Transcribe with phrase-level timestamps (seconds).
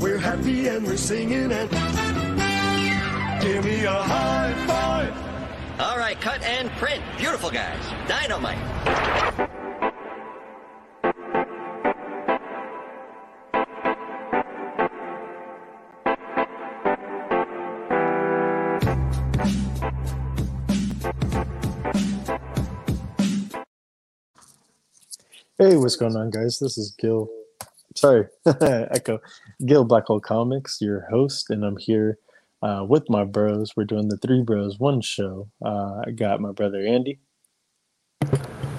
[0.00, 1.70] We're happy and we're singing and
[3.40, 5.80] give me a high five.
[5.80, 7.02] All right, cut and print.
[7.16, 7.80] Beautiful guys.
[8.08, 8.58] Dynamite.
[25.56, 26.58] Hey, what's going on, guys?
[26.58, 27.30] This is Gil.
[28.04, 28.26] Sorry,
[28.60, 29.18] Echo.
[29.64, 32.18] Gil Black Hole Comics, your host, and I'm here
[32.60, 33.72] uh, with my bros.
[33.78, 35.48] We're doing the Three Bros One show.
[35.64, 37.18] Uh, I got my brother Andy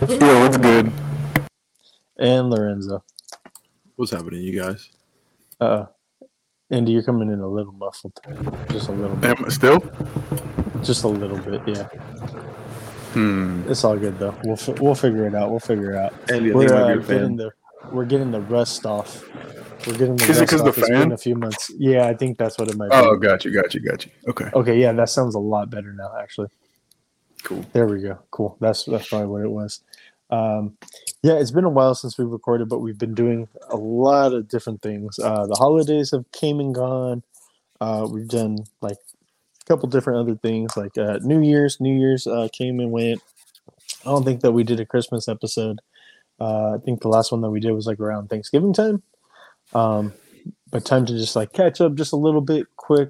[0.08, 0.92] Yeah, what's good?
[2.20, 3.04] and Lorenzo.
[3.96, 4.90] What's happening, you guys?
[5.60, 5.86] Uh,
[6.70, 8.14] Andy, you're coming in a little muffled,
[8.70, 9.80] just a little bit, Am I still?
[10.84, 11.62] just a little bit.
[11.66, 11.88] Yeah,
[13.14, 13.64] Hmm.
[13.68, 14.36] it's all good though.
[14.44, 15.50] We'll fi- we'll figure it out.
[15.50, 16.14] We'll figure it out.
[16.32, 17.52] Andy, We're think I might uh, getting the
[17.92, 19.24] we're getting the rust off.
[19.88, 20.78] We're getting the Is it rust the off.
[20.78, 21.00] It's fan?
[21.02, 21.72] been a few months.
[21.78, 22.96] Yeah, I think that's what it might be.
[22.96, 24.12] Oh, got you, got you, got you.
[24.28, 26.12] Okay, Okay, yeah, that sounds a lot better now.
[26.20, 26.48] Actually,
[27.44, 27.66] cool.
[27.74, 28.18] there we go.
[28.32, 28.58] Cool.
[28.60, 29.82] That's that's probably what it was.
[30.32, 30.78] Um,
[31.22, 34.48] yeah, it's been a while since we've recorded, but we've been doing a lot of
[34.48, 35.20] different things.
[35.20, 37.24] Uh, the holidays have came and gone.
[37.80, 41.80] Uh, we've done like a couple different other things, like uh, New Year's.
[41.80, 43.22] New Year's uh, came and went.
[44.02, 45.80] I don't think that we did a Christmas episode.
[46.40, 49.04] Uh, I think the last one that we did was like around Thanksgiving time.
[49.74, 50.14] Um,
[50.70, 53.10] but time to just like catch up just a little bit quick,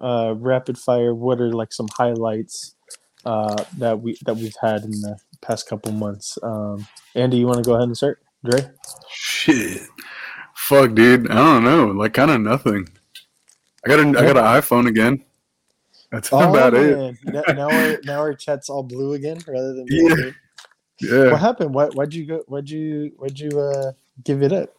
[0.00, 1.14] uh, rapid fire.
[1.14, 2.74] What are like some highlights
[3.24, 6.38] uh, that we that we've had in the past couple months?
[6.42, 8.22] Um, Andy, you want to go ahead and start?
[8.44, 8.70] Dre?
[9.10, 9.82] Shit,
[10.54, 11.30] fuck, dude.
[11.30, 11.86] I don't know.
[11.86, 12.88] Like, kind of nothing.
[13.84, 15.24] I got a, I got an iPhone again.
[16.12, 16.94] That's about it.
[16.94, 17.18] Oh, man.
[17.24, 20.30] Now, now our now our chat's all blue again rather than Yeah.
[21.00, 21.30] Yeah.
[21.32, 21.74] What happened?
[21.74, 22.44] Why why'd you go?
[22.46, 23.92] Why'd you why'd you uh,
[24.24, 24.74] give it up?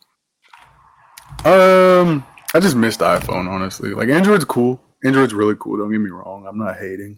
[1.46, 3.94] Um, I just missed iPhone, honestly.
[3.94, 4.80] Like, Android's cool.
[5.04, 5.78] Android's really cool.
[5.78, 6.46] Don't get me wrong.
[6.48, 7.18] I'm not hating.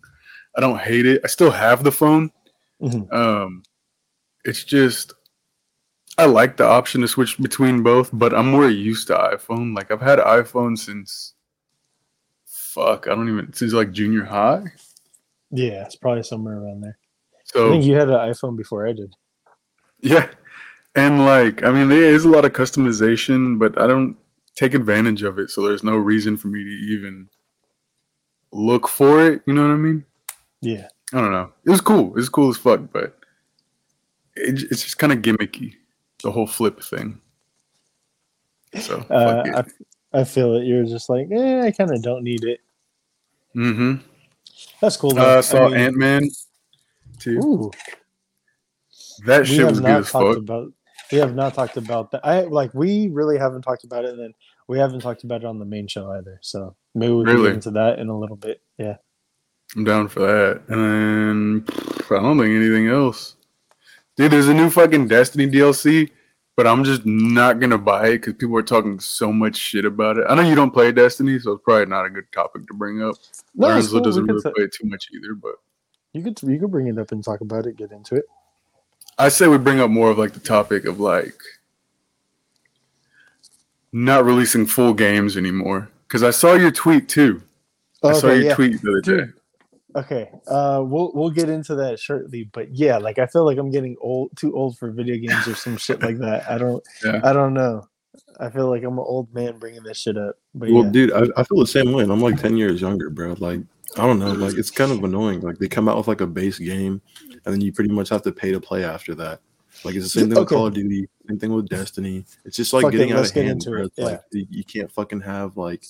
[0.55, 1.21] I don't hate it.
[1.23, 2.31] I still have the phone.
[2.81, 3.11] Mhm.
[3.13, 3.63] Um,
[4.45, 5.13] it's just
[6.17, 9.75] I like the option to switch between both, but I'm more used to iPhone.
[9.75, 11.33] Like I've had iPhone since
[12.45, 14.63] fuck, I don't even since like junior high.
[15.51, 16.97] Yeah, it's probably somewhere around there.
[17.55, 19.13] I think you had an iPhone before I did.
[20.01, 20.29] yeah,
[20.95, 24.17] and like I mean, there is a lot of customization, but I don't
[24.55, 25.49] take advantage of it.
[25.49, 27.29] So there's no reason for me to even
[28.51, 29.41] look for it.
[29.45, 30.05] You know what I mean?
[30.61, 30.87] Yeah.
[31.13, 31.51] I don't know.
[31.65, 32.07] It was cool.
[32.09, 33.17] It was cool as fuck, but
[34.35, 35.75] it, it's just kind of gimmicky,
[36.23, 37.19] the whole flip thing.
[38.79, 39.63] So Uh.
[40.13, 40.65] I, I feel it.
[40.65, 42.59] You're just like, eh, I kind of don't need it.
[43.55, 43.95] Mm-hmm.
[44.81, 45.11] That's cool.
[45.11, 45.37] Uh, though.
[45.37, 46.29] I saw mean, Ant Man
[47.19, 47.39] too.
[47.39, 47.71] Ooh,
[49.25, 50.37] That we shit was good as fuck.
[50.37, 50.71] about.
[51.11, 52.25] We have not talked about that.
[52.25, 52.73] I like.
[52.73, 54.33] We really haven't talked about it, and then
[54.67, 56.39] we haven't talked about it on the main show either.
[56.41, 57.47] So maybe we can Really?
[57.49, 58.61] get into that in a little bit.
[58.77, 58.97] Yeah.
[59.75, 60.61] I'm down for that.
[60.69, 61.65] And then
[62.09, 63.35] I don't think anything else.
[64.17, 66.11] Dude, there's a new fucking Destiny DLC,
[66.55, 70.17] but I'm just not gonna buy it because people are talking so much shit about
[70.17, 70.25] it.
[70.29, 73.01] I know you don't play Destiny, so it's probably not a good topic to bring
[73.03, 73.15] up.
[73.55, 74.01] No, Lorenzo cool.
[74.01, 75.55] Doesn't really play it too much either, but
[76.13, 77.77] you could you could bring it up and talk about it.
[77.77, 78.25] Get into it.
[79.17, 81.39] I say we bring up more of like the topic of like
[83.91, 85.89] not releasing full games anymore.
[86.07, 87.41] Because I saw your tweet too.
[88.03, 88.55] I saw Okay, your yeah.
[88.55, 89.31] tweet the other day.
[89.95, 93.69] Okay, uh, we'll we'll get into that shortly, but yeah, like I feel like I'm
[93.69, 96.49] getting old, too old for video games or some shit like that.
[96.49, 97.21] I don't, Yeah.
[97.23, 97.87] I don't know.
[98.39, 100.35] I feel like I'm an old man bringing this shit up.
[100.55, 102.01] But Well, yeah, dude, I, I feel the same way.
[102.01, 103.35] And I'm like 10 years younger, bro.
[103.37, 103.59] Like,
[103.97, 104.31] I don't know.
[104.33, 105.41] Like, it's kind of annoying.
[105.41, 108.21] Like, they come out with like a base game, and then you pretty much have
[108.23, 109.39] to pay to play after that.
[109.83, 112.25] Like, it's the same thing with Call of Duty, same thing with Destiny.
[112.45, 114.91] It's just like Fuck it, getting out of get hand, it, It's like you can't
[114.91, 115.83] fucking have like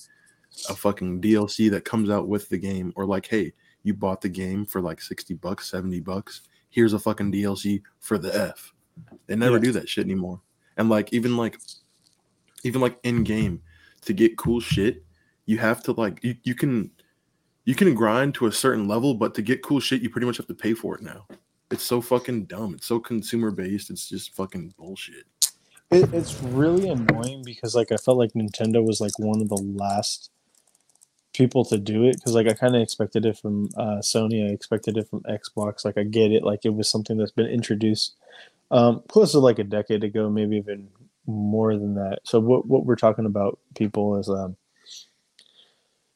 [0.69, 3.53] a fucking DLC that comes out with the game, or like, hey,
[3.83, 6.41] you bought the game for like 60 bucks, 70 bucks.
[6.69, 8.73] Here's a fucking DLC for the F.
[9.27, 9.61] They never Yeah.
[9.63, 10.41] do that shit anymore.
[10.77, 11.59] And like, even like,
[12.63, 13.61] even like in game
[14.05, 15.03] to get cool shit,
[15.45, 16.89] you have to like you, you can
[17.65, 20.37] you can grind to a certain level, but to get cool shit, you pretty much
[20.37, 21.25] have to pay for it now.
[21.71, 22.75] It's so fucking dumb.
[22.75, 23.89] It's so consumer based.
[23.89, 25.25] It's just fucking bullshit.
[25.91, 29.61] it, it's really annoying because like I felt like Nintendo was like one of the
[29.75, 30.29] last
[31.33, 34.47] people to do it because like I kind of expected it from uh, Sony.
[34.47, 35.83] I expected it from Xbox.
[35.83, 36.43] Like I get it.
[36.43, 38.15] Like it was something that's been introduced
[38.73, 40.89] um, close to like a decade ago, maybe even
[41.27, 42.19] more than that.
[42.23, 44.57] So what what we're talking about, people, is um,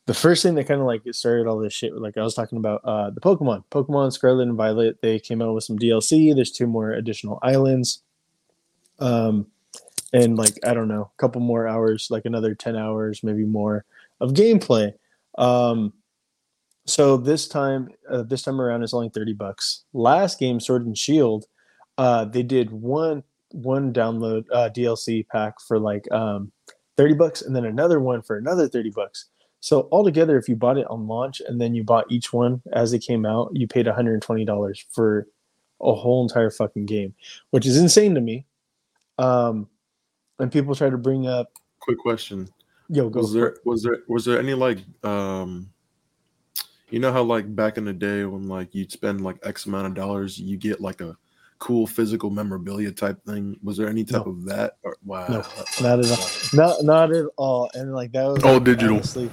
[0.07, 1.94] the first thing that kind of like started all this shit.
[1.94, 5.01] Like I was talking about uh, the Pokemon, Pokemon Scarlet and Violet.
[5.01, 6.33] They came out with some DLC.
[6.33, 8.01] There's two more additional islands.
[9.00, 9.48] Um,
[10.13, 13.83] and like I don't know, a couple more hours, like another ten hours, maybe more
[14.21, 14.94] of gameplay.
[15.38, 15.92] Um,
[16.86, 19.83] so this time, uh, this time around, it's only thirty bucks.
[19.92, 21.45] Last game, Sword and Shield,
[21.98, 26.53] uh, they did one one download uh, DLC pack for like um,
[26.95, 29.25] thirty bucks, and then another one for another thirty bucks.
[29.59, 32.94] So altogether, if you bought it on launch and then you bought each one as
[32.94, 35.27] it came out, you paid one hundred and twenty dollars for
[35.81, 37.13] a whole entire fucking game,
[37.51, 38.45] which is insane to me.
[39.18, 39.68] Um,
[40.39, 42.48] and people try to bring up, Quick question:
[42.89, 43.59] yo, go Was there it.
[43.65, 45.69] was there was there any like um,
[46.89, 49.88] you know how like back in the day when like you'd spend like X amount
[49.88, 51.18] of dollars, you get like a
[51.59, 53.57] cool physical memorabilia type thing.
[53.63, 54.31] Was there any type No.
[54.31, 54.77] of that?
[54.83, 55.44] Or, wow, No,
[55.81, 56.27] not at all.
[56.54, 57.69] Not not at all.
[57.74, 58.95] And like that was All like, digital.
[58.98, 59.31] honestly-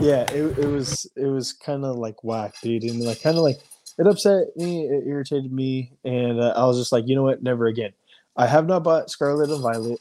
[0.00, 3.42] yeah, it, it was it was kind of like whack, dude, and like kind of
[3.42, 3.58] like
[3.98, 7.42] it upset me, it irritated me, and uh, I was just like, you know what,
[7.42, 7.92] never again.
[8.36, 10.00] I have not bought Scarlet and Violet.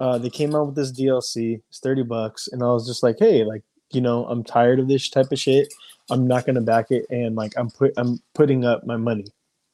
[0.00, 1.60] Uh, they came out with this DLC.
[1.68, 4.88] It's thirty bucks, and I was just like, hey, like you know, I'm tired of
[4.88, 5.72] this type of shit.
[6.10, 9.26] I'm not gonna back it, and like I'm put I'm putting up my money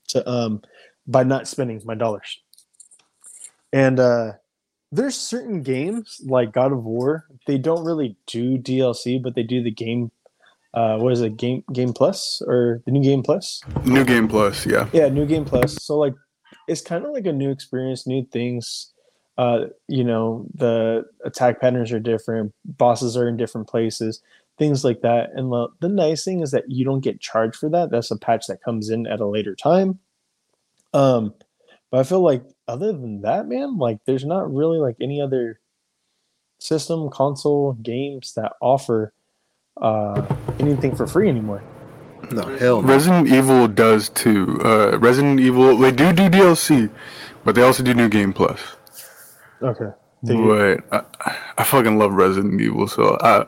[0.08, 0.62] to um
[1.06, 2.40] by not spending my dollars.
[3.72, 4.32] And uh
[4.94, 9.62] there's certain games like God of War, they don't really do DLC, but they do
[9.62, 10.12] the game.
[10.72, 11.36] Uh, what is it?
[11.36, 13.60] Game Game Plus or the new Game Plus?
[13.84, 14.88] New Game Plus, yeah.
[14.92, 15.82] Yeah, new Game Plus.
[15.82, 16.14] So like,
[16.68, 18.92] it's kind of like a new experience, new things.
[19.36, 24.22] Uh, you know, the attack patterns are different, bosses are in different places,
[24.58, 25.30] things like that.
[25.34, 27.90] And the, the nice thing is that you don't get charged for that.
[27.90, 29.98] That's a patch that comes in at a later time.
[30.94, 31.34] Um,
[31.90, 35.60] but I feel like other than that, man, like there's not really like any other
[36.58, 39.12] system, console games that offer
[39.82, 40.22] uh
[40.60, 41.62] anything for free anymore.
[42.30, 42.88] no hell no.
[42.88, 44.60] Resident Evil does too.
[44.64, 46.88] Uh, Resident Evil, they do do DLC,
[47.44, 48.60] but they also do New Game Plus.
[49.62, 49.90] Okay.
[50.24, 50.84] Dig it.
[50.90, 53.46] But I, I fucking love Resident Evil, so I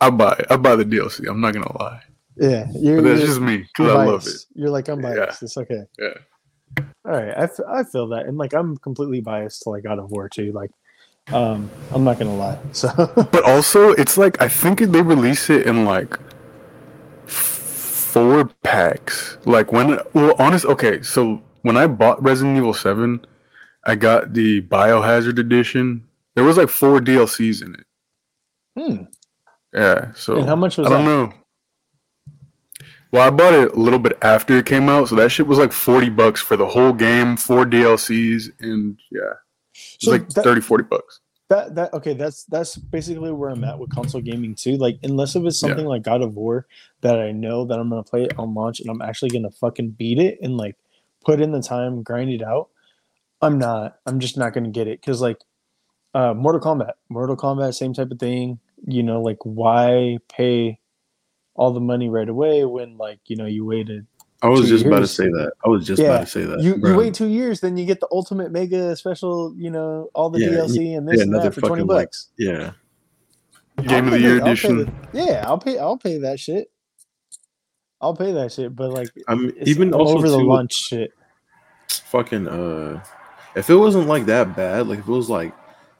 [0.00, 0.44] I buy.
[0.50, 1.26] I buy the DLC.
[1.28, 2.00] I'm not gonna lie,
[2.36, 4.36] Yeah, you're, but that's you're- just me because you're I love it.
[4.54, 5.14] You're like I'm Yeah.
[5.16, 5.42] biased.
[5.42, 5.82] It's okay.
[5.98, 6.14] Yeah.
[7.04, 9.98] All right, I, f- I feel that, and like I'm completely biased to like God
[9.98, 10.52] of War too.
[10.52, 10.70] Like,
[11.32, 12.58] um, I'm not gonna lie.
[12.72, 12.88] So
[13.32, 16.18] But also, it's like I think they release it in like
[17.26, 17.32] f-
[18.12, 19.38] four packs.
[19.46, 20.64] Like when, well, honest.
[20.66, 23.24] Okay, so when I bought Resident Evil Seven,
[23.84, 26.06] I got the Biohazard edition.
[26.34, 27.86] There was like four DLCs in it.
[28.76, 29.04] hmm.
[29.72, 30.12] Yeah.
[30.14, 31.04] So and how much was I don't that?
[31.04, 31.32] know.
[33.12, 35.58] Well, I bought it a little bit after it came out, so that shit was
[35.58, 39.20] like forty bucks for the whole game, four DLCs, and yeah,
[39.72, 41.20] it's So like that- thirty, forty 30, 40 bucks.
[41.48, 44.76] That that okay, that's that's basically where I'm at with console gaming too.
[44.76, 45.68] Like unless it was Yeah.
[45.70, 46.66] something like God of War
[47.00, 49.90] that I know that I'm gonna play it on launch and I'm actually gonna fucking
[49.98, 50.76] beat it and like
[51.24, 52.68] put in the time, grind it out.
[53.42, 53.96] I'm not.
[54.06, 55.38] I'm just not gonna get it because like
[56.14, 58.60] uh Mortal Kombat, Mortal Kombat, same type of thing.
[58.86, 60.78] You know, like why pay
[61.60, 64.06] all the money right away when like you know you waited
[64.42, 65.52] I was two just about to say that.
[65.66, 66.62] I was just Yeah, about to say that.
[66.62, 70.30] you, you wait two years, then you get the ultimate mega special, you know, all
[70.30, 72.28] the Yeah, DLC and this yeah, and that for twenty fucking, like, bucks.
[72.38, 72.72] Yeah,
[73.82, 74.76] Game of I'll the pay Year I'll edition.
[74.78, 75.78] the- yeah, I'll pay.
[75.78, 76.70] I'll pay that shit.
[78.00, 78.74] I'll pay that shit.
[78.74, 81.12] But like, I'm even I'm also over the lunch shit.
[81.90, 83.02] fucking uh
[83.56, 85.52] if it wasn't like that bad like if it was like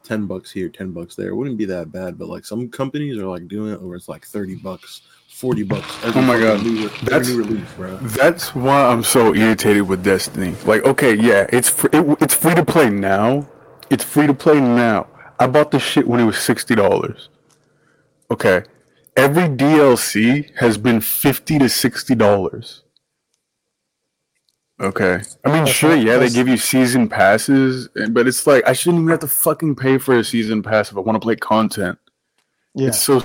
[0.04, 3.18] 10 bucks here 10 bucks there it wouldn't be that bad but like some companies
[3.18, 5.02] are like doing it where it's like 30 bucks
[5.40, 6.62] 40 bucks every Oh my God.
[6.62, 10.54] new, That's- new release bro That's why I'm so irritated with Destiny.
[10.66, 13.48] Like, okay, yeah, it's fr- it, it's free to play now.
[13.88, 15.06] It's free to play now.
[15.38, 17.30] I bought this shit when it was sixty dollars.
[18.30, 18.64] Okay,
[19.16, 22.82] every DLC has been fifty to sixty dollars.
[24.78, 28.74] Okay, I mean, sure, yeah, they give you season passes, eh, but it's like I
[28.74, 31.36] shouldn't even have to fucking pay for a season pass if I want to play
[31.36, 31.98] content.
[32.74, 33.22] Yeah, It's so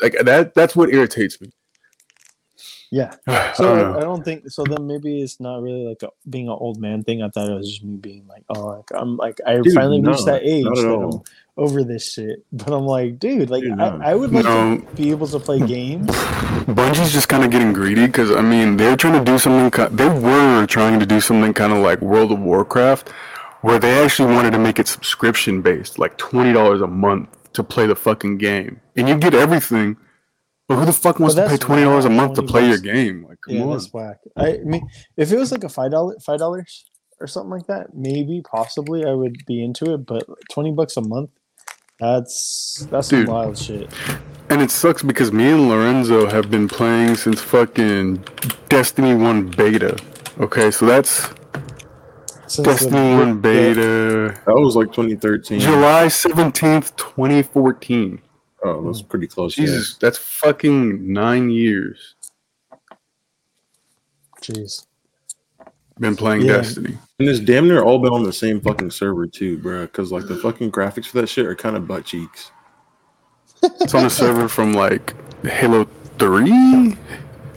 [0.00, 0.54] like that.
[0.54, 1.50] That's what irritates me.
[2.90, 3.14] yeah.
[3.26, 4.64] I So don't I, don't think so.
[4.64, 7.22] Then maybe it's not really like a, being an old man thing.
[7.22, 10.00] I thought it was just me being like, oh, like I'm like I Dude, finally
[10.00, 11.14] no, reached that age that all.
[11.16, 11.22] I'm
[11.64, 12.44] over this shit.
[12.52, 14.00] But I'm like, dude, like Dude, I, no.
[14.04, 14.78] I would like No.
[14.78, 16.08] to be able to play games.
[16.68, 19.96] Bungie's just kind of getting greedy because I mean they're trying to do something.
[19.96, 23.08] They were trying to do something kind of like World of Warcraft,
[23.62, 27.62] where they actually wanted to make it subscription based, like twenty dollars a month to
[27.62, 29.96] play the fucking game, and you get everything.
[30.68, 33.26] But who the fuck wants to pay twenty dollars a month to play your game?
[33.28, 33.70] Like, come yeah, on.
[33.70, 34.18] that's whack.
[34.36, 36.84] I mean, if it was like a five dollar, five dollars
[37.20, 40.06] or something like that, maybe possibly I would be into it.
[40.06, 41.30] But twenty bucks a month,
[41.98, 43.26] that's that's Dude.
[43.26, 43.92] some wild shit.
[44.48, 48.24] And it sucks because me and Lorenzo have been playing since fucking
[48.68, 49.98] Destiny One beta.
[50.38, 51.28] Okay, so that's
[52.52, 55.58] Since Destiny One beta, That was like 2013.
[55.60, 58.20] July seventeenth, twenty fourteen.
[58.62, 59.56] Oh, that's pretty close.
[59.56, 59.64] yeah.
[59.64, 62.14] Jesus, that's fucking nine years.
[64.42, 64.86] Jeez.
[65.98, 66.58] Been playing Yeah.
[66.58, 66.98] Destiny.
[67.18, 69.82] And it's damn near all been on the same fucking server too, bro.
[69.86, 72.50] Because like the fucking graphics for that shit are kind of butt cheeks.
[73.62, 75.84] It's on a server from like Halo
[76.18, 76.98] Three,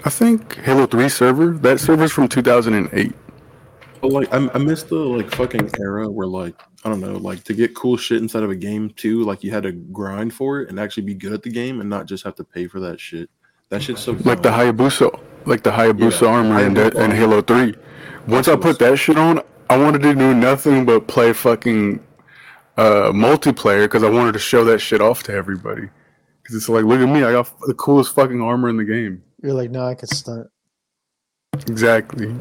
[0.06, 0.56] I think.
[0.60, 1.52] Halo Three server.
[1.52, 3.14] That server's from two thousand and eight.
[4.06, 7.44] But like, I, I miss the like fucking era where like I don't know, like
[7.46, 10.62] to get cool shit inside of a game too, like you had to grind for
[10.62, 12.80] it and actually be good at the game and not just have to pay for
[12.82, 13.32] that shit.
[13.70, 14.50] That shit's so like the.
[14.50, 17.12] Hayabusa, like the Hayabusa Yeah, armor in, Hayabusa that, in.
[17.12, 17.74] Halo Three.
[18.28, 22.00] Once I put that shit on, I wanted to do nothing but play fucking
[22.78, 25.90] uh, multiplayer because I wanted to show that shit off to everybody.
[26.44, 29.24] Because it's like, look at me, I got the coolest fucking armor in the game.
[29.42, 30.46] You're like, no, I could stunt.
[31.68, 32.36] Exactly.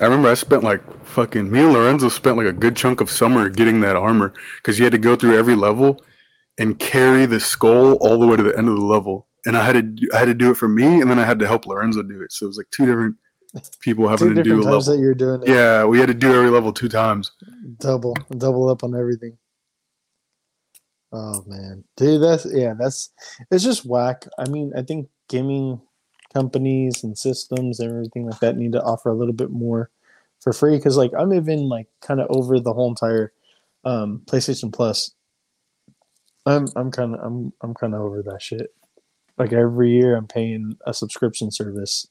[0.00, 3.10] I remember I spent like fucking me and Lorenzo spent like a good chunk of
[3.10, 6.02] summer getting that armor because you had to go through every level
[6.58, 9.28] and carry the skull all the way to the end of the level.
[9.46, 11.38] And I had to I had to do it for me, and then I had
[11.40, 12.32] to help Lorenzo do it.
[12.32, 13.16] So it was like two different
[13.80, 14.80] people having Two to do a level.
[14.80, 15.48] that you're doing it.
[15.48, 17.30] Yeah, we had to do every level two times.
[17.78, 19.36] Double, double up on everything.
[21.12, 23.12] Oh man, dude, that's yeah, that's
[23.50, 24.26] it's just whack.
[24.38, 25.80] I mean, I think gaming
[26.34, 29.90] companies and systems and everything like that need to offer a little bit more
[30.40, 33.32] for free because, like, I'm even like kind of over the whole entire
[33.84, 35.12] um, PlayStation Plus.
[36.46, 38.74] I'm I'm kind of I'm I'm kind of over that shit.
[39.38, 42.06] Like every year, I'm paying a subscription service,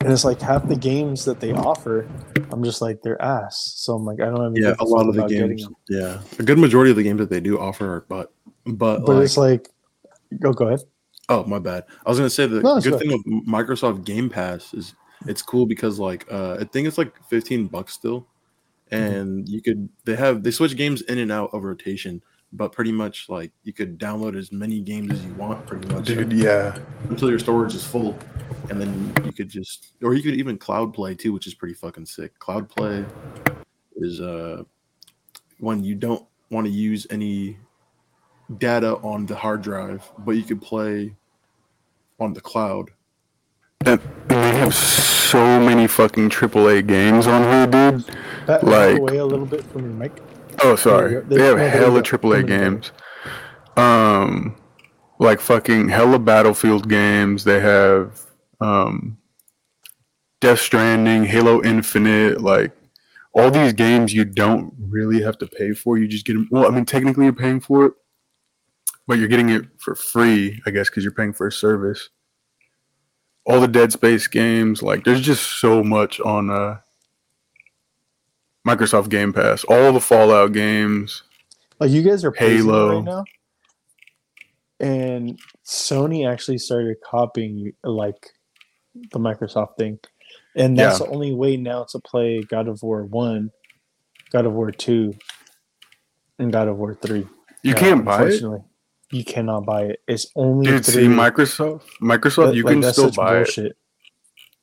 [0.00, 2.08] and it's like half the games that they offer.
[2.52, 3.74] I'm just like they're ass.
[3.76, 5.66] So I'm like I don't even yeah, a lot of the games.
[5.88, 8.32] Yeah, a good majority of the games that they do offer are but
[8.64, 9.68] but, But like, it's like,
[10.40, 10.80] go go ahead.
[11.28, 11.84] Oh, my bad.
[12.06, 14.94] I was gonna say the No, good thing with Microsoft Game Pass is
[15.26, 18.26] it's cool because like uh, I think it's like fifteen bucks still,
[18.90, 19.14] Mm-hmm.
[19.14, 22.22] and you could they have they switch games in and out of rotation,
[22.54, 26.06] but pretty much like you could download as many games as you want, pretty much
[26.06, 26.78] Dude, yeah.
[27.10, 28.16] until your storage is full,
[28.70, 31.74] and then you could just or you could even cloud play too, which is pretty
[31.74, 32.38] fucking sick.
[32.38, 33.04] Cloud play
[33.96, 34.62] is uh
[35.58, 37.58] when you don't want to use any
[38.56, 41.14] data on the hard drive, but you could play
[42.18, 42.90] on the cloud.
[43.84, 48.06] And, and they have so many fucking AAA games on here, dude.
[48.46, 50.12] Pat, move Like- away a little bit from your mic.
[50.64, 51.10] Oh, sorry.
[51.12, 51.20] There.
[51.22, 52.18] They have There- there you hella go.
[52.18, 52.92] AAA games.
[53.76, 54.56] Um,
[55.20, 57.44] like fucking hella Battlefield games.
[57.44, 58.20] They have
[58.60, 59.18] um,
[60.40, 62.40] Death Stranding, Halo Infinite.
[62.40, 62.72] Like
[63.34, 65.96] all these games, you don't really have to pay for.
[65.98, 66.48] You just get them.
[66.50, 67.92] Well, I mean, technically you're paying for it,
[69.08, 72.10] but you're getting it for free, I guess, because you're paying for a service.
[73.46, 76.76] All the Dead Space games, like there's just so much on uh,
[78.66, 79.64] Microsoft Game Pass.
[79.64, 81.22] All the Fallout games.
[81.80, 82.96] Like you guys are Halo.
[82.96, 83.24] right now,
[84.80, 88.30] and Sony actually started copying like
[89.12, 89.98] the Microsoft thing,
[90.54, 91.06] and that's Yeah.
[91.06, 93.50] the only way now to play God of War one,
[94.30, 95.14] God of War two,
[96.38, 97.26] and God of War three.
[97.62, 98.42] You can't buy it.
[99.10, 100.02] You cannot buy it.
[100.06, 101.82] It's only Dude, through, see Microsoft.
[102.02, 103.76] Microsoft, that- you like, can still buy it.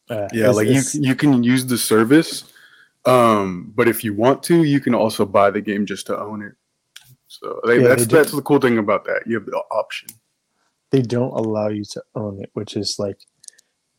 [0.08, 2.44] Uh, Yeah, it's- like you it's- you can use the service,
[3.06, 6.44] um, but if you want to, you can also buy the game just to own
[6.44, 6.54] it.
[7.28, 9.24] So they, Yeah, that's that's the cool thing about that.
[9.26, 10.10] You have the option.
[10.92, 13.18] they don't allow you to own it, which is like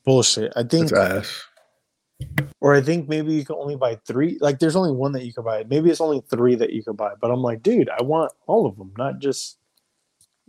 [0.05, 0.51] bullshit.
[0.57, 0.91] I think
[2.61, 4.39] or I think maybe you can only buy three.
[4.41, 5.65] Like, there's only one that you can buy.
[5.69, 7.13] Maybe it's only three that you can buy.
[7.21, 9.59] But I'm like, dude, I want all of them, not just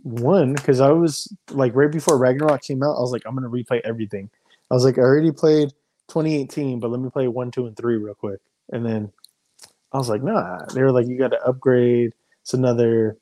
[0.02, 0.54] one.
[0.54, 3.80] Because I was like, right before Ragnarok came out, I was like, I'm gonna replay
[3.84, 4.30] everything.
[4.70, 5.70] I was like, I already played
[6.08, 8.40] 2018, but let me play one, two, and three real quick.
[8.70, 9.12] And then
[9.92, 10.64] I was like, nah.
[10.74, 12.12] They were like, you got to upgrade.
[12.42, 13.16] It's another.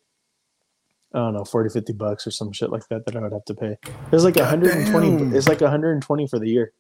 [1.14, 3.45] I don't know, 40, 50 bucks or some shit like that that I would have
[3.47, 3.78] to pay.
[4.12, 5.11] It's like 120.
[5.11, 5.35] Goddamn.
[5.35, 6.73] It's like 120 for the year.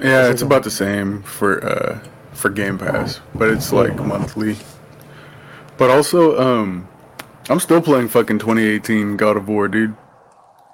[0.00, 1.98] Yeah, It's it's like about the same for uh
[2.32, 4.56] for Game Pass, but it's like monthly.
[5.78, 6.88] But also, um,
[7.50, 9.94] I'm still playing fucking 2018 God of War, dude.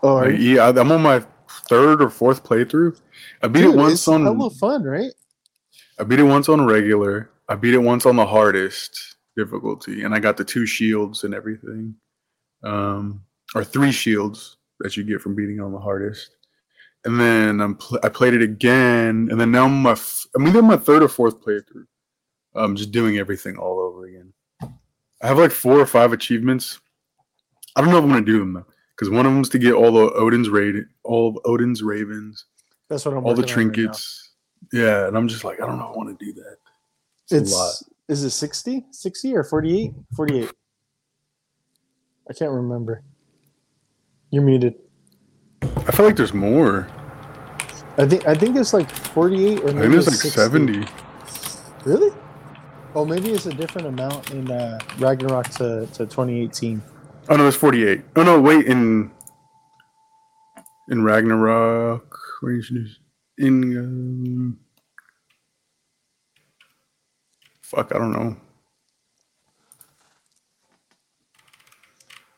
[0.03, 1.25] Oh, Like, yeah, I'm on my
[1.69, 2.99] third or fourth playthrough.
[3.43, 5.13] I beat Dude, it once it's on hella fun, right?
[5.99, 7.31] I beat it once on regular.
[7.49, 11.35] I beat it once on the hardest difficulty, and I got the two shields and
[11.35, 11.95] everything,
[12.63, 13.23] um,
[13.55, 16.37] or three shields that you get from beating on the hardest.
[17.05, 20.47] And then I'm pl- I played it again, and then now I'm my f- I'm
[20.47, 21.87] either my third or fourth playthrough.
[22.55, 24.30] I'm just doing everything all over again.
[25.23, 26.81] I have like four or five achievements.
[27.77, 29.59] I don't know if I'm gonna do them though, because one of them is to
[29.59, 32.47] get all the Odin's raid, all of Odin's ravens,
[32.89, 33.25] That's what I'm.
[33.25, 34.31] all the on right trinkets.
[34.73, 36.57] Yeah, and I'm just like, I don't know, I want to do that.
[37.31, 37.75] It's, a lot.
[38.09, 38.87] Is it 60?
[38.91, 39.93] 60 or 48?
[40.17, 40.51] 48.
[42.29, 43.03] I can't remember.
[44.31, 44.75] You're muted.
[45.63, 46.89] I feel like there's more.
[47.99, 50.31] I think I think it's like 48 or I think it's like 60.
[50.31, 50.87] 70.
[51.85, 52.11] Really?
[52.95, 56.83] Oh, maybe it's a different amount in uh, Ragnarok to, to 2018.
[57.29, 58.03] Oh no, it's 48.
[58.17, 59.11] Oh no, wait, in
[60.89, 62.99] in Ragnarok, where is this?
[63.41, 64.59] in um,
[67.63, 68.37] fuck, I don't know.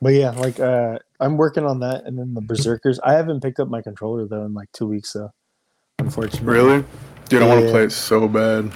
[0.01, 2.99] But yeah, like uh, I'm working on that, and then the Berserkers.
[3.05, 5.33] I haven't picked up my controller though in like two weeks, though.
[5.99, 6.85] Unfortunately, Really?
[7.29, 8.71] Dude, I want to play it so bad.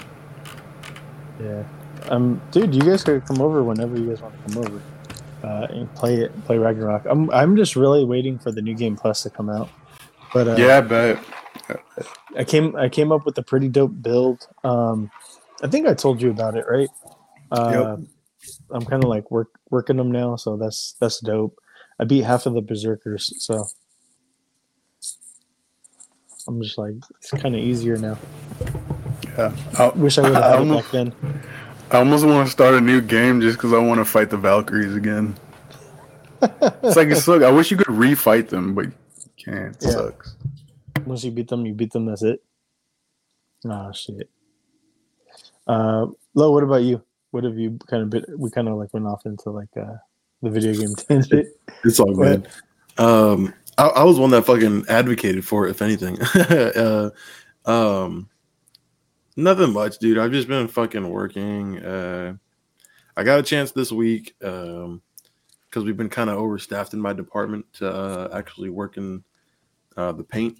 [1.41, 1.65] Yeah.
[2.09, 4.83] Um, dude, you guys could come over whenever you guys want to come over
[5.43, 6.45] uh, and play it.
[6.45, 7.05] Play Ragnarok.
[7.07, 9.69] I'm I'm just really waiting for the new game plus to come out.
[10.33, 11.19] But uh, yeah, I bet.
[12.37, 14.47] I came I came up with a pretty dope build.
[14.63, 15.11] Um,
[15.63, 16.89] I think I told you about it, right?
[17.51, 17.97] Uh,
[18.71, 21.59] I'm kind of like work working them now, so that's that's dope.
[21.99, 23.65] I beat half of the berserkers, so
[26.47, 28.19] I'm just like it's kind of easier now.
[29.37, 29.55] Yeah.
[29.79, 31.15] I, Wish I would have I had it almost- back then.
[31.91, 34.37] I almost want to start a new game just because I want to fight the
[34.37, 35.37] Valkyries again.
[36.43, 37.43] It's like it's look.
[37.45, 38.93] I wish you could refight them, but you
[39.37, 39.77] can't.
[39.77, 39.91] It Yeah.
[39.91, 40.35] sucks.
[41.05, 42.07] Once you beat them, you beat them.
[42.07, 42.43] That's it.
[43.65, 44.29] Oh shit.
[45.67, 47.03] Uh, Lo, what about you?
[47.31, 48.25] What have you kind of been?
[48.37, 49.95] We kind of like went off into like uh,
[50.43, 51.47] the video game tangent.
[51.85, 52.49] It's all good.
[52.99, 56.21] Um, I, I was one that fucking advocated for it, if anything.
[56.35, 57.11] uh,
[57.65, 58.29] um,
[59.37, 60.19] nothing much, dude.
[60.19, 61.79] I've just been fucking working.
[61.85, 62.35] Uh,
[63.17, 65.01] I got a chance this week um,
[65.69, 69.23] because we've been kind of overstaffed in my department to uh, actually work in
[69.97, 70.59] uh, the paint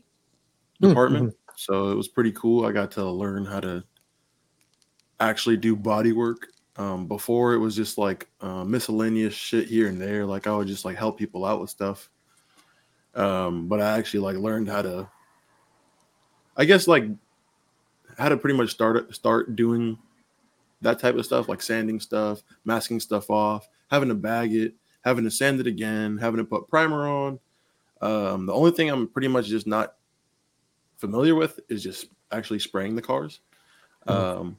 [0.83, 1.35] Mm, department.
[1.57, 2.67] So it was pretty cool.
[2.67, 3.83] I got to learn how to
[5.21, 6.49] actually do body work.
[6.79, 10.27] Um, before it was just like uh, miscellaneous shit here and there.
[10.27, 12.11] Like I would just like help people out with stuff.
[13.15, 15.09] Um, but I actually like learned how to,
[16.55, 17.05] I guess like
[18.17, 19.99] how to pretty much start start doing
[20.83, 24.75] that type of stuff, like sanding stuff, masking stuff off, having to bag it,
[25.05, 27.39] having to sand it again, having to put primer on.
[28.03, 29.95] Um, the only thing I'm pretty much just not
[30.99, 33.41] familiar with is just actually spraying the cars.
[34.07, 34.57] Um,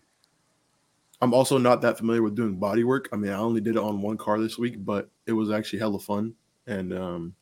[1.21, 3.09] I'm also not that familiar with doing body work.
[3.11, 5.79] I mean, I only did it on one car this week, but it was actually
[5.79, 6.33] hella fun
[6.67, 7.35] and um,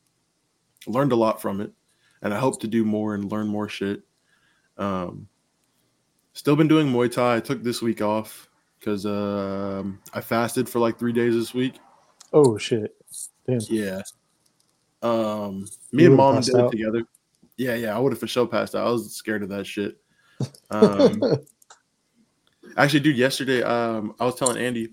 [0.88, 1.72] learned a lot from it.
[2.22, 4.02] And I hope to do more and learn more shit.
[4.78, 5.28] Um,
[6.36, 7.38] still been doing Muay Thai.
[7.38, 8.48] I took this week off
[8.80, 11.80] because um, I fasted for like three days this week.
[12.32, 12.96] Oh shit!
[13.48, 13.60] Damn.
[13.70, 14.02] Yeah.
[15.02, 17.04] Um, me You and mom did it together.
[17.58, 18.86] Yeah, yeah, I would have for sure passed out.
[18.86, 19.98] I was scared of that shit.
[20.70, 21.22] Um,
[22.78, 24.90] actually, dude, yesterday, um, I was telling Andy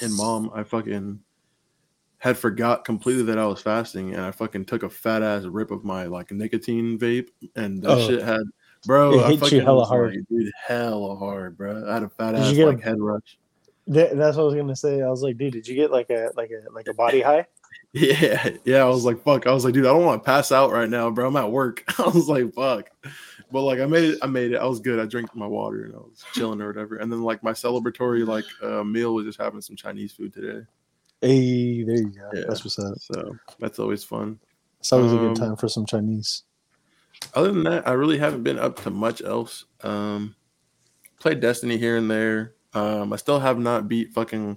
[0.00, 1.20] and mom, I fucking
[2.18, 5.70] had forgot completely that I was fasting, and I fucking took a fat ass rip
[5.70, 8.08] of my like nicotine vape, and that Oh.
[8.08, 8.42] shit had,
[8.86, 10.14] bro, It I hit you hella hard.
[10.16, 11.88] like, dude, hella hard, bro.
[11.88, 13.38] I had a fat Did ass get a- like head rush.
[13.88, 15.00] That, that's what I was gonna say.
[15.02, 17.46] I was like, dude, did you get like a like a like a body high?
[17.94, 18.82] Yeah, yeah.
[18.84, 19.46] I was like, fuck.
[19.46, 21.26] I was like, dude, I don't want to pass out right now, bro.
[21.26, 21.84] I'm at work.
[21.98, 22.90] I was like, fuck.
[23.50, 24.18] But like, I made it.
[24.20, 24.58] I made it.
[24.58, 25.00] I was good.
[25.00, 26.96] I drank my water and I was chilling or whatever.
[26.96, 30.66] And then like my celebratory like uh, meal was just having some Chinese food today.
[31.22, 32.28] Hey, there you go.
[32.34, 32.42] Yeah.
[32.46, 32.98] That's what's up.
[32.98, 34.38] So that's always fun.
[34.80, 36.42] It's always a Um, good time for some Chinese.
[37.34, 39.64] Other than that, I really haven't been up to much else.
[39.82, 40.34] Um,
[41.20, 42.54] played Destiny here and there.
[42.74, 44.56] Um, I still have not beat fucking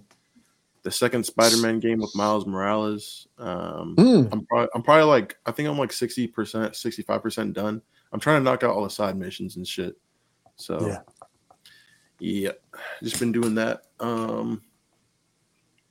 [0.83, 3.27] the second Spider-Man game with Miles Morales.
[3.37, 7.21] Um, Mm, I'm probably I'm probably like I think I'm like sixty percent, sixty five
[7.21, 7.81] percent done.
[8.11, 9.95] I'm trying to knock out all the side missions and shit.
[10.55, 10.99] So Yeah.
[12.19, 12.51] yeah,
[13.03, 13.83] just been doing that.
[13.99, 14.61] Um,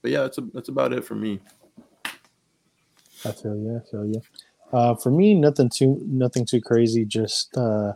[0.02, 1.40] but yeah, that's a, that's about it for me.
[3.24, 3.76] I feel you.
[3.76, 4.20] I feel you.
[4.72, 7.04] Uh, for me, nothing too nothing too crazy.
[7.04, 7.94] Just uh,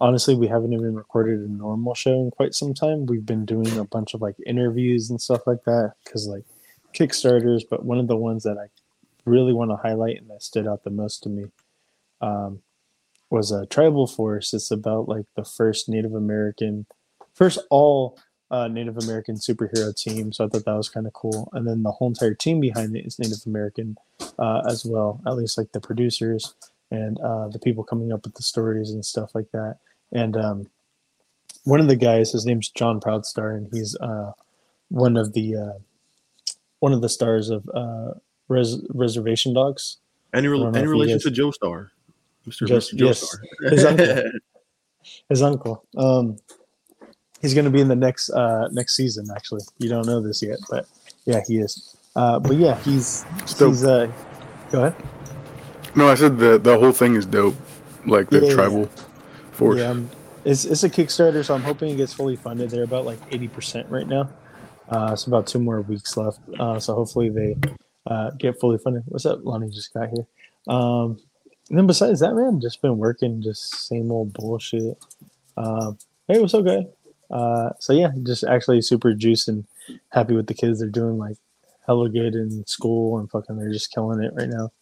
[0.00, 3.06] honestly, we haven't even recorded a normal show in quite some time.
[3.06, 6.44] We've been doing a bunch of like interviews and stuff like that because like
[6.94, 7.62] Kickstarters.
[7.68, 8.66] But one of the ones that I
[9.24, 11.46] really want to highlight and that stood out the most to me
[12.20, 12.60] um,
[13.30, 14.52] was a Tribal Force.
[14.52, 16.86] It's about like the first Native American,
[17.34, 18.18] first all
[18.50, 20.32] uh, Native American superhero team.
[20.32, 21.48] So I thought that was kind of cool.
[21.52, 23.96] And then the whole entire team behind it is Native American
[24.38, 26.54] uh, as well, at least like the producers
[26.90, 29.78] and uh, the people coming up with the stories and stuff like that.
[30.12, 30.70] And um,
[31.64, 34.32] one of the guys, his name's Jon Proudstar, and he's uh,
[34.88, 35.78] one of the uh,
[36.80, 38.12] one of the stars of uh,
[38.48, 39.96] Res- Reservation Dogs.
[40.32, 41.88] Any, I rel don't know any relation to Joestar,
[42.46, 43.20] Mister Just- Mister Joe yes.
[43.20, 43.70] Star?
[43.70, 44.30] His uncle.
[45.28, 45.84] his uncle.
[45.96, 46.36] Um,
[47.44, 49.28] he's going to be in the next uh, next season.
[49.36, 50.86] Actually, you don't know this yet, but
[51.26, 51.96] yeah, he is.
[52.16, 53.84] Uh, but yeah, he's Still- he's.
[53.84, 54.10] Uh,
[54.72, 54.96] go ahead.
[55.94, 57.54] No, I said the the whole thing is dope.
[58.06, 58.86] Like the Yeah, yeah, tribal
[59.52, 59.78] force.
[59.78, 60.10] Yeah, um,
[60.44, 62.70] it's it's a Kickstarter, so I'm hoping it gets fully funded.
[62.70, 64.30] They're about like 80 percent right now.
[64.88, 67.56] Uh, it's about two more weeks left, uh, so hopefully they
[68.06, 69.02] uh, get fully funded.
[69.06, 69.70] What's up, Lonnie?
[69.70, 70.26] Just got here.
[70.68, 71.18] Um,
[71.70, 74.98] and then besides that, man, just been working, just same old bullshit.
[75.56, 76.84] Um, hey, what's up, guy?
[77.30, 79.64] Uh, so yeah, just actually super juiced and
[80.10, 80.80] happy with the kids.
[80.80, 81.36] They're doing like
[81.86, 84.72] hella good in school and fucking they're just killing it right now.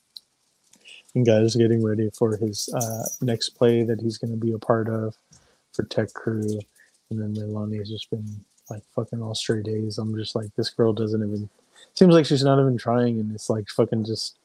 [1.15, 4.59] And guys getting ready for his uh, next play that he's going to be a
[4.59, 5.17] part of
[5.73, 6.61] for Tech Crew.
[7.11, 9.99] And then Milani has just been like fucking all straight A's.
[9.99, 11.51] I'm just like, this girl doesn't even,
[11.95, 13.21] seems like she's not even trying.
[13.21, 14.39] And it's like fucking just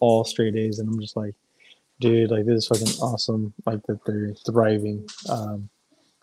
[0.00, 0.80] all straight A's.
[0.80, 1.34] And I'm just like,
[2.00, 3.52] dude, like this is fucking awesome.
[3.64, 5.68] Like that they're thriving um,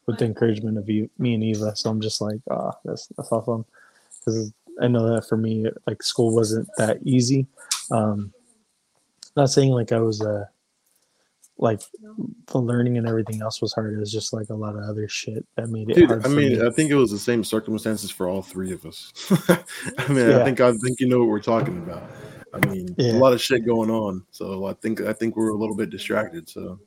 [0.07, 1.75] with the encouragement of you, me and Eva.
[1.75, 3.65] So I'm just like, ah, that's, that's awesome.
[4.19, 7.45] Because I know that for me, like school wasn't that easy.
[7.91, 8.33] Um,
[9.35, 10.45] not saying like I was uh
[11.59, 11.81] like
[12.47, 13.93] the learning and everything else was hard.
[13.93, 16.25] It was just like a lot of other shit that made it Dude, hard.
[16.25, 16.65] I mean, me.
[16.65, 19.11] I think it was the same circumstances for all three of us.
[19.97, 20.41] I mean, Yeah.
[20.41, 22.03] I think I think you know what we're talking about.
[22.63, 23.13] I mean, Yeah.
[23.13, 25.89] a lot of shit going on, so I think I think we're a little bit
[25.89, 26.47] distracted.
[26.49, 26.79] So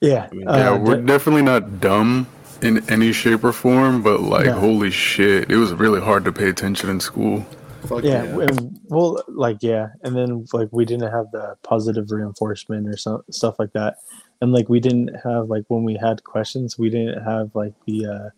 [0.00, 2.26] yeah, I mean, Yeah, uh, we're de- definitely not dumb
[2.62, 4.60] in any shape or form, but like, No.
[4.60, 7.44] holy shit, it was really hard to pay attention in school.
[7.86, 8.44] fuck yeah, yeah.
[8.44, 13.22] and well, like yeah, and then like we didn't have the positive reinforcement or some
[13.30, 13.96] stuff like that,
[14.42, 18.04] and like we didn't have like when we had questions, we didn't have like the
[18.06, 18.28] uh,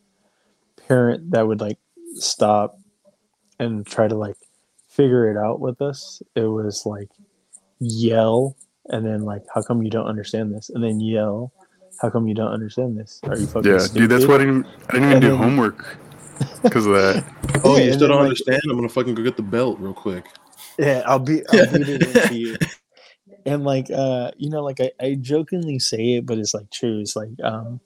[0.87, 1.79] parent that would like
[2.15, 2.79] stop
[3.59, 4.37] and try to like
[4.95, 6.23] figure it out with us.
[6.35, 7.09] It was like
[7.81, 8.57] yell
[8.89, 10.71] and then like, how come you don't understand this?
[10.71, 11.53] And then yell,
[12.01, 13.21] how come you don't understand this?
[13.25, 13.99] Are you fucking Yeah, stupid?
[14.01, 15.99] dude, that's why I didn't, I didn't even And do then- homework
[16.63, 17.25] because of that.
[17.65, 18.61] oh, Yeah, you still then, don't like- understand?
[18.65, 20.27] I'm gonna fucking go get the belt real quick.
[20.79, 22.57] Yeah, I'll be I'll beat it into you.
[23.45, 27.01] And like uh, you know, like I, I jokingly say it, but it's like true.
[27.01, 27.81] It's like um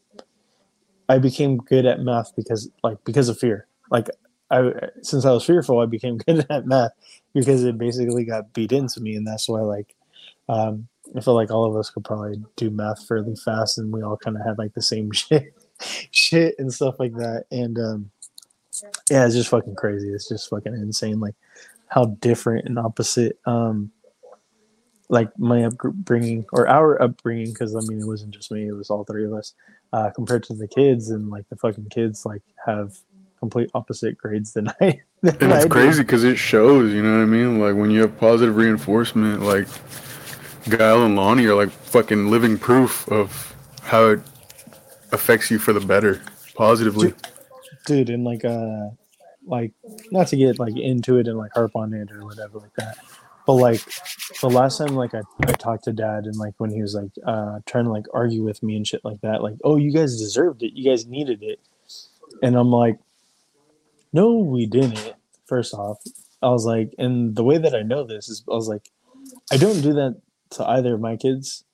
[1.08, 3.66] I became good at math because like because of fear.
[3.90, 4.08] Like
[4.50, 6.92] I since I was fearful, I became good at math
[7.34, 9.94] because it basically got beat into me, and that's why like
[10.48, 14.02] um I feel like all of us could probably do math fairly fast, and we
[14.02, 15.54] all kind of had like the same shit,
[16.10, 17.44] shit and stuff like that.
[17.50, 18.10] And um
[19.10, 20.10] yeah, it's just fucking crazy.
[20.10, 21.20] It's just fucking insane.
[21.20, 21.34] Like
[21.88, 23.90] how different and opposite um
[25.08, 28.90] like my upbringing or our upbringing because i mean it wasn't just me it was
[28.90, 29.54] all three of us
[29.92, 32.98] uh compared to the kids and like the fucking kids like have
[33.38, 37.16] complete opposite grades than i than And I it's crazy because it shows, you know
[37.16, 37.60] what I mean?
[37.60, 39.68] Like when you have positive reinforcement, like
[40.68, 44.20] Guile and Lonnie are like fucking living proof of how it
[45.12, 46.22] affects you for the better,
[46.54, 47.14] positively.
[47.86, 48.88] dude and like uh
[49.46, 49.72] like
[50.10, 52.96] not to get like into it and like harp on it or whatever like that
[53.46, 53.80] but like
[54.40, 57.12] the last time like I, I talked to dad and like when he was like
[57.24, 60.18] uh trying to like argue with me and shit like that like oh you guys
[60.18, 61.60] deserved it you guys needed it
[62.42, 62.98] and i'm like
[64.16, 65.14] no we didn't
[65.46, 65.98] first off
[66.42, 68.90] i was like and the way that i know this is i was like
[69.52, 71.64] i don't do that to either of my kids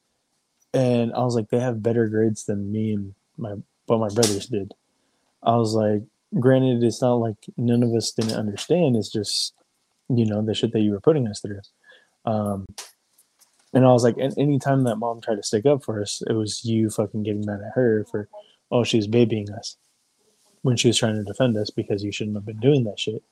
[0.74, 3.54] and i was like they have better grades than me and my
[3.86, 4.72] what my brothers did
[5.42, 6.02] I was like,
[6.40, 8.96] granted, it's not like none of us didn't understand.
[8.96, 9.54] It's just,
[10.08, 11.60] you know, the shit that you were putting us through.
[12.24, 12.66] Um,
[13.74, 16.34] and I was like, and anytime that mom tried to stick up for us, it
[16.34, 18.28] was you fucking getting mad at her for,
[18.70, 19.76] oh, she was babying us
[20.62, 23.22] when she was trying to defend us because you shouldn't have been doing that shit.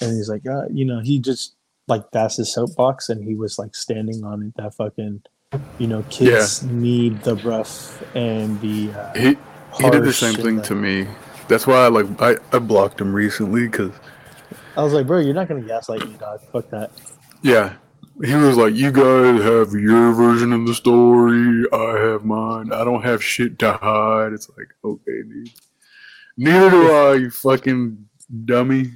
[0.00, 1.54] And he's like, uh, you know, he just
[1.88, 4.54] like that's his soapbox, and he was like standing on it.
[4.56, 5.22] That fucking,
[5.78, 8.90] you know, kids need the rough and the.
[8.92, 9.36] Uh, He
[9.82, 11.06] he did the same thing the- to me.
[11.48, 13.92] That's why I like I, I blocked him recently because
[14.76, 16.40] I was like, bro, you're not gonna gaslight me, dog.
[16.52, 16.90] Fuck that.
[17.42, 17.74] yeah,
[18.24, 21.64] he was like, "You guys have your version of the story.
[21.72, 22.72] I have mine.
[22.72, 25.50] I don't have shit to hide." It's like, okay, dude.
[26.36, 28.06] Neither do I, you fucking
[28.44, 28.92] dummy.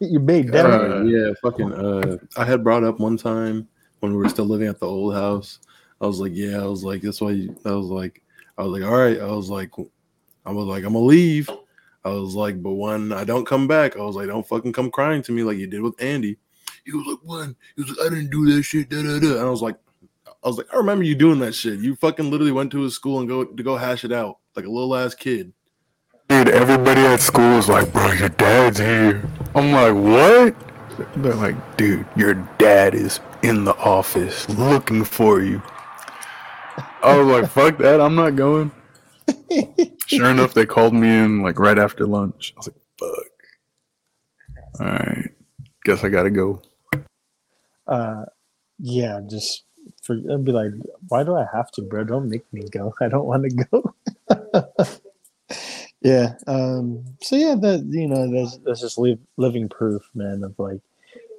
[0.00, 0.92] You big Uh, devil.
[0.92, 1.72] Uh, yeah, fucking.
[1.72, 3.66] Uh, I had brought up one time
[4.00, 5.58] when we were still living at the old house.
[6.00, 7.30] I was like, yeah, I was like, that's why.
[7.30, 8.22] You, I was like,
[8.58, 9.18] I was like, all right.
[9.18, 9.70] I was like,
[10.44, 11.48] I was like, I'm gonna leave.
[12.04, 14.90] I was like, but when I don't come back, I was like, don't fucking come
[14.90, 16.36] crying to me like you did with Andy.
[16.84, 17.56] He was like, when?
[17.74, 18.90] He was like, I didn't do that shit.
[18.90, 19.38] Da, da, da.
[19.38, 19.76] And I was like,
[20.44, 21.80] I was like, I remember you doing that shit.
[21.80, 24.66] You fucking literally went to his school and go to go hash it out like
[24.66, 25.52] a little ass kid.
[26.28, 29.22] Dude, everybody at school is like, bro, your dad's here.
[29.54, 30.56] I'm like, what?
[31.16, 35.62] They're like, dude, your dad is in the office looking for you.
[37.02, 38.70] I was like, fuck that, I'm not going.
[40.06, 42.54] Sure enough, they called me in like right after lunch.
[42.56, 43.32] I was like, "Fuck."
[44.80, 45.30] All right,
[45.84, 46.62] guess I gotta go.
[47.88, 48.24] uh,
[48.78, 49.64] yeah, just
[50.02, 50.72] for I'd be like,
[51.08, 52.04] why do I have to, bro?
[52.04, 52.94] Don't make me go.
[53.00, 53.94] I don't want to go.
[56.06, 56.34] yeah.
[56.46, 57.04] Um.
[57.22, 60.80] So yeah, that you know, that's that's just live, living proof, man, of like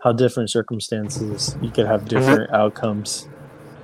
[0.03, 3.27] how different circumstances you could have different outcomes.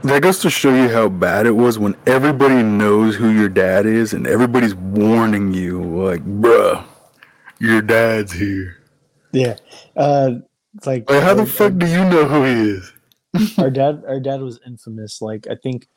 [0.04, 3.86] That goes to show you how bad it was when everybody knows who your dad
[3.86, 6.84] is and everybody's warning you, like, bruh,
[7.60, 8.78] your dad's here.
[9.32, 9.56] Yeah.
[9.96, 10.32] Uh.
[10.76, 12.94] It's like, Like, how the our- fuck do you know who he is?
[13.60, 15.88] our dad our dad was infamous like i think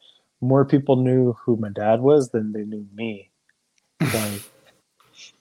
[0.40, 3.30] more people knew who my dad was than they knew me
[4.00, 4.40] like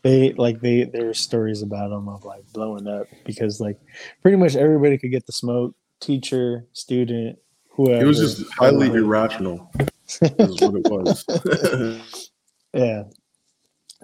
[0.05, 3.79] they like they there there's stories about them of like blowing up because like
[4.21, 7.39] pretty much everybody could get the smoke teacher student
[7.69, 9.71] whoever It was just highly irrational.
[10.21, 12.29] Is what it was.
[12.73, 13.03] yeah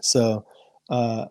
[0.02, 0.44] so
[0.90, 1.26] uh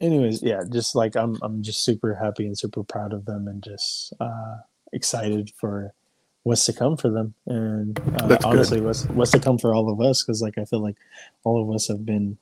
[0.00, 3.62] anyways yeah just like i'm i'm just super happy and super proud of them and
[3.62, 4.56] just uh
[4.92, 5.94] excited for
[6.42, 8.44] what's to come for them and uh, good.
[8.44, 10.96] honestly what's what's to come for all of us because like i feel like
[11.44, 12.36] all of us have been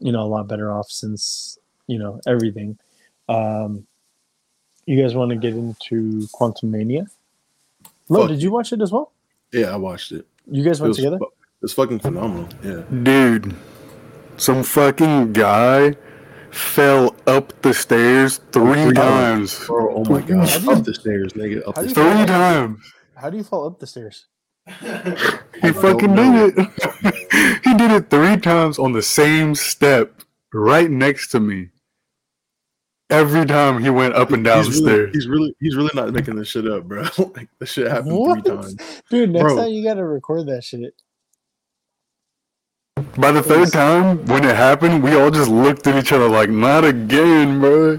[0.00, 2.78] you know a lot better off since you know everything
[3.28, 3.86] um
[4.86, 7.06] you guys want to get into Quantumania
[8.08, 9.12] Lo, Fuck did you watch it as well
[9.52, 10.26] yeah, I watched it.
[10.50, 11.32] you guys It went was, together fu-
[11.62, 12.48] it's fucking phenomenal.
[12.62, 12.82] Yeah.
[13.02, 13.54] Dude,
[14.36, 15.96] some fucking guy
[16.52, 19.58] fell up the stairs three Three times.
[19.68, 20.48] Oh, oh my god.
[20.48, 21.66] How do you- Up the stairs, nigga.
[21.66, 22.16] Up the stairs.
[22.16, 22.78] Three times.
[23.16, 24.26] how do you fall up the stairs
[25.62, 27.60] He fucking did it.
[27.64, 31.68] he did it three times on the same step right next to me.
[33.10, 35.10] Every time he went up and down the really, stairs.
[35.14, 37.02] he's really, he's really not making this shit up, bro.
[37.34, 38.44] like this shit happened What?
[38.44, 38.76] three times.
[39.10, 39.56] Dude, next Bro.
[39.56, 40.94] time you gotta record that shit.
[43.16, 46.50] By the third time, when it happened, we all just looked at each other like,
[46.50, 47.98] not again, bro.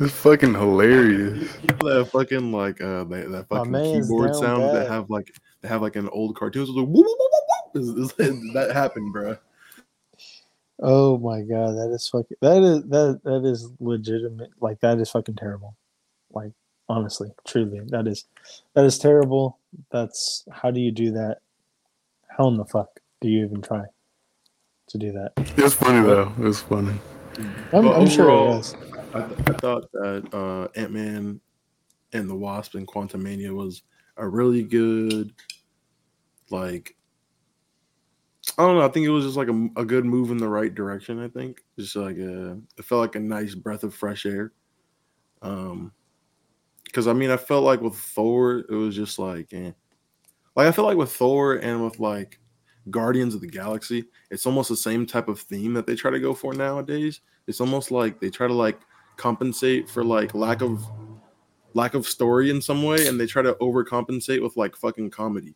[0.00, 1.48] It's fucking hilarious.
[1.62, 4.74] You know that fucking like uh that, that fucking keyboard sound bad.
[4.74, 5.32] that have like they
[5.64, 6.66] have like an old cartoon.
[6.66, 9.36] So like, whoop, whoop, whoop, that happened, bro.
[10.80, 14.50] Oh my god, that is fucking that is that that is legitimate.
[14.60, 15.76] Like that is fucking terrible.
[16.32, 16.52] Like
[16.88, 18.24] honestly, truly, that is
[18.74, 19.58] that is terrible.
[19.90, 21.38] That's how do you do that?
[22.28, 23.84] How in the fuck do you even try
[24.88, 25.32] to do that?
[25.56, 26.32] It's funny though.
[26.40, 26.98] It's funny.
[27.72, 28.76] I'm, I'm sure it overall- does.
[29.14, 31.40] I, th- I thought that uh, Ant Man
[32.14, 33.82] and the Wasp and Quantumania was
[34.16, 35.32] a really good,
[36.52, 36.96] like,
[38.58, 38.84] I don't know.
[38.84, 41.22] I think it was just like a, a good move in the right direction.
[41.22, 44.52] I think just like a, it felt like a nice breath of fresh air.
[45.40, 45.92] Um,
[46.84, 49.72] because I mean, I felt like with Thor, it was just like, eh.
[50.54, 52.38] like I feel like with Thor and with like
[52.90, 56.20] Guardians of the Galaxy, it's almost the same type of theme that they try to
[56.20, 57.22] go for nowadays.
[57.46, 58.80] It's almost like they try to like
[59.16, 60.84] compensate for like lack of
[61.74, 65.54] lack of story in some way, and they try to overcompensate with like fucking comedy.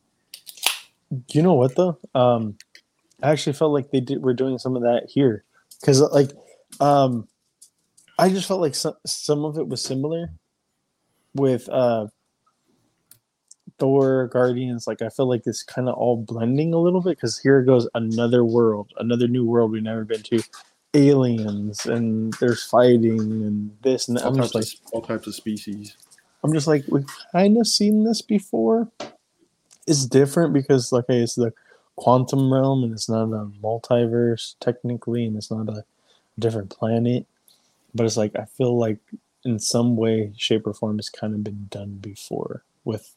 [1.29, 1.99] You know what though?
[2.15, 2.57] Um,
[3.23, 4.23] I actually felt like they did.
[4.23, 5.45] We're doing some of that here
[5.81, 6.31] because like,
[6.81, 7.29] um,
[8.19, 10.31] I just felt like some some of it was similar
[11.35, 12.09] with uh
[13.79, 14.87] Thor, Guardians.
[14.87, 17.89] Like I feel like it's kind of all blending a little bit because here goes
[17.95, 20.43] another world, another new world we've never been to.
[20.95, 24.25] Aliens and there's fighting and this and that.
[24.25, 25.97] All I'm types, just like, of, all types of species.
[26.43, 28.91] I'm just like, we've kind of seen this before.
[29.87, 31.53] It's different because, like, it's the
[31.97, 35.85] quantum realm and it's not a multiverse technically, and it's not a
[36.39, 37.27] different planet.
[37.95, 38.99] But it's like, I feel like
[39.45, 43.15] in some way, shape, or form, it's kind of been done before with,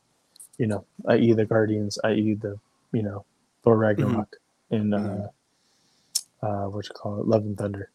[0.57, 2.59] you know, i.e., the Guardians, i.e., the,
[2.91, 3.25] you know,
[3.63, 4.35] Thor Ragnarok
[4.71, 5.27] and, uh,
[6.41, 7.89] uh, what you call it, Love and Thunder.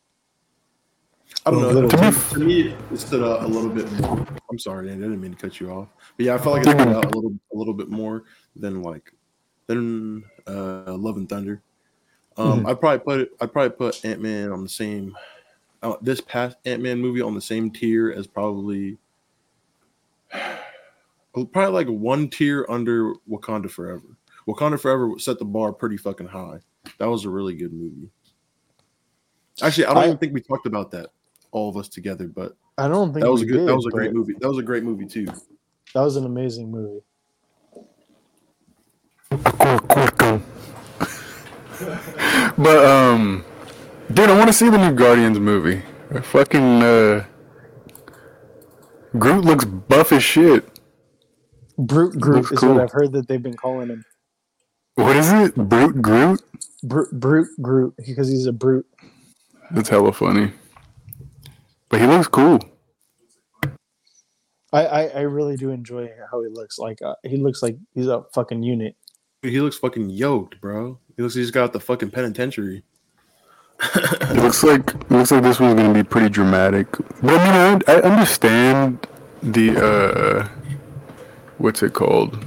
[1.47, 1.89] I don't know.
[1.89, 4.27] To me, to me, it stood out a little bit more.
[4.51, 5.89] I'm sorry, Andy, I didn't mean to cut you off.
[6.17, 8.25] But yeah, I felt like it stood out a little, a little bit more
[8.57, 9.13] than like
[9.67, 11.63] than uh, Love and Thunder.
[12.37, 13.31] Um, I'd probably put it.
[13.41, 15.17] I'd probably put Ant Man on the same.
[15.83, 18.97] Uh, this past Ant Man movie on the same tier as probably,
[21.33, 24.17] probably like one tier under Wakanda Forever.
[24.49, 26.59] Wakanda Forever set the bar pretty fucking high.
[26.99, 28.09] That was a really good movie.
[29.63, 31.11] Actually, I don't I- even think we talked about that,
[31.55, 32.27] all of us together.
[32.27, 33.59] But I don't think that was a good.
[33.59, 34.35] did, that was a great movie.
[34.41, 35.27] That was a great movie too.
[35.95, 37.01] That was an amazing movie.
[42.57, 43.45] But um,
[44.13, 45.83] dude, I want to see the new Guardians movie.
[46.23, 47.25] Fucking uh,
[49.19, 50.69] Groot looks buff as shit.
[51.79, 52.75] Brute Groot Looks is cool.
[52.75, 54.05] what I've heard that they've been calling him.
[54.95, 55.57] What is it?
[55.57, 56.41] Brute Groot?
[56.85, 58.87] Brute, brute Groot because he's a brute.
[59.73, 60.53] That's hella funny.
[61.95, 62.59] But he looks cool.
[64.73, 66.77] I, I, I really do enjoy how he looks.
[66.77, 68.97] Like uh, he looks like he's a fucking unit.
[69.43, 70.99] He looks fucking yoked, bro.
[71.17, 72.83] He looks like he's got the fucking penitentiary.
[73.81, 76.91] It looks like it looks like this one's gonna be pretty dramatic.
[77.23, 79.07] But I mean, I, I understand
[79.41, 80.49] the uh,
[81.59, 82.45] what's it called?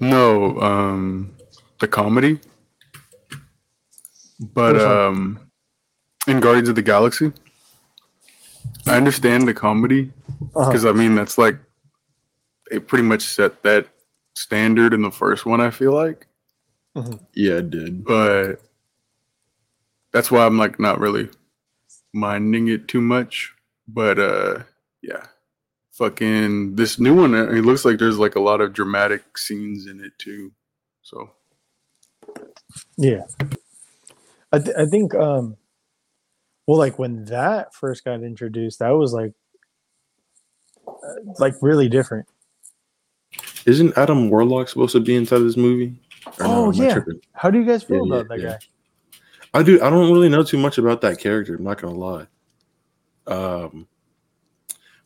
[0.00, 1.36] No, um,
[1.78, 2.40] the comedy.
[4.40, 4.90] But Which one?
[4.90, 5.43] um,
[6.26, 7.32] in Guardians of the Galaxy,
[8.86, 10.12] I understand the comedy
[10.54, 10.66] Uh-huh.
[10.70, 11.58] because I mean that's like
[12.70, 13.86] they pretty much set that
[14.34, 15.60] standard in the first one.
[15.60, 16.26] I feel like.
[17.34, 18.04] Yeah, it did.
[18.04, 18.60] but
[20.12, 21.28] that's why I'm like not really
[22.12, 23.52] minding it too much.
[23.88, 24.62] But uh
[25.02, 25.26] yeah.
[25.92, 29.86] Fucking this new one uh, it looks like there's like a lot of dramatic scenes
[29.86, 30.52] in it too.
[31.02, 31.30] So
[32.96, 33.22] Yeah.
[34.52, 35.56] I, th- I think, um,
[36.66, 39.32] well, like when that first got introduced, that was like,
[40.86, 40.92] uh,
[41.38, 42.26] like really different.
[43.66, 45.94] Isn't Adam Warlock supposed to be inside this movie?
[46.38, 47.00] Or Oh, I yeah.
[47.32, 48.50] How do you guys feel Yeah, yeah, about that yeah.
[48.50, 48.58] guy?
[49.54, 49.82] I do.
[49.82, 51.54] I don't really know too much about that character.
[51.54, 52.26] I'm not gonna lie.
[53.26, 53.86] Um,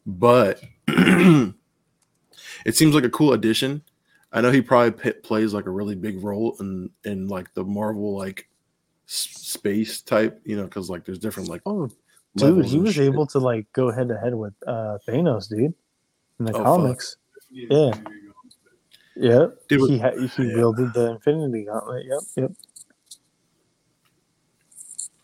[0.06, 1.54] but it
[2.72, 3.82] seems like a cool addition.
[4.32, 7.64] I know he probably p- plays like a really big role in in like the
[7.64, 8.48] Marvel like
[9.10, 11.88] space type, you know, because like there's different like Oh,
[12.36, 13.04] dude, he was shit.
[13.04, 15.72] able to like go head to head with uh Thanos, dude,
[16.38, 16.64] in the Oh, fuck.
[16.64, 17.16] comics.
[17.50, 17.90] Yeah.
[19.16, 19.68] Yep.
[19.68, 20.54] Dude, he ha- he yeah.
[20.54, 22.04] wielded the Infinity Gauntlet.
[22.06, 22.20] Yep.
[22.36, 22.52] Yep.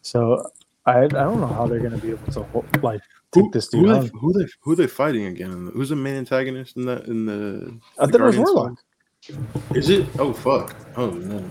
[0.02, 0.42] So
[0.86, 2.40] I I don't know how they're gonna be able to
[2.82, 3.00] like
[3.32, 5.70] take who, this who, dude they, who they who they fighting again?
[5.74, 7.78] Who's the main antagonist in that in the?
[7.98, 8.78] I the thought it was Warlock.
[9.22, 9.48] film?
[9.74, 10.06] Is it?
[10.18, 10.74] Oh fuck!
[10.96, 11.42] Oh no!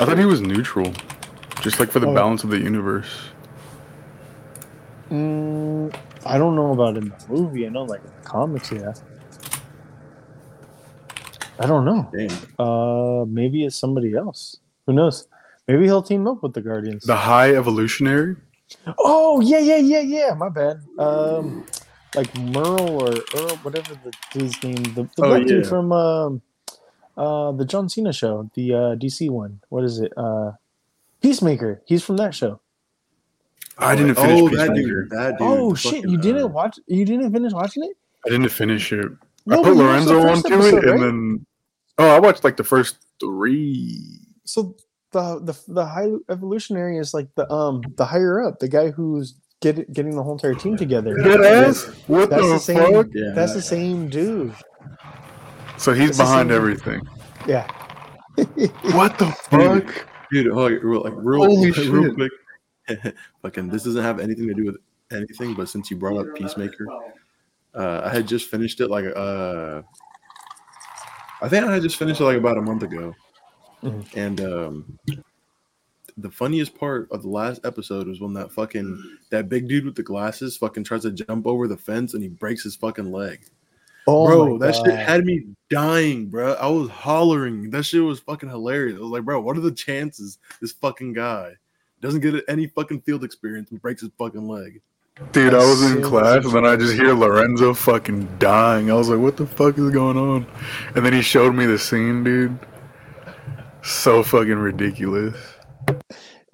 [0.00, 0.92] I thought he was neutral.
[1.62, 2.14] Just like for the Oh.
[2.14, 3.08] balance of the universe.
[5.10, 5.94] Mm,
[6.26, 7.66] I don't know about in the movie.
[7.66, 8.92] I know like in the comics, yeah.
[11.58, 12.08] I don't know.
[12.58, 14.58] Uh, maybe it's somebody else.
[14.86, 15.26] Who knows?
[15.66, 17.04] Maybe he'll team up with the Guardians.
[17.04, 18.36] The high evolutionary?
[18.98, 20.34] Oh yeah, yeah, yeah, yeah.
[20.34, 20.80] My bad.
[20.98, 21.64] Um,
[22.14, 24.82] like Merle or Earl, whatever the dude's name.
[24.94, 25.68] The, the Oh, black dude yeah.
[25.68, 26.42] from um,
[27.16, 29.60] uh, the John Cena show, the uh, DC one.
[29.68, 30.12] What is it?
[30.16, 30.52] Uh,
[31.22, 31.82] Peacemaker.
[31.86, 32.60] He's from that show.
[33.78, 35.02] I didn't finish Oh, that Peacemaker.
[35.02, 35.10] dude.
[35.10, 35.46] That dude.
[35.48, 35.94] oh shit!
[35.94, 36.78] fucking, You uh, didn't watch?
[36.86, 37.96] You didn't finish watching it?
[38.26, 39.06] I didn't finish it.
[39.46, 40.94] No, I put you watched the Lorenzo first onto episode, it right?
[40.94, 41.46] and then
[41.98, 44.20] Oh, I watched like the first three.
[44.44, 44.76] So
[45.12, 49.34] the the the high evolutionary is like the um the higher up, the guy who's
[49.60, 51.16] get, getting the whole entire team together.
[51.16, 51.84] Dead ass?
[52.06, 52.92] What That's the, the same.
[52.92, 53.06] fuck?
[53.12, 53.32] Yeah.
[53.34, 54.54] That's the same dude.
[55.76, 57.08] So he's It's the behind same- everything.
[57.46, 57.66] Yeah.
[58.92, 60.06] What the fuck?
[60.30, 62.32] Dude, oh, like, real, like real, Holy real quick.
[63.42, 64.76] Fucking, this doesn't have anything to do with
[65.12, 66.86] anything, but since you brought up Peacemaker,
[67.74, 69.82] uh, I had just finished it like uh,
[71.40, 73.14] I think I had just finished it like about a month ago,
[73.82, 74.16] Mhm.
[74.16, 74.98] and um,
[76.16, 79.94] the funniest part of the last episode was when that fucking that big dude with
[79.94, 83.40] the glasses fucking tries to jump over the fence and he breaks his fucking leg.
[84.10, 86.54] Oh bro, my that shit had me dying, bro.
[86.54, 87.68] I was hollering.
[87.70, 88.96] That shit was fucking hilarious.
[88.96, 91.52] I was like, bro, what are the chances this fucking guy
[92.00, 94.80] doesn't get any fucking field experience and breaks his fucking leg?
[95.32, 98.90] Dude, I was in so class and then I just hear Lorenzo fucking dying.
[98.90, 100.46] I was like, what the fuck is going on?
[100.94, 102.58] And then he showed me the scene, dude.
[103.82, 105.36] So fucking ridiculous.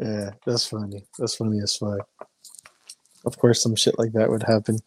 [0.00, 1.04] Yeah, that's funny.
[1.20, 2.08] That's funny as fuck.
[3.24, 4.78] Of course, some shit like that would happen,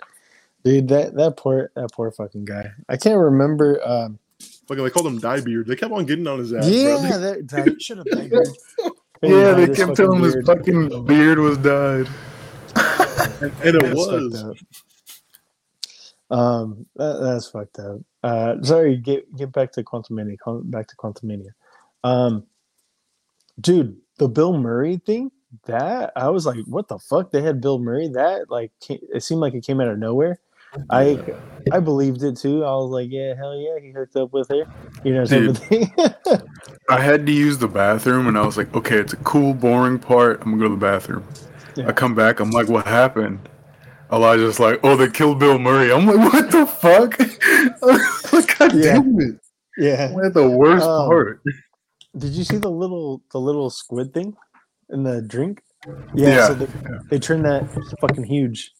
[0.67, 0.87] dude.
[0.89, 2.71] That that poor that poor fucking guy.
[2.89, 3.79] I can't remember.
[3.87, 4.19] Um,
[4.67, 5.65] Fucking, they called him Diebeard.
[5.65, 6.67] They kept on getting on his ass.
[6.67, 7.19] yeah, bro.
[7.19, 8.27] that, that should have been.
[8.27, 8.47] good.
[9.21, 12.07] Hey, Yeah, they kept telling him his fucking beard was dyed.
[13.41, 14.43] and, and it That's was.
[16.29, 18.01] Um, that, that's fucked up.
[18.21, 18.97] Uh, sorry.
[18.97, 20.37] Get get back to Quantumania.
[20.69, 21.51] Back to Quantumania.
[22.03, 22.45] Um,
[23.59, 25.31] dude, the Bill Murray thing.
[25.65, 27.31] That I was like, what the fuck?
[27.31, 28.09] They had Bill Murray.
[28.09, 30.41] That like, came, it seemed like it came out of nowhere.
[30.89, 31.23] I
[31.71, 32.63] I believed it too.
[32.63, 34.65] I was like, yeah, hell yeah, he hooked up with her.
[35.03, 35.93] You know, thing.
[36.89, 39.99] I had to use the bathroom and I was like, okay, it's a cool, boring
[39.99, 40.41] part.
[40.41, 41.23] I'm gonna go to the bathroom.
[41.75, 41.87] Yeah.
[41.89, 43.39] I come back, I'm like, what happened?
[44.11, 45.91] Elijah's like, oh, they killed Bill Murray.
[45.91, 47.19] I'm like, what the fuck?
[48.31, 48.93] like, God Yeah.
[48.93, 49.39] damn it.
[49.77, 50.07] yeah.
[50.33, 51.41] The worst Um, part.
[52.17, 54.35] Did you see the little the little squid thing
[54.89, 55.61] in the drink?
[56.15, 56.29] Yeah.
[56.29, 56.67] Yeah, So they,
[57.11, 57.67] they turned that
[58.01, 58.71] fucking huge.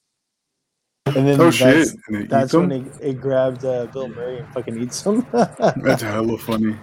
[1.16, 2.30] And then Oh that's, shit!
[2.30, 5.26] That's when it, it grabbed uh, Bill Murray and fucking eats him.
[5.32, 6.76] That's hella funny.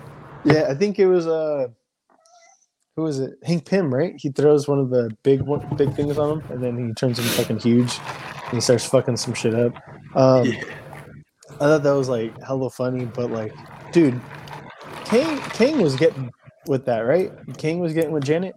[0.45, 1.68] yeah, I think it was uh,
[2.97, 3.35] who was it?
[3.45, 4.14] Hank Pym, right?
[4.16, 7.18] He throws one of the big one, big things on him, and then he turns
[7.18, 7.99] him fucking huge,
[8.45, 9.75] and he starts fucking some shit up.
[10.14, 10.62] Um, Yeah.
[11.61, 13.53] I thought that was like hella funny, but like,
[13.93, 14.20] dude,
[15.05, 16.31] Kang Kang was getting
[16.66, 17.33] with that, right?
[17.59, 18.55] Kang was getting with Janet,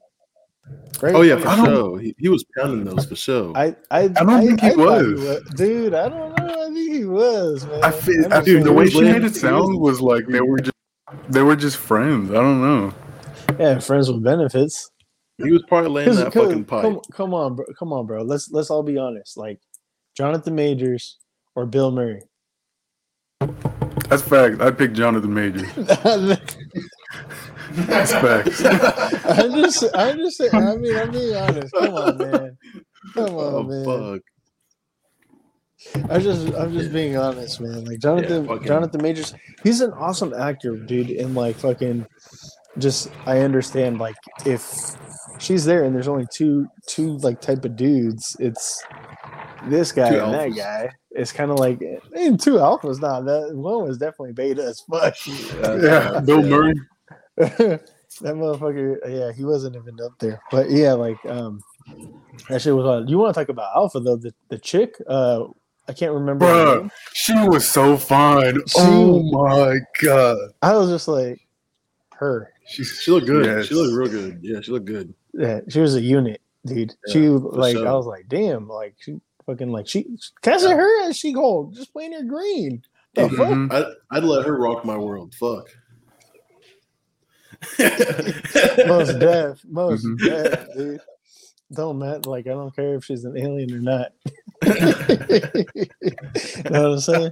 [1.01, 1.15] right?
[1.15, 1.99] Oh yeah, for sure.
[1.99, 3.55] He, he was pounding those for sure.
[3.57, 5.41] I I, don't think he thought was.
[5.55, 5.93] dude.
[5.93, 6.63] I don't know.
[6.68, 7.84] I think he was, man.
[7.84, 10.41] I feel, I'm I, just dude, the way she made it sound was like they
[10.41, 10.76] were just
[11.30, 12.32] they were just friends.
[12.32, 12.93] I don't know.
[13.59, 14.89] yeah, friends with benefits.
[15.38, 16.82] he was probably laying 'Cause- that 'cause- fucking pipe.
[16.82, 17.65] Come, come on, bro.
[17.78, 18.24] Come on, bro.
[18.24, 19.38] Let's let's all be honest.
[19.38, 19.59] Like
[20.15, 21.18] Jonathan Majors
[21.55, 22.22] or Bill Murray.
[24.09, 24.61] That's fact.
[24.61, 25.68] I'd pick Jonathan Majors.
[27.78, 30.41] I'm just, I'm just.
[30.53, 31.74] I mean, I'm being honest.
[31.74, 32.57] Come on, man.
[33.13, 33.86] Come on, oh man.
[33.86, 34.22] fuck.
[36.11, 37.86] I just, I'm just being honest, man.
[37.86, 41.11] Like Jonathan, Yeah, fucking- Jonathan Majors, he's an awesome actor, dude.
[41.11, 42.05] And like, fucking,
[42.80, 43.99] just, I understand.
[43.99, 44.15] Like,
[44.45, 44.65] if
[45.39, 48.84] she's there and there's only two, two like type of dudes, it's
[49.65, 50.89] this guy Two and that guy.
[51.11, 51.80] It's kind of like,
[52.13, 52.99] and two alphas.
[52.99, 55.15] Not that one was definitely beta as fuck.
[55.28, 56.74] yeah, Bill Murray.
[57.38, 57.81] that
[58.21, 60.41] motherfucker, yeah, he wasn't even up there.
[60.51, 61.61] But yeah, like um
[62.49, 63.09] that shit was wild.
[63.09, 64.15] You want to talk about Alpha though?
[64.17, 65.45] The the chick, uh
[65.89, 66.45] I can't remember.
[66.45, 66.91] her Bruh, name.
[67.13, 68.55] she was so fine.
[68.67, 70.38] She- oh my god.
[70.61, 71.39] I was just like
[72.15, 72.51] her.
[72.65, 73.45] She She looked good.
[73.45, 73.67] Yes.
[73.67, 74.39] She looked real good.
[74.41, 75.13] Yeah, she looked good.
[75.33, 76.93] Yeah, she was a unit, dude.
[77.09, 77.88] she like sure.
[77.88, 80.05] I was like, damn, like she fucking like she
[80.41, 82.81] casting her as she gold, just playing her green.
[83.13, 83.47] The fuck?
[83.47, 83.71] Mhm.
[83.71, 85.33] I'd, I'd let her rock my world.
[85.35, 85.69] Fuck.
[88.88, 90.18] most deaf, most Mhm.
[90.26, 91.01] deaf, dude.
[91.74, 92.22] Don't matter.
[92.30, 94.12] Like I don't care if she's an alien or not.
[94.66, 97.32] you know what I'm saying?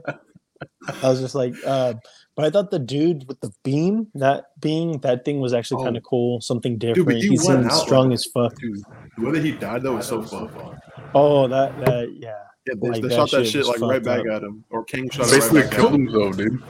[1.03, 1.93] I was just like, uh,
[2.35, 5.85] but I thought the dude with the beam, that beam, that thing was actually Oh.
[5.85, 6.41] kind of cool.
[6.41, 7.11] Something different.
[7.11, 8.55] he he went seemed out strong like- as fuck.
[8.59, 8.79] Dude,
[9.17, 10.49] the way that he died though was so fun.
[11.13, 12.33] Oh, that that yeah.
[12.67, 14.37] Yeah, they, Like, they that shot that shit shit like right back up.
[14.37, 16.07] at him, or Kang shot Basically right back killed at him.
[16.07, 16.63] himself, dude.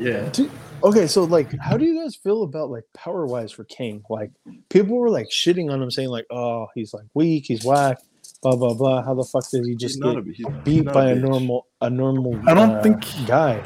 [0.00, 0.30] Yeah,
[0.84, 4.02] Okay, so like, how do you guys feel about like power wise for Kang?
[4.10, 4.32] Like,
[4.68, 7.98] people were like shitting on him, saying like, "Oh, he's like weak, he's whack,
[8.42, 11.10] blah blah blah." How the fuck did he just get a, he's beat not by
[11.10, 11.22] a bitch.
[11.22, 12.40] normal a normal?
[12.48, 13.62] I don't uh, think- guy.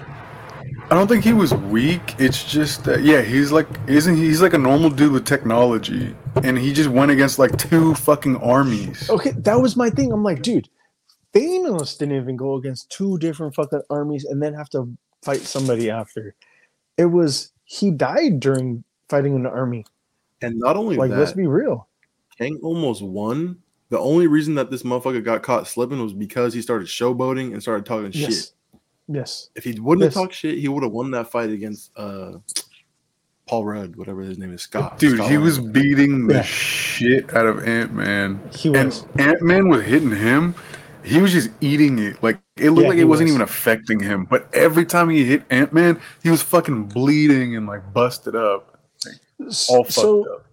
[0.90, 2.14] I don't think he was weak.
[2.18, 6.14] It's just that yeah, he's like isn't he- he's like a normal dude with technology,
[6.42, 9.08] and he just went against like two fucking armies.
[9.08, 10.12] Okay, that was my thing.
[10.12, 10.68] I'm like, dude,
[11.32, 15.90] Thanos didn't even go against two different fucking armies and then have to fight somebody
[15.90, 16.34] after.
[16.98, 19.84] It was he died during fighting in the army.
[20.42, 21.88] And not only Like, let's be real.
[22.38, 23.58] Kang almost won.
[23.88, 27.62] The only reason that this motherfucker got caught slipping was because he started showboating and
[27.62, 28.30] started talking shit.
[28.30, 28.52] Yes.
[29.08, 29.50] Yes.
[29.54, 30.14] If he wouldn't Yes.
[30.14, 32.38] have talked shit, he would have won that fight against uh
[33.46, 34.98] Paul Rudd, whatever his name is, Scott.
[34.98, 35.70] Dude, Scott he was Lang.
[35.72, 36.42] beating the Yeah.
[36.42, 38.40] shit out of Ant Man.
[38.52, 39.04] He And.
[39.20, 40.56] Ant Man was hitting him.
[41.04, 42.20] He was just eating it.
[42.24, 43.34] Like it looked Yeah, like it wasn't was.
[43.34, 44.24] even affecting him.
[44.24, 48.78] But every time he hit Ant Man, he was fucking bleeding and like busted up.
[49.68, 50.46] All fucked so, up.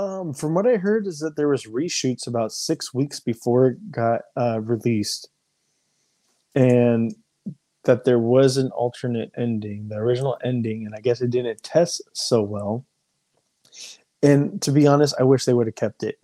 [0.00, 3.90] um, from what I heard, is that there was reshoots about six weeks before it
[3.90, 5.28] got uh, released,
[6.54, 7.14] and
[7.84, 12.00] that there was an alternate ending, the original ending, and I guess it didn't test
[12.12, 12.86] so well.
[14.22, 16.20] And to be honest, I wish they would have kept it.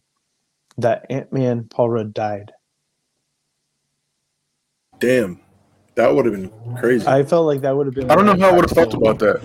[0.76, 2.52] That Ant Man Paul Rudd died.
[4.98, 5.40] Damn.
[5.94, 7.06] That would have been crazy.
[7.06, 8.10] I felt like that would have been.
[8.10, 9.40] I don't know how I would have felt about that.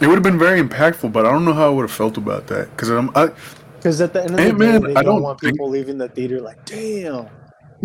[0.00, 2.16] It would have been very impactful, but I don't know how I would have felt
[2.16, 3.30] about that because I'm I,
[3.76, 5.68] Because at the end of the Ant-Man, day, they I don't, don't want think- people
[5.68, 7.28] leaving the theater like, damn.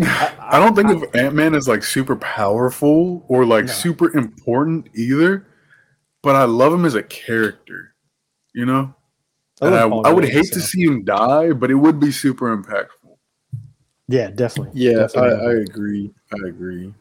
[0.00, 3.72] I don't think of Ant Man as like super powerful or like No.
[3.72, 5.46] super important either,
[6.22, 7.94] but I love him as a character.
[8.54, 8.94] You know,
[9.60, 13.16] and I, I would hate to see him die, but it would be super impactful.
[14.08, 14.72] Yeah, definitely.
[14.80, 15.46] yeah, I, Definitely.
[15.46, 16.10] I agree.
[16.32, 16.94] I agree.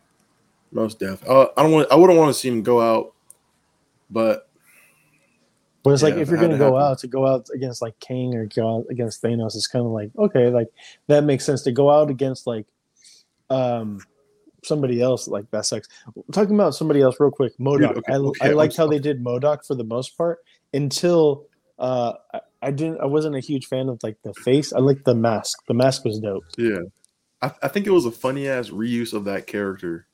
[0.71, 1.27] Most def.
[1.27, 1.91] Uh, I don't want.
[1.91, 3.13] I wouldn't want to see him go out,
[4.09, 4.49] but
[5.83, 6.91] But it's like Yeah, if if you're gonna go happen.
[6.91, 9.91] out to go out against like Kang or go out against Thanos, it's kind of
[9.91, 10.67] like okay, like
[11.07, 12.65] that makes sense to go out against like
[13.49, 13.99] um
[14.63, 15.87] somebody else like that sucks.
[16.33, 17.97] Talking about somebody else real quick, MODOK.
[17.97, 20.39] okay, I, okay, I liked how they did MODOK for the most part
[20.73, 21.45] until
[21.79, 24.73] uh I, I didn't I wasn't a huge fan of like the face.
[24.73, 25.59] I liked the mask.
[25.67, 26.43] The mask was dope.
[26.57, 26.79] yeah,
[27.41, 30.07] I, I think it was a funny ass reuse of that character.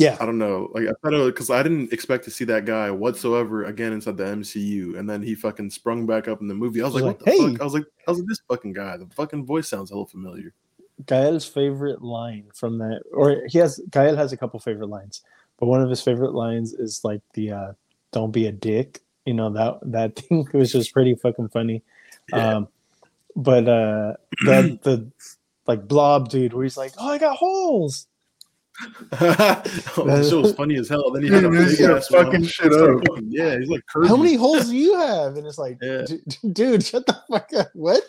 [0.00, 0.16] Yeah.
[0.18, 0.70] I don't know.
[0.72, 4.16] Like I thought it because I didn't expect to see that guy whatsoever again inside
[4.16, 6.80] the MCU, and then he fucking sprung back up in the movie.
[6.80, 7.52] I was I like, was what the hey.
[7.52, 7.60] fuck?
[7.60, 8.96] I was like, I was like, this fucking guy.
[8.96, 10.54] The fucking voice sounds hella familiar.
[11.06, 15.20] Gael's favorite line from that, or he has Gael has a couple favorite lines,
[15.58, 17.72] but one of his favorite lines is like the uh,
[18.10, 21.82] "Don't be a dick." You know that that thing was just pretty fucking funny.
[22.32, 22.56] Yeah.
[22.56, 22.68] Um,
[23.36, 24.14] but uh,
[24.46, 25.10] the the
[25.66, 28.06] like blob dude, where he's like, "Oh, I got holes."
[29.12, 29.62] oh,
[30.06, 31.10] the show was funny as hell.
[31.12, 32.50] Then he had a big ass fucking mouth.
[32.50, 33.00] shit up.
[33.06, 35.36] fucking- Yeah, he's like How many holes do you have?
[35.36, 36.04] And it's like, Yeah.
[36.52, 37.68] Dude, shut the fuck up.
[37.74, 38.02] What?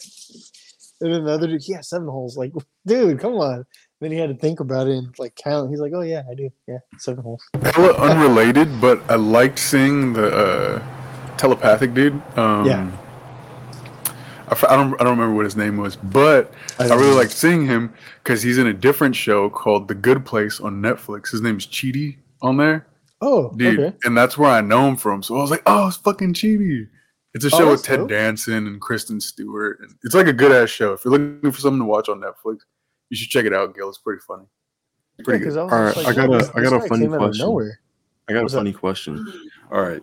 [1.02, 2.38] And then the other dude, yeah, seven holes.
[2.38, 2.52] Like,
[2.86, 3.66] dude, come on.
[4.02, 5.70] Then he had to think about it and like count.
[5.70, 6.50] He's like, oh yeah, I do.
[6.68, 7.44] Yeah, seven holes.
[7.64, 12.22] Hella unrelated, but I liked seeing the uh, telepathic dude.
[12.38, 12.92] Um, Yeah.
[14.52, 14.94] I, f- I don't.
[15.00, 17.18] I don't remember what his name was, but I, don't really know.
[17.18, 17.94] liked seeing him
[18.24, 21.32] because he's in a different show called The Good Place on Netflix.
[21.32, 22.86] His name's Chidi on there,
[23.22, 23.98] Oh, dude, okay.
[24.04, 25.24] and that's where I know him from.
[25.24, 26.88] So I was like, oh, it's fucking Chidi.
[27.34, 28.10] It's a Oh, show with Ted dope.
[28.10, 29.80] Danson and Kristen Stewart.
[29.80, 30.92] And it's like a good ass show.
[30.94, 32.60] If you're looking for something to watch on Netflix,
[33.10, 33.88] you should check it out, Gil.
[33.88, 34.44] It's pretty funny.
[35.24, 35.58] Pretty good.
[35.58, 37.46] All right, I got a- I got a funny question.
[37.46, 37.80] Nowhere.
[38.28, 38.62] I got What's a up?
[38.62, 39.26] funny question.
[39.72, 40.02] All right.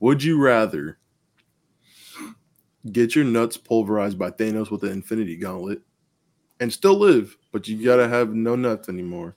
[0.00, 0.98] Would you rather
[2.92, 5.80] get your nuts pulverized by Thanos with the Infinity Gauntlet
[6.60, 9.36] and still live, but you gotta have no nuts anymore?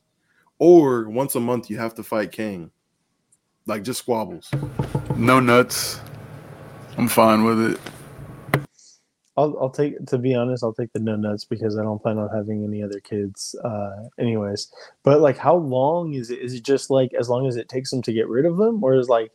[0.58, 2.72] Or once a month you have to fight Kang?
[3.66, 4.52] Like just squabbles.
[5.16, 6.00] No nuts.
[6.97, 7.80] I'm fine with it.
[9.38, 12.18] I'll, I'll take to be honest, I'll take the no nuts because I don't plan
[12.18, 14.70] on having any other kids, uh, anyways.
[15.04, 16.39] But like, how long is it?
[16.39, 18.84] Is it just like as long as it takes them to get rid of them,
[18.84, 19.32] or is like,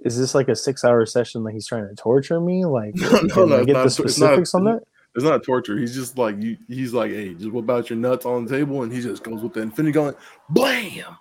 [0.00, 1.42] is this like a six-hour session?
[1.44, 2.64] Like he's trying to torture me?
[2.64, 4.82] Like, No, can no, I it's get not- the it's not- specifics on that?
[5.14, 5.76] It's not torture.
[5.78, 8.82] He's just like you he's like, hey, just whip out your nuts on the table
[8.82, 10.14] and he just goes with the Infinity going
[10.50, 11.16] Blam!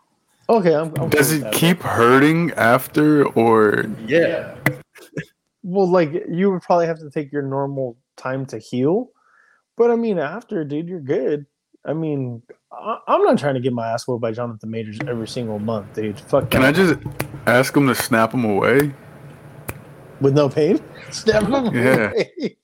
[0.49, 0.93] Okay, I'm.
[0.99, 1.53] I'm Does it with that.
[1.53, 4.55] keep hurting after, or Yeah.
[5.63, 9.09] Well, like you would probably have to take your normal time to heal,
[9.75, 11.45] but I mean, after, dude, you're good.
[11.88, 15.28] I mean, I, I'm not trying to get my ass whooped by Jonathan Majors every
[15.28, 16.20] single month, dude.
[16.20, 16.52] Fuck.
[16.52, 17.00] can I just
[17.46, 18.94] ask him to snap him away?
[20.20, 20.84] with no pain?
[21.12, 22.10] Snap him Yeah.
[22.12, 22.58] away.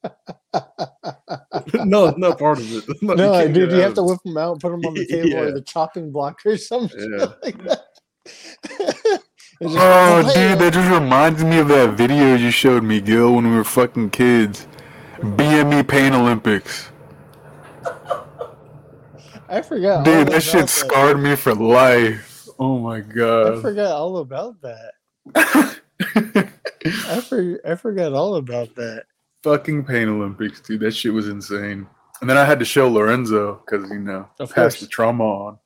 [1.85, 2.83] no, it's not part of it.
[3.03, 5.29] No, no, can't dude, you have to whip him out, put him on the table
[5.29, 5.39] Yeah.
[5.41, 7.27] or the chopping block or something Yeah.
[7.43, 7.81] like that.
[8.25, 13.47] Just- Oh, dude, that just reminds me of that video you showed me, Gil, when
[13.49, 14.65] we were fucking kids.
[15.21, 16.89] BME Pain Olympics.
[19.49, 20.05] I forgot.
[20.05, 22.47] Dude, that shit scarred me for life.
[22.59, 23.57] Oh my god.
[23.57, 24.91] I forgot all about that.
[26.85, 29.05] I, for, I forgot all about that.
[29.43, 30.81] fucking Pain Olympics, dude.
[30.81, 31.87] That shit was insane.
[32.21, 35.59] And then I had to show Lorenzo because you know, Of pass the trauma on.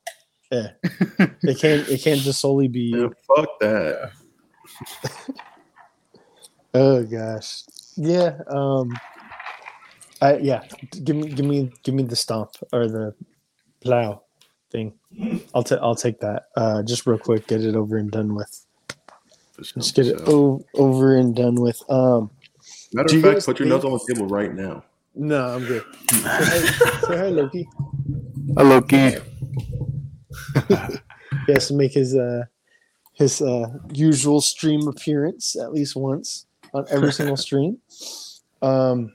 [0.51, 1.87] Yeah, it can't.
[1.89, 2.93] It can't just solely be.
[2.95, 4.11] Yeah, fuck that.
[6.73, 7.63] Oh gosh,
[7.95, 8.37] yeah.
[8.47, 8.91] Um,
[10.21, 10.63] I yeah.
[11.03, 13.15] Give me, give me, give me the stomp or the
[13.87, 14.21] plow
[14.71, 14.93] thing.
[15.55, 15.79] I'll take.
[15.81, 16.47] I'll take that.
[16.55, 18.65] Uh, just real quick, get it over and done with.
[19.53, 21.81] For sure, Just get it o- over and done with.
[21.89, 22.29] Um,
[22.93, 24.83] Matter of fact, guys put your think- nuts on the table right now.
[25.15, 25.83] no, I'm good.
[26.11, 26.49] Say hi,
[27.07, 27.67] say hi Loki.
[28.55, 29.15] Hello, Key.
[31.45, 32.43] He has to make his uh
[33.13, 37.77] his uh usual stream appearance at least once on every single stream.
[38.61, 39.13] Um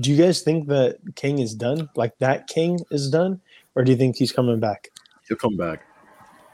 [0.00, 1.88] do you guys think that Kang is done?
[1.96, 3.40] Like that Kang is done?
[3.74, 4.88] Or do you think he's coming back?
[5.28, 5.82] He'll come back.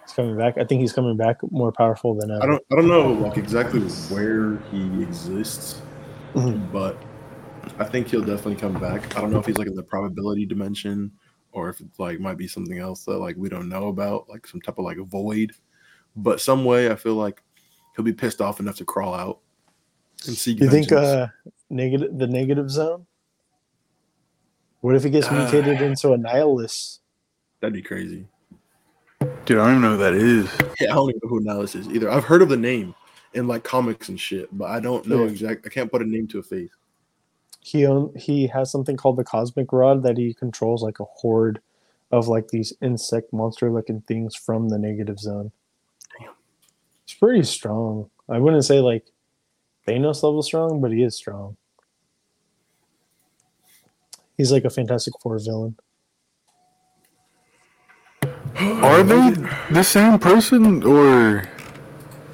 [0.04, 0.58] He's coming back.
[0.58, 2.42] I think he's coming back more powerful than ever.
[2.42, 2.62] I don't.
[2.70, 3.80] I don't know like exactly
[4.14, 5.80] where he exists,
[6.34, 6.70] Mhm.
[6.70, 6.96] but
[7.78, 9.16] I think he'll definitely come back.
[9.16, 11.10] I don't know if he's like in the probability dimension
[11.52, 14.46] or if it's like might be something else that like we don't know about, like
[14.46, 15.52] some type of like void.
[16.14, 17.42] But some way, I feel like
[17.96, 19.40] he'll be pissed off enough to crawl out
[20.26, 20.52] and see.
[20.52, 21.28] You think uh
[21.70, 23.06] negative the negative zone?
[24.82, 25.34] What if he gets Ah.
[25.50, 27.00] mutated into Annihilus?
[27.60, 28.26] That'd be crazy?
[29.44, 30.50] Dude, I don't even know who that is.
[30.80, 32.10] Yeah, I don't even know who Nihilus is either.
[32.10, 32.94] I've heard of the name
[33.34, 35.30] in like comics and shit, but I don't know Yeah.
[35.30, 35.66] exact.
[35.66, 36.70] I can't put a name to a face.
[37.60, 41.60] he own, he has something called the cosmic rod that he controls like a horde
[42.12, 45.50] of like these insect monster looking things from the negative zone
[46.20, 46.30] Damn.
[47.02, 49.04] it's pretty strong i wouldn't say like
[49.88, 51.56] thanos level strong but he is strong
[54.36, 55.76] he's like a fantastic four villain
[58.58, 59.30] Are they
[59.70, 61.44] the same person or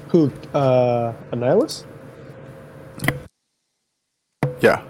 [0.09, 1.85] who uh annihilus
[4.61, 4.81] yeah?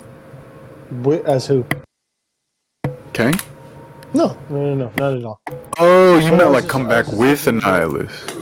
[1.04, 1.66] Wh- as who
[3.14, 3.34] Kang?
[4.14, 5.40] no no no no not at all
[5.80, 8.36] Oh, you meant like just- come back just with a thinking- nihilist.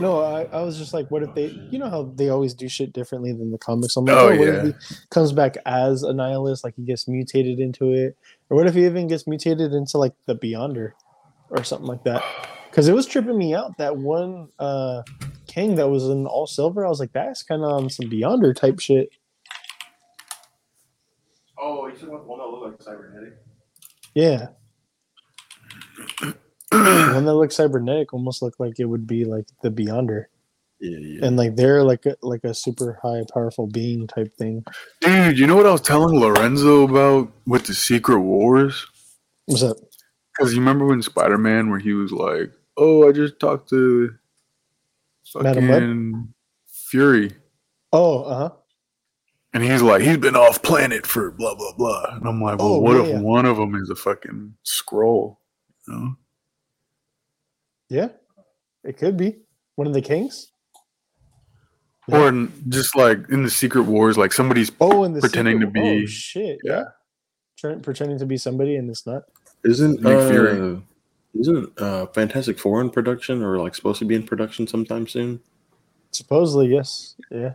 [0.00, 2.68] no I, I was just like, what if they, you know how they always do
[2.68, 3.96] shit differently than the comics?
[3.96, 4.54] I'm like, Oh, oh, what yeah.
[4.54, 8.16] if he comes back as Annihilus, like he gets mutated into it,
[8.50, 10.92] or what if he even gets mutated into like the Beyonder,
[11.54, 12.22] or something like that?
[12.70, 15.02] Because it was tripping me out that one uh
[15.46, 16.84] Kang that was in all silver.
[16.84, 19.08] I was like, that's kind of on some Beyonder type shit.
[21.58, 23.38] Oh, you said one that looked like cybernetic.
[24.14, 24.48] Yeah.
[26.20, 26.34] The
[27.14, 30.24] one that looked cybernetic almost looked like it would be like the Beyonder,
[30.80, 31.24] Yeah, yeah.
[31.26, 34.64] and like they're like a, like a super high powerful being type thing.
[35.00, 38.86] Dude, you know what I was telling Lorenzo about with the Secret Wars?
[39.46, 39.76] What's up?
[40.36, 44.14] Because you remember when Spider Man, where he was like, "Oh, I just talked to
[45.32, 46.34] fucking
[46.90, 47.30] Fury,"
[47.92, 48.50] Oh, uh huh.
[49.52, 52.74] and he's like, "He's been off planet for blah blah blah," and I'm like, "Well,
[52.74, 53.20] Oh, what yeah, if yeah.
[53.20, 55.40] one of them is a fucking scroll?"
[55.86, 56.14] You know?
[57.90, 58.08] Yeah,
[58.82, 59.36] it could be
[59.76, 60.46] one of the Kangs.
[62.08, 65.74] Or in, just like in the Secret Wars, like somebody's Oh, and the Pretending secret-
[65.74, 66.58] to be- Oh shit!
[66.64, 66.84] Yeah, yeah.
[67.56, 69.22] Trying, pretending to be somebody and it's not.
[69.64, 70.82] Isn't Nick uh, Fury.
[71.38, 75.40] Isn't uh, Fantastic Four in production or like supposed to be in production sometime soon?
[76.12, 77.16] Supposedly, yes.
[77.30, 77.54] Yeah,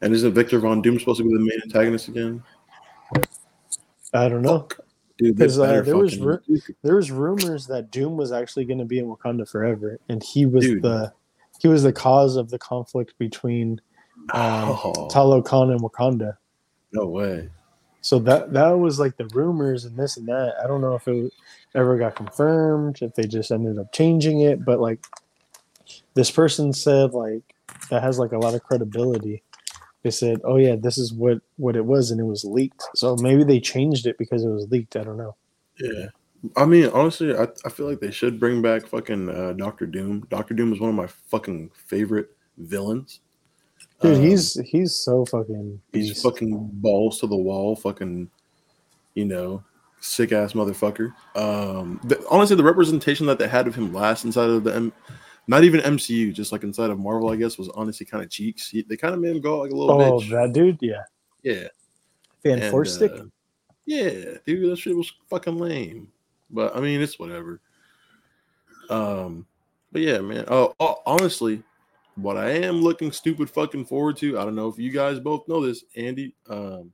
[0.00, 2.42] And isn't Victor Von Doom supposed to be the main antagonist again?
[4.14, 4.66] I don't know.
[5.18, 6.40] Dude, they 'Cause, uh, there was ru-
[6.82, 10.46] There was rumors that Doom was actually going to be in Wakanda forever, and he
[10.46, 10.82] was Dude.
[10.82, 11.12] the
[11.60, 13.78] he was the cause of the conflict between
[14.32, 16.38] um, Oh, Talokan and Wakanda.
[16.92, 17.50] no way.
[18.00, 20.54] So that that was like the rumors and this and that.
[20.62, 21.32] I don't know if it
[21.74, 25.04] ever got confirmed, if they just ended up changing it, but like
[26.14, 27.54] this person said like
[27.90, 29.42] that has like a lot of credibility.
[30.02, 33.16] They said, "Oh yeah, this is what what it was and it was leaked." So
[33.16, 34.96] maybe they changed it because it was leaked.
[34.96, 35.36] I don't know.
[35.78, 36.06] Yeah.
[36.56, 40.26] I mean, honestly, I, I feel like they should bring back fucking uh, Doctor Doom.
[40.30, 43.20] Doctor Doom is one of my fucking favorite villains.
[44.00, 46.22] Dude, Um, he's he's so fucking he's beast.
[46.22, 48.30] fucking balls to the wall, fucking,
[49.14, 49.62] you know,
[50.00, 51.12] sick ass motherfucker.
[51.36, 54.92] Um, the, honestly, the representation that they had of him last inside of the M,
[55.46, 58.70] not even MCU, just like inside of Marvel, I guess, was honestly kind of cheeks.
[58.70, 60.30] He, they kind of made him go out like a little Oh, bitch.
[60.30, 61.02] that dude, yeah.
[61.42, 61.68] yeah,
[62.42, 63.12] Fan And, Force Stick.
[63.12, 63.24] uh,
[63.84, 66.08] yeah, dude, that shit was fucking lame.
[66.48, 67.60] But I mean, it's whatever.
[68.88, 69.46] Um,
[69.92, 70.44] but yeah, man.
[70.48, 71.62] Oh, oh, honestly,
[72.22, 74.38] what I am looking stupid fucking forward to.
[74.38, 76.34] I don't know if you guys both know this, Andy.
[76.48, 76.92] Um,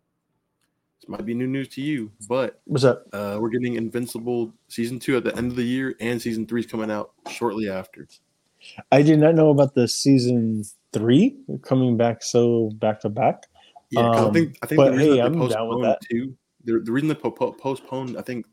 [1.00, 3.04] this might be new news to you, but What's up?
[3.12, 6.60] uh, we're getting Invincible season two at the end of the year, and season three
[6.60, 8.06] is coming out shortly after.
[8.90, 13.44] I did not know about the season three coming back so back to back.
[13.90, 15.82] Yeah, 'cause I Um, think I think but the reason hey, that I'm down with
[15.82, 15.98] that.
[16.10, 18.46] two, the, the reason they po- po- postponed, I think,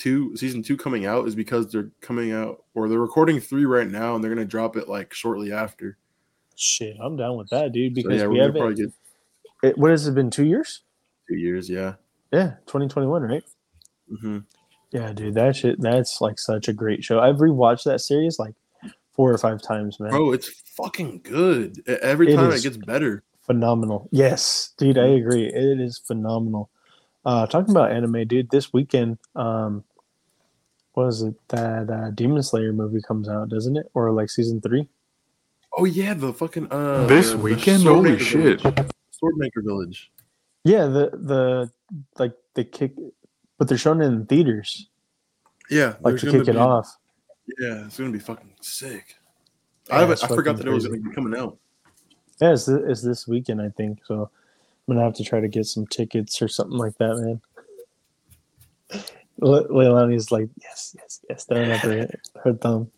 [0.00, 3.86] two season two coming out is because they're coming out or they're recording three right
[3.88, 5.98] now, and they're gonna drop it like shortly after.
[6.56, 7.94] Shit, I'm down with that, dude.
[7.96, 8.56] So, Because yeah, we haven't.
[8.60, 8.92] probably get
[9.62, 10.30] It, what has it been?
[10.30, 10.82] Two years?
[11.28, 11.70] two years.
[11.70, 11.94] Yeah.
[12.32, 13.42] Yeah, 2021, right?
[14.12, 14.38] Mm-hmm.
[14.92, 15.80] Yeah, dude, that shit.
[15.80, 17.20] That's like such a great show.
[17.20, 18.54] I've rewatched that series like
[19.12, 20.10] four or five times, man.
[20.10, 21.82] Bro, it's fucking good.
[21.86, 22.64] Every It time is.
[22.64, 23.22] it gets better.
[23.46, 24.08] phenomenal.
[24.12, 25.46] Yes, dude, I agree.
[25.46, 26.70] It is phenomenal.
[27.24, 29.84] Uh talking about anime, dude, this weekend, um
[30.94, 33.90] what is it that uh Demon Slayer movie comes out, doesn't it?
[33.94, 34.88] Or like season three?
[35.76, 37.82] Oh yeah, the fucking uh This the- the weekend?
[37.82, 38.60] Sword Holy shit.
[38.60, 38.88] Village.
[39.22, 40.10] Swordmaker Village.
[40.64, 41.70] Yeah, the the
[42.18, 42.94] like they kick
[43.58, 44.88] but they're showing it in theaters,
[45.70, 46.96] Yeah, like to gonna kick it off.
[47.58, 49.16] Yeah, it's gonna be fucking sick.
[49.88, 51.58] Yeah, I, haven't, it's I forgot fucking that it was gonna be coming out.
[52.40, 54.00] Yeah, it's, th- it's this weekend, I think.
[54.06, 54.30] So
[54.88, 57.16] I'm gonna have to try to get some tickets or something like that,
[58.92, 59.02] man.
[59.40, 62.08] Le- Leilani's like, yes, yes, yes, her,
[62.44, 62.90] her thumb.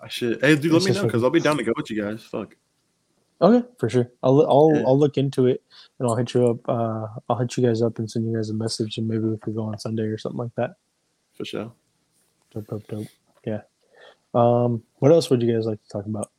[0.00, 0.40] I should.
[0.40, 2.22] Hey, dude, let me know because I'll be down to go with you guys.
[2.24, 2.56] Fuck.
[3.40, 4.10] Okay, for sure.
[4.22, 4.82] I'll I'll Yeah.
[4.86, 5.62] I'll look into it
[5.98, 6.68] and I'll hit you up.
[6.68, 9.36] Uh, I'll hit you guys up and send you guys a message and maybe we
[9.38, 10.74] could go on Sunday or something like that.
[11.36, 11.72] For sure.
[12.54, 13.06] Dope, dope, dope.
[13.44, 13.62] Yeah.
[14.34, 16.30] Um, what else would you guys like to talk about?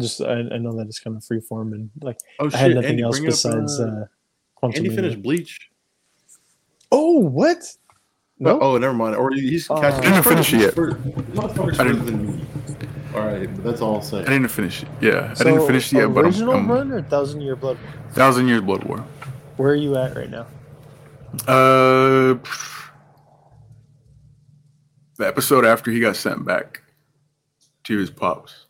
[0.00, 2.66] Just I, I know that it's kind of free form and like Oh I had
[2.68, 4.04] shit, nothing Andy, else bring up, besides uh, uh,
[4.54, 4.84] Quantum.
[4.84, 5.70] Andy finished Bleach.
[6.92, 7.76] Oh, what?
[8.38, 8.60] No.
[8.60, 9.16] Oh, never mind.
[9.16, 10.00] Or he's Uh, catching.
[10.00, 10.74] I didn't finish it yet.
[10.74, 12.46] Motherfucker's I didn't-
[13.14, 14.18] All right, but that's all I'll say.
[14.20, 14.88] I didn't finish it.
[15.00, 17.78] Yeah, I didn't finish it yet, but I'm, original I'm run or Thousand Year Blood?
[17.82, 17.92] War?
[18.12, 18.98] Thousand Year Blood War.
[19.56, 20.46] Where are you at right now?
[21.48, 22.34] Uh,
[25.16, 26.82] the episode after he got sent back
[27.84, 28.66] to his pops.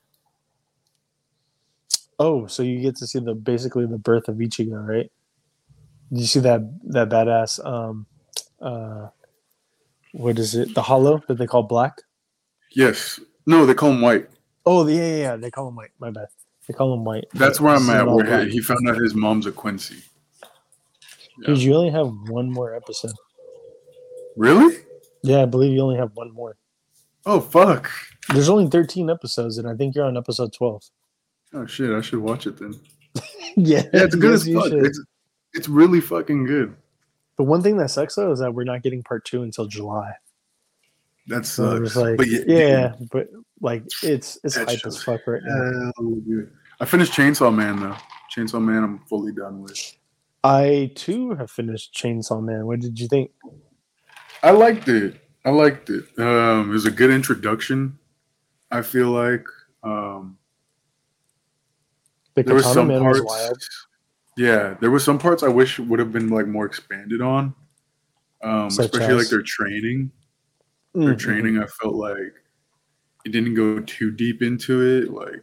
[2.21, 5.11] Oh, so you get to see the basically the birth of Ichigo, right?
[6.13, 8.07] Did you see that that badass um
[8.61, 9.09] uh
[10.17, 10.75] what is it?
[10.75, 12.03] The hollow that they call black?
[12.73, 13.21] Yes.
[13.47, 14.29] No, they call him White.
[14.65, 15.37] Oh yeah, yeah, yeah.
[15.37, 15.91] They call him white.
[16.01, 16.27] My bad.
[16.67, 17.27] They call him white.
[17.35, 18.07] That's where I'm at.
[18.09, 20.03] Where he, he found out his mom's a Quincy.
[21.45, 23.13] Dude, you only have one more episode.
[24.37, 24.77] Really?
[25.23, 26.57] Yeah, I believe you only have one more.
[27.25, 27.91] Oh fuck!
[28.33, 30.83] There's only 13 episodes, and I think you're on episode 12.
[31.55, 31.91] Oh shit!
[31.93, 32.75] I should watch it then.
[33.57, 34.65] yeah, Yeah, it's good as fuck.
[34.65, 34.85] should.
[34.87, 35.01] It's
[35.55, 36.75] it's really fucking good.
[37.37, 40.13] The one thing that sucks though is that we're not getting part two until July.
[41.27, 41.65] That's So
[41.97, 43.29] like, but yeah, yeah, but
[43.61, 45.93] like it's it's hype show's as fuck right now.
[46.81, 47.97] I finished Chainsaw Man though.
[48.35, 49.97] Chainsaw Man, I'm fully done with.
[50.45, 52.67] I too have finished Chainsaw Man.
[52.67, 53.33] What did you think?
[54.43, 55.21] I liked it.
[55.45, 56.05] I liked it.
[56.19, 57.99] Um, it was a good introduction.
[58.71, 59.45] I feel like
[59.83, 60.39] um,
[62.35, 63.86] The there was some Man parts.
[64.37, 67.55] Yeah, there was some parts I wish would have been like more expanded on.
[68.43, 70.11] Um, Such especially like their training.
[70.95, 71.19] Their Mhm.
[71.19, 72.35] training, I felt like
[73.25, 75.11] it didn't go too deep into it.
[75.11, 75.43] Like,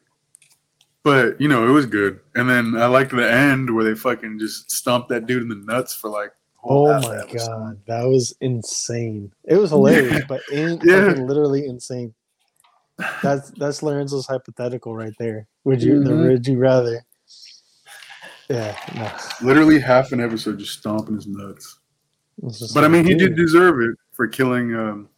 [1.04, 2.20] but you know, it was good.
[2.36, 5.56] And then I liked the end where they fucking just stomped that dude in the
[5.56, 6.32] nuts for like.
[6.64, 9.34] Oh my god, that was insane.
[9.44, 11.08] It was hilarious, but in, Yeah.
[11.10, 12.14] fucking literally insane.
[13.22, 15.48] That's that's Lorenzo's hypothetical right there.
[15.66, 16.30] Would you the Mhm.
[16.30, 17.04] would you rather?
[18.50, 19.12] Yeah, no.
[19.48, 21.80] Literally half an episode just stomping his nuts.
[22.74, 24.76] But I mean, he did deserve it for killing.
[24.76, 25.10] um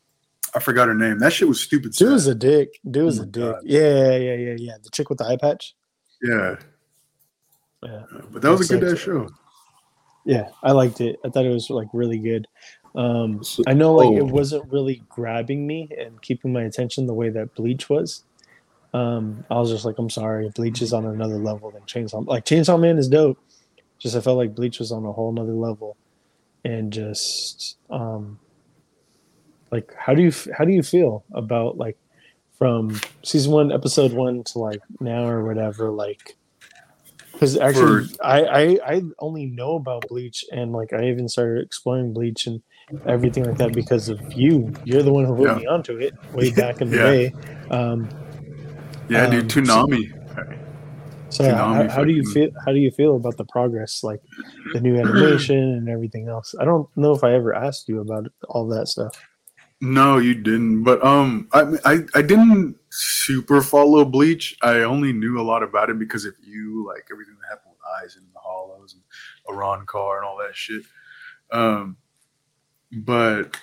[0.56, 1.20] I forgot her name.
[1.20, 1.92] That shit was stupid.
[1.94, 2.80] Dude was a dick.
[2.90, 3.44] Dude was Oh a dick.
[3.44, 3.62] God.
[3.66, 4.74] Yeah, yeah, yeah, yeah.
[4.82, 5.76] The chick with the eye patch.
[6.24, 6.56] yeah,
[7.84, 8.04] Yeah.
[8.32, 9.28] but that was a good like- ass show.
[10.26, 11.18] Yeah, I liked it.
[11.26, 12.48] I thought it was like really good.
[12.96, 14.18] Um, I know like Oh.
[14.18, 18.24] it wasn't really grabbing me and keeping my attention the way that Bleach was.
[18.96, 22.26] Um, I was just like, I'm sorry, Bleach is on another level than Chainsaw.
[22.26, 23.38] Like Chainsaw Man is dope.
[24.00, 25.98] Just I felt like Bleach was on a whole nother level,
[26.64, 28.40] and just um,
[29.72, 31.98] like how do you how do you feel about like
[32.58, 36.38] from season one, episode one to like now or whatever, like
[37.34, 42.14] because actually I, I I only know about Bleach and like I even started exploring
[42.14, 42.62] Bleach and
[43.06, 44.74] everything like that because of you.
[44.86, 45.56] You're the one who put Yeah.
[45.56, 47.04] me onto it way back in the Yeah.
[47.12, 47.34] day.
[47.72, 48.10] Um,
[49.10, 50.12] Yeah, Um, dude, Toonami.
[51.30, 52.50] so how, Toonami how do you feel?
[52.66, 54.22] How do you feel about the progress, like
[54.74, 56.56] the new animation and everything else?
[56.60, 59.16] I don't know if I ever asked you about all that stuff.
[59.82, 60.84] No, you didn't.
[60.84, 64.58] But um, I I I didn't super follow Bleach.
[64.62, 68.04] I only knew a lot about it because of you, like everything that happened with
[68.04, 69.04] Eyes and the Hollows and
[69.56, 70.84] Arrancar and all that shit.
[71.52, 71.98] Um,
[72.92, 73.58] but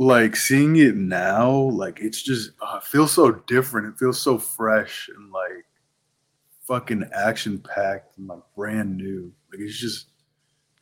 [0.00, 3.86] like seeing it now, like it's just uh, it feels so different.
[3.86, 5.66] It feels so fresh and like
[6.62, 9.30] fucking action packed and like brand new.
[9.52, 10.06] Like it's just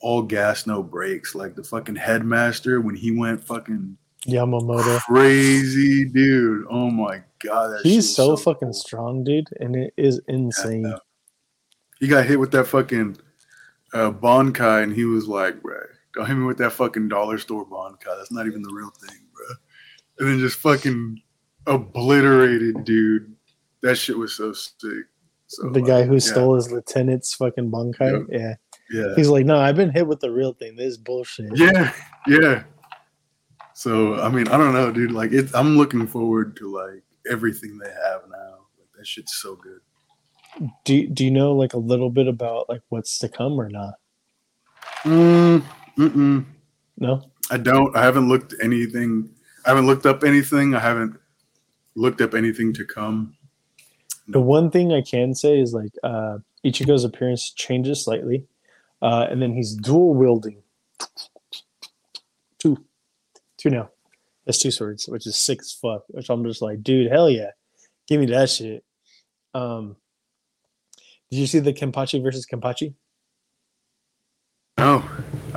[0.00, 1.34] all gas, no brakes.
[1.34, 3.98] Like the fucking headmaster when he went fucking
[4.28, 6.66] Yamamoto, crazy dude.
[6.70, 8.72] Oh my god, that he's was so, fucking cool.
[8.72, 10.84] strong, dude, and it is insane.
[10.84, 10.98] Yeah.
[11.98, 13.16] He got hit with that fucking
[13.92, 15.80] uh, Bankai, and he was like, "Bro,
[16.18, 18.16] don't hit me with that fucking dollar store Bankai.
[18.18, 19.46] That's not even the real thing, bro."
[20.18, 21.22] And then just fucking
[21.66, 23.34] obliterated, dude.
[23.82, 25.06] That shit was so sick.
[25.46, 28.26] So the guy like, who yeah, stole his lieutenant's fucking bankai.
[28.30, 28.54] Yeah.
[28.90, 30.74] yeah, He's like, no, I've been hit with the real thing.
[30.74, 31.56] This is bullshit.
[31.56, 31.92] yeah,
[32.26, 32.64] yeah.
[33.74, 35.12] So I mean, I don't know, dude.
[35.12, 38.66] Like, it, I'm looking forward to like everything they have now.
[38.76, 39.80] Like that shit's so good.
[40.84, 43.94] Do Do you know like a little bit about like what's to come or not?
[45.04, 45.62] Mm,
[45.98, 46.44] mm-mm.
[46.96, 47.30] No.
[47.50, 47.96] I don't.
[47.96, 49.30] I haven't looked anything.
[49.64, 50.74] I haven't looked up anything.
[50.74, 51.18] I haven't
[51.94, 53.34] looked up anything to come.
[54.26, 58.46] The one thing I can say is like uh, Ichigo's appearance changes slightly,
[59.00, 60.62] uh, and then he's dual wielding
[62.58, 62.84] two,
[63.56, 63.90] two now.
[64.44, 66.04] That's two swords, which is six fuck.
[66.08, 67.50] Which I'm just like, dude, hell yeah,
[68.06, 68.84] give me that shit.
[69.54, 69.96] Um,
[71.30, 72.94] did you see the Kenpachi versus Kenpachi?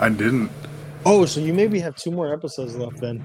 [0.02, 0.50] I didn't.
[1.06, 3.24] Oh, so you maybe have two more episodes left then.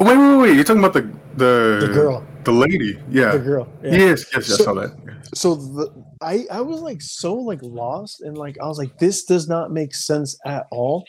[0.00, 0.54] Oh, wait, wait, wait!
[0.54, 1.02] You're talking about the
[1.36, 2.98] the The girl, the lady?
[3.10, 3.32] Yeah.
[3.32, 3.68] the girl.
[3.82, 3.92] yeah.
[3.94, 4.92] Yes, yes, I So- saw that.
[5.34, 9.24] so the I I was like so like lost and like I was like this
[9.24, 11.04] does not make sense at all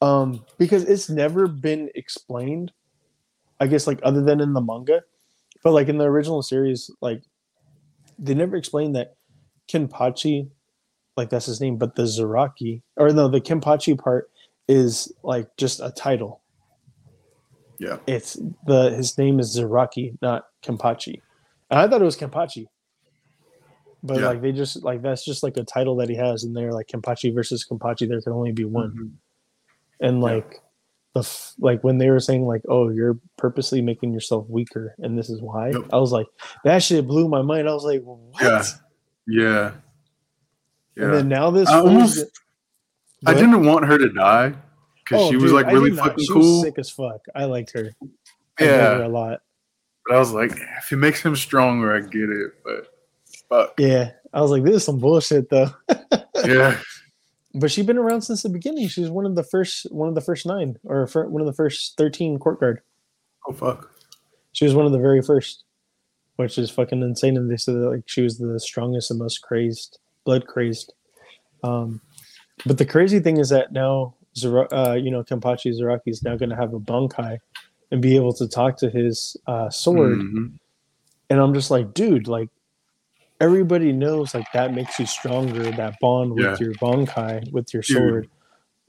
[0.00, 2.72] um because it's never been explained
[3.60, 5.02] I guess like other than in the manga
[5.64, 7.22] but like in the original series like
[8.18, 9.16] they never explained that
[9.68, 10.48] Kenpachi
[11.18, 14.30] like that's his name but the Zaraki or no the Kenpachi part
[14.68, 16.40] is like just a title
[17.78, 17.98] Yeah.
[18.06, 21.20] it's the his name is Zaraki not Kenpachi
[21.70, 22.66] and I thought it was Kenpachi
[24.02, 24.28] but Yeah.
[24.28, 26.86] like they just like that's just like a title that he has and they're like
[26.88, 29.10] Kenpachi versus Kenpachi there can only be one Mhm.
[30.06, 30.22] and Yeah.
[30.22, 30.60] like
[31.14, 35.18] the f- like when they were saying like, "Oh, you're purposely making yourself weaker, and
[35.18, 36.26] this is why." I was like,
[36.64, 37.66] that shit blew my mind.
[37.66, 38.62] I was like, "What?" Yeah.
[39.26, 39.72] Yeah.
[41.04, 41.68] And then now this.
[41.68, 42.24] I almost-
[43.26, 44.54] I didn't want her to die
[45.04, 46.62] because Oh, she was dude, like really fucking She was cool.
[46.62, 47.20] sick as fuck.
[47.34, 47.90] I liked her.
[48.00, 49.06] I liked her Yeah.
[49.06, 49.40] a lot.
[50.06, 52.52] But I was like, if it makes him stronger, I get it.
[52.64, 52.86] But
[53.48, 53.74] fuck.
[53.80, 55.70] Yeah, I was like, this is some bullshit though.
[56.46, 56.78] Yeah.
[57.54, 58.86] but she's been around since the beginning.
[58.86, 61.96] She's one of the first, one of the first nine, or one of the first
[61.98, 62.80] thirteen court guard.
[63.48, 63.90] Oh fuck.
[64.52, 65.64] She was one of the very first,
[66.36, 67.36] which is fucking insane.
[67.36, 69.98] And they said that like she was the strongest and most crazed,
[70.28, 70.92] blood crazed.
[71.64, 72.02] Um,
[72.66, 74.14] but the crazy thing is that now,
[74.44, 77.38] uh, you know, Kenpachi Zaraki is now going to have a bankai
[77.90, 80.18] and be able to talk to his uh, sword.
[80.18, 80.52] Mhm.
[81.30, 82.50] And I'm just like, dude, like
[83.40, 85.70] everybody knows like that makes you stronger.
[85.70, 86.56] That bond with Yeah.
[86.60, 87.96] your bankai, with your Dude.
[87.96, 88.28] sword.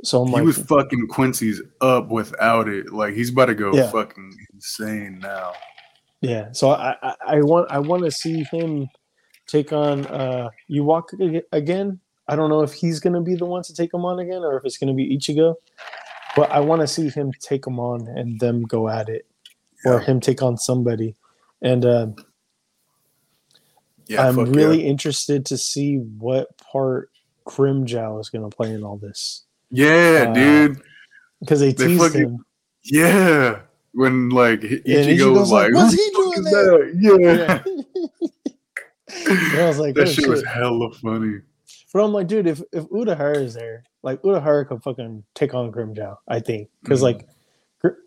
[0.04, 2.92] So I'm He like, was fucking Quincy's up without it.
[2.92, 3.90] Like he's about to go Yeah.
[3.92, 5.54] fucking insane now.
[6.22, 8.90] Yeah, so I, I, I want I want to see him
[9.50, 12.00] take on uh Yhwach again.
[12.28, 14.58] I don't know if he's gonna be the one to take him on again or
[14.58, 15.56] if it's gonna be Ichigo,
[16.36, 19.26] but I want to see him take him on and them go at it,
[19.86, 21.16] or him take on somebody.
[21.62, 22.08] And uh,
[24.08, 24.90] Yeah, I'm really yeah.
[24.90, 27.10] interested to see what part
[27.48, 30.82] Grimmjow is gonna play in all this Yeah, uh, dude.
[31.40, 32.46] because they They teased fucking- him.
[32.84, 33.60] Yeah.
[33.94, 37.64] When like Ichigo was like, like, "What's he doing there?" that?"
[38.22, 38.28] Yeah.
[39.28, 41.40] And I was like, that oh, shit, was hella funny.
[41.94, 45.72] But I'm like, dude, if if Urahara is there, like Urahara could fucking take on
[45.72, 47.04] Grimmjow, I think, because Mhm.
[47.04, 47.28] like
[47.82, 48.00] Gr-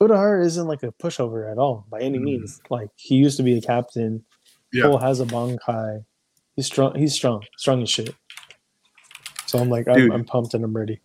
[0.00, 2.22] Urahara isn't like a pushover at all by any Mhm.
[2.22, 2.60] means.
[2.70, 4.24] Like he used to be a captain.
[4.72, 4.84] Yeah.
[4.84, 6.04] Cole has a bankai.
[6.54, 6.94] He's strong.
[6.96, 7.42] He's strong.
[7.56, 8.14] Strong as shit.
[9.46, 10.12] So I'm like, I'm, Dude.
[10.12, 11.00] I'm pumped and I'm ready.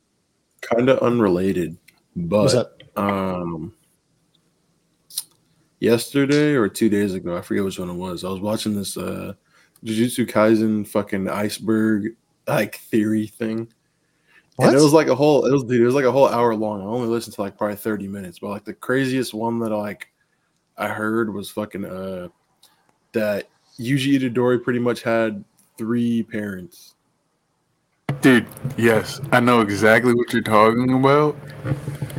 [0.61, 1.77] Kind of unrelated,
[2.15, 2.99] What's but up?
[3.03, 3.73] um,
[5.81, 8.23] yesterday or two days ago, I forget which one it was.
[8.23, 9.33] I was watching this uh,
[9.83, 12.15] Jujutsu Kaisen fucking iceberg
[12.47, 13.67] like theory thing.
[14.55, 14.69] What?
[14.69, 16.55] And it was like a whole it was dude, it was like a whole hour
[16.55, 16.81] long.
[16.81, 20.07] I only listened to like probably 30 minutes, but like the craziest one that like
[20.77, 22.27] I heard was fucking uh
[23.13, 23.47] that
[23.79, 25.43] Yuji Itadori pretty much had
[25.77, 26.95] three parents.
[28.21, 28.45] Dude,
[28.77, 31.35] yes, I know exactly what you're talking about.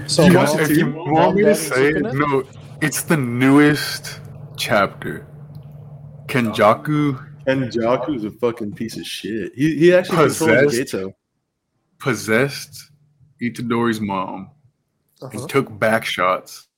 [0.08, 2.12] so You You know, watched mom- it if you want me to say it, Sukuna?
[2.14, 2.42] no,
[2.82, 4.20] it's the newest
[4.56, 5.26] chapter.
[6.26, 9.52] Kenjaku Kenjaku is a fucking piece of shit.
[9.54, 10.74] He he actually Possessed?
[10.94, 11.14] Geto.
[11.98, 12.90] possessed
[13.42, 14.50] Itadori's mom
[15.20, 15.38] uh-huh.
[15.40, 16.68] and took back shots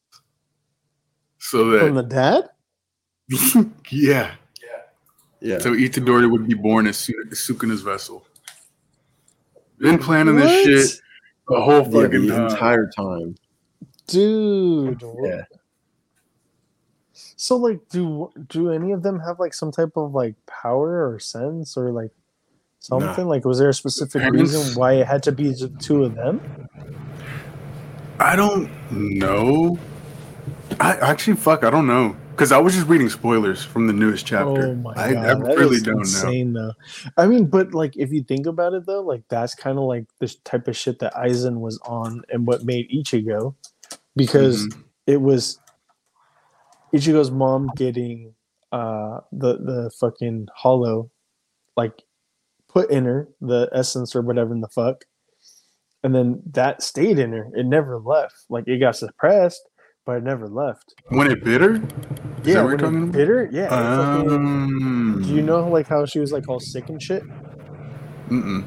[1.38, 2.14] so from that the
[3.28, 3.70] dad.
[3.90, 4.34] yeah,
[5.40, 5.58] Yeah.
[5.58, 8.26] so Itadori would be born as Su- Sukuna's vessel.
[9.78, 11.00] Been planning this shit
[11.48, 12.48] the whole Yeah, fucking the time.
[12.50, 13.34] entire time.
[14.06, 15.02] dude.
[15.02, 15.42] what- Yeah.
[17.44, 21.18] So like, do do any of them have like some type of like power or
[21.18, 22.10] sense or like
[22.80, 23.26] something?
[23.26, 26.40] Like, was there a specific reason why it had to be the two of them?
[28.18, 29.78] I don't know.
[30.80, 31.64] I actually fuck.
[31.64, 34.68] I don't know because I was just reading spoilers from the newest chapter.
[34.68, 36.10] Oh my I, god, I that really don't
[36.54, 36.62] know.
[36.62, 36.72] though.
[37.18, 40.06] I mean, but like if you think about it though, like that's kind of like
[40.18, 43.54] this type of shit that Aizen was on and what made Ichigo,
[44.16, 44.84] because Mhm.
[45.06, 45.58] it was
[46.94, 48.34] Ichigo's mom getting
[48.72, 51.10] uh the the fucking hollow
[51.76, 52.02] like
[52.68, 55.04] put in her the essence or whatever in the fuck
[56.02, 59.62] and then that stayed in her it never left like it got suppressed
[60.06, 61.76] but it never left When it bit her?
[61.76, 61.80] Is
[62.44, 63.12] yeah when it talking about?
[63.12, 66.60] bit her yeah it fucking- Um, do you know like how she was like all
[66.60, 67.22] sick and shit
[68.28, 68.64] Mm-mm.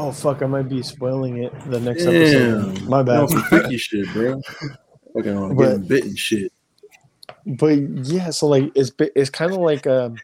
[0.00, 2.14] oh fuck i might be spoiling it the next Damn.
[2.14, 4.40] episode my No, bad freaky shit, bro.
[5.14, 6.50] Fucking getting bitten shit.
[7.46, 7.76] But
[8.06, 10.16] yeah so like it's it's kind of like um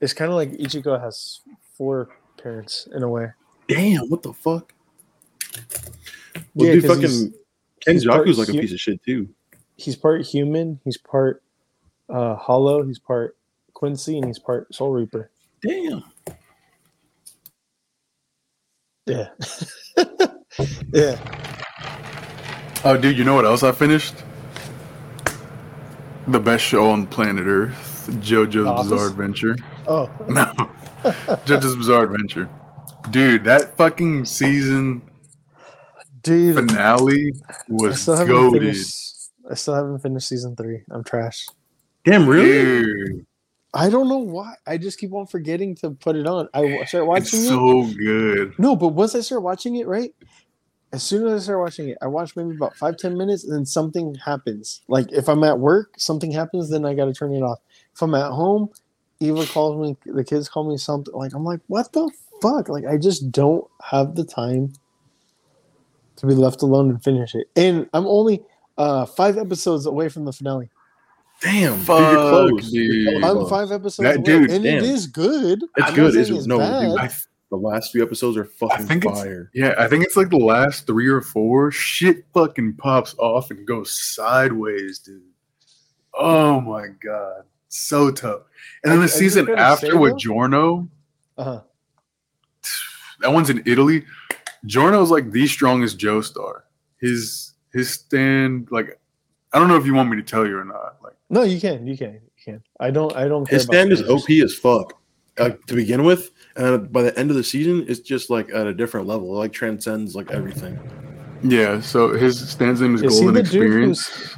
[0.00, 1.40] it's kind of like ichigo has
[1.76, 2.08] four
[2.42, 3.28] parents in a way
[3.68, 4.72] Damn, what the fuck?
[6.54, 7.34] Well, Yeah, dude, 'cause he's- fucking
[7.84, 9.28] Ken he's part like a hu- piece of shit too.
[9.76, 11.42] he's part human he's part
[12.08, 13.36] uh hollow he's part
[13.74, 15.30] quincy and he's part soul reaper
[15.62, 16.02] Damn.
[19.06, 19.28] yeah
[20.92, 21.16] yeah
[22.84, 24.14] Oh, dude, you know what else I finished?
[26.28, 28.90] The best show on planet Earth, JoJo's Office?
[28.90, 29.56] Bizarre Adventure.
[29.86, 30.44] oh No,
[31.44, 32.48] JoJo's Bizarre Adventure.
[33.10, 35.02] Dude, that fucking season
[36.22, 38.60] dude finale i was still haven't goaded.
[38.62, 41.46] finished i still haven't finished season three i'm trash
[42.04, 42.82] Damn, really?
[42.82, 43.26] Dude,
[43.72, 47.06] i don't know why i just keep on forgetting to put it on i start
[47.06, 48.58] watching it's it so good.
[48.58, 50.12] no but once i start watching it right
[50.92, 53.52] as soon as I start watching it, I watch maybe about five ten minutes, and
[53.52, 54.82] then something happens.
[54.88, 57.58] Like if I'm at work, something happens, then I got to turn it off.
[57.94, 58.70] If I'm at home,
[59.20, 61.12] Eva calls me, the kids call me something.
[61.14, 62.10] Like I'm like, what the
[62.40, 62.68] fuck?
[62.68, 64.72] Like I just don't have the time
[66.16, 67.48] to be left alone and finish it.
[67.56, 68.42] And I'm only
[68.78, 70.70] uh five episodes away from the finale.
[71.42, 72.70] Damn, Fuck, dude, you're close.
[72.72, 73.24] dude.
[73.24, 74.78] I'm five episodes That away, dude, and damn.
[74.78, 75.62] it is good.
[75.76, 76.14] It's I'm good.
[76.14, 76.98] saying It's, no, dude.
[76.98, 77.10] I,
[77.50, 79.50] the last few episodes are I fucking think it's fire.
[79.54, 79.74] yeah.
[79.78, 81.70] I think it's like the last three or four.
[81.70, 85.22] Shit fucking pops off and goes sideways, dude.
[86.18, 88.42] Oh my god, so tough.
[88.82, 90.88] And then I- I the just season gotta after with though- Giorno,
[91.38, 91.60] Uh-huh.
[93.20, 94.04] that one's in Italy.
[94.64, 96.62] Giorno's like the strongest Joestar.
[97.00, 98.98] His his stand like
[99.52, 100.96] I don't know if you want me to tell you or not.
[101.02, 102.62] Like No, you can, you can, you can.
[102.80, 103.46] I don't, I don't.
[103.48, 104.02] Care His about stand is.
[104.08, 104.98] OP as fuck.
[105.38, 108.66] Like to begin with, and by the end of the season, it's just like at
[108.66, 109.34] a different level.
[109.34, 110.78] It like transcends like everything.
[111.42, 114.34] yeah, so his stand's name is, Is Golden Experience.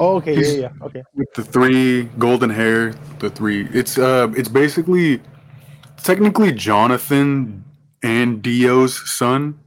[0.00, 1.02] Oh, okay, He's- yeah, yeah, okay.
[1.14, 3.68] with the three golden hair, the three.
[3.72, 5.20] It's uh, it's basically
[6.02, 7.64] technically Jonathan
[8.02, 9.58] and Dio's son,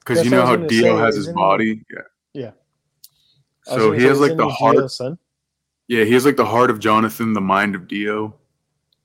[0.00, 1.84] because you know how Dio say, has his isn't he- body.
[1.94, 2.00] Yeah.
[2.34, 2.50] Yeah.
[3.64, 4.90] So he has like the heart.
[4.90, 5.18] Son?
[5.88, 8.34] Yeah, he has like the heart of Jonathan, the mind of Dio.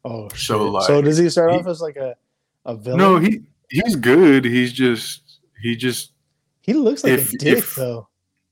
[0.06, 0.40] Oh shit!
[0.48, 2.16] So, So, does he start he- off as like a
[2.66, 2.98] a villain?
[3.00, 4.46] No, he he's good.
[4.46, 6.12] He's just he just
[6.62, 8.08] he looks like if- a dick if- though.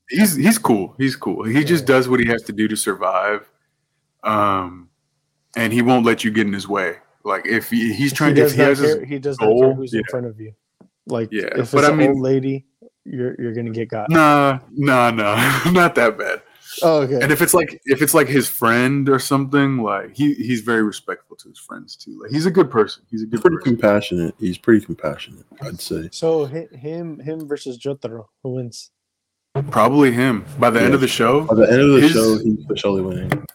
[0.09, 0.95] he's he's cool.
[0.97, 1.43] He's cool.
[1.43, 3.49] He just does what he has to do to survive.
[4.23, 4.89] Um,
[5.55, 6.97] and he won't let you get in his way.
[7.23, 9.01] Like if he, he's trying, he if does he has his.
[9.07, 10.53] He does not care goal, who's in front of you.
[11.07, 12.65] Like Yeah, if it's but I an mean- old lady,
[13.05, 14.09] you're you're gonna get got.
[14.09, 15.35] Nah, nah, nah,
[15.71, 16.41] not that bad.
[16.83, 17.19] Oh, okay.
[17.21, 20.83] And if it's like if it's like his friend or something, like he he's very
[20.83, 22.19] respectful to his friends too.
[22.21, 23.03] Like he's a good person.
[23.09, 23.75] He's a He's good pretty person.
[23.75, 24.35] compassionate.
[24.39, 26.09] He's pretty compassionate, I'd say.
[26.11, 28.91] so him him versus Jotaro, who wins?
[29.69, 30.45] Probably him.
[30.59, 33.01] By the end of the show, By the end of the His- show, he's officially
[33.01, 33.45] winning.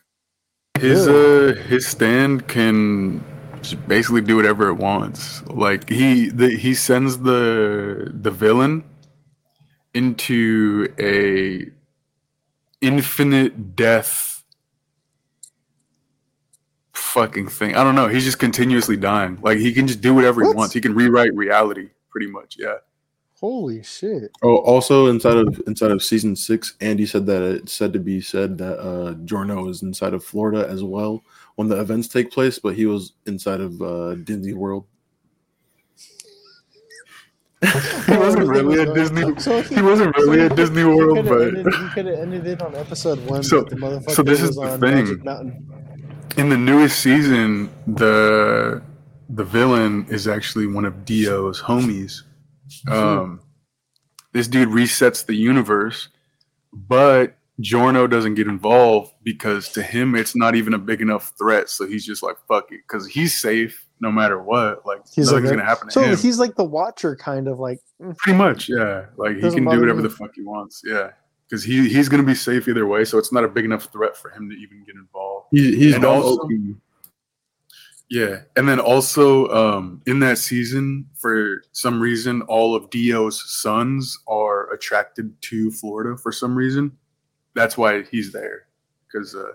[0.78, 1.52] his Really?
[1.52, 3.24] uh his stand can
[3.62, 5.42] just basically do whatever it wants.
[5.46, 8.84] Like he the, he sends the the villain
[9.94, 11.70] into a
[12.80, 14.44] infinite death
[16.92, 17.74] fucking thing.
[17.74, 18.08] I don't know.
[18.08, 19.38] He's just continuously dying.
[19.42, 20.50] Like he can just do whatever What?
[20.50, 20.74] he wants.
[20.74, 22.56] He can rewrite reality pretty much.
[22.58, 22.76] Yeah.
[23.38, 24.30] Holy shit!
[24.42, 28.18] Oh, also inside of inside of season six, Andy said that it's said to be
[28.22, 31.22] said that uh Giorno is inside of Florida as well
[31.56, 34.86] when the events take place, but he was inside of uh Disney World.
[37.62, 39.34] He wasn't really at Disney.
[39.38, 43.18] So He wasn't really at Disney World, He but could have ended it on episode
[43.26, 43.42] one.
[43.42, 45.22] So- the so this is the thing.
[46.36, 48.82] In the newest season, the
[49.30, 52.22] the villain is actually one of Dio's homies.
[52.88, 53.40] Um,
[54.32, 56.08] this dude resets the universe,
[56.72, 61.70] but Giorno doesn't get involved because to him it's not even a big enough threat.
[61.70, 64.84] So he's just like fuck it, because he's safe no matter what.
[64.86, 66.16] Like He's nothing's like, gonna happen to so him.
[66.16, 67.80] he's like the Watcher, kind of like.
[68.00, 69.06] mm, Pretty much, yeah.
[69.16, 70.02] Like he can do whatever me.
[70.02, 70.82] the fuck he wants.
[70.84, 71.10] Yeah,
[71.48, 73.04] because he he's gonna be safe either way.
[73.04, 75.46] So it's not a big enough threat for him to even get involved.
[75.52, 76.50] He, he's And done also- OP.
[78.08, 84.16] Yeah, and then also um, in that season, for some reason, all of Dio's sons
[84.28, 86.96] are attracted to Florida for some reason.
[87.54, 88.68] That's why he's there.
[89.10, 89.52] Because uh,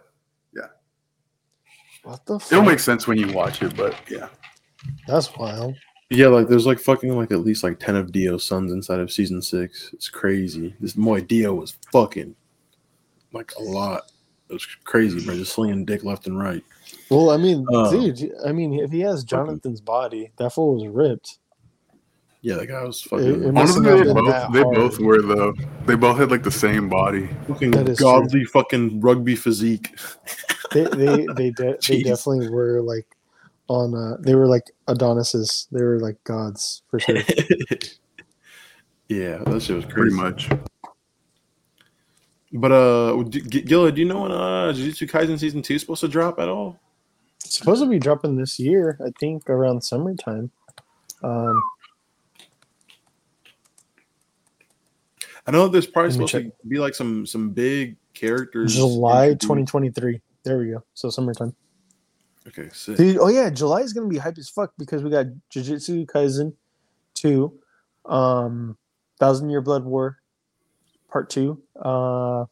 [2.03, 2.39] What the?
[2.39, 2.51] Fuck?
[2.51, 4.27] it'll make sense when you watch it, but yeah,
[5.07, 5.75] That's wild.
[6.09, 9.11] Yeah, like there's like fucking like at least like ten of Dio's sons inside of
[9.11, 9.91] season six.
[9.93, 10.75] It's crazy.
[10.79, 12.35] This boy Dio was fucking
[13.31, 14.11] like a lot.
[14.49, 15.35] It was crazy, bro.
[15.35, 16.63] Just slinging dick left and right.
[17.09, 18.33] Well, I mean, Uh, dude.
[18.45, 21.37] I mean, if he has Jonathan's body, that fool was ripped.
[22.41, 25.53] Yeah, that guy was fucking, it must honestly, they both they both were though.
[25.85, 27.29] They both had like the same body.
[27.47, 28.05] fucking that is true.
[28.05, 29.97] godly fucking rugby physique.
[30.73, 33.07] They they they, de- they definitely were like
[33.67, 33.95] on.
[33.95, 35.67] Uh, they were like Adonises.
[35.71, 37.17] They were like gods for sure.
[39.07, 39.93] yeah, that shit was crazy.
[39.93, 40.49] Pretty much.
[42.53, 45.81] But uh, d- G- Gilla, do you know when uh Jujutsu Kaisen season two is
[45.81, 46.79] supposed to drop at all?
[47.45, 48.97] It's supposed to be dropping this year.
[49.05, 50.51] I think around summertime.
[51.23, 51.61] Um,
[55.47, 58.75] I know there's probably Let me supposed to be like some some big characters.
[58.75, 60.21] July 2023.
[60.43, 60.83] There we go.
[60.93, 61.55] So summertime.
[62.47, 62.97] Okay, sick.
[62.97, 66.53] Dude, oh yeah, July is gonna be hype as fuck because we got Jujutsu Kaisen
[67.13, 67.59] two,
[68.05, 68.77] um,
[69.19, 70.17] Thousand Year Blood War,
[71.09, 71.61] part two.
[71.79, 72.45] Uh,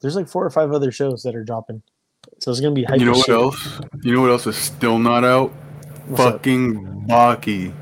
[0.00, 1.82] there's like four or five other shows that are dropping,
[2.38, 2.98] so it's gonna be hype.
[2.98, 3.34] You know what shit.
[3.34, 3.80] else?
[4.02, 5.52] You know what else is still not out?
[6.06, 6.32] What's up?
[6.34, 7.74] Fucking Baki.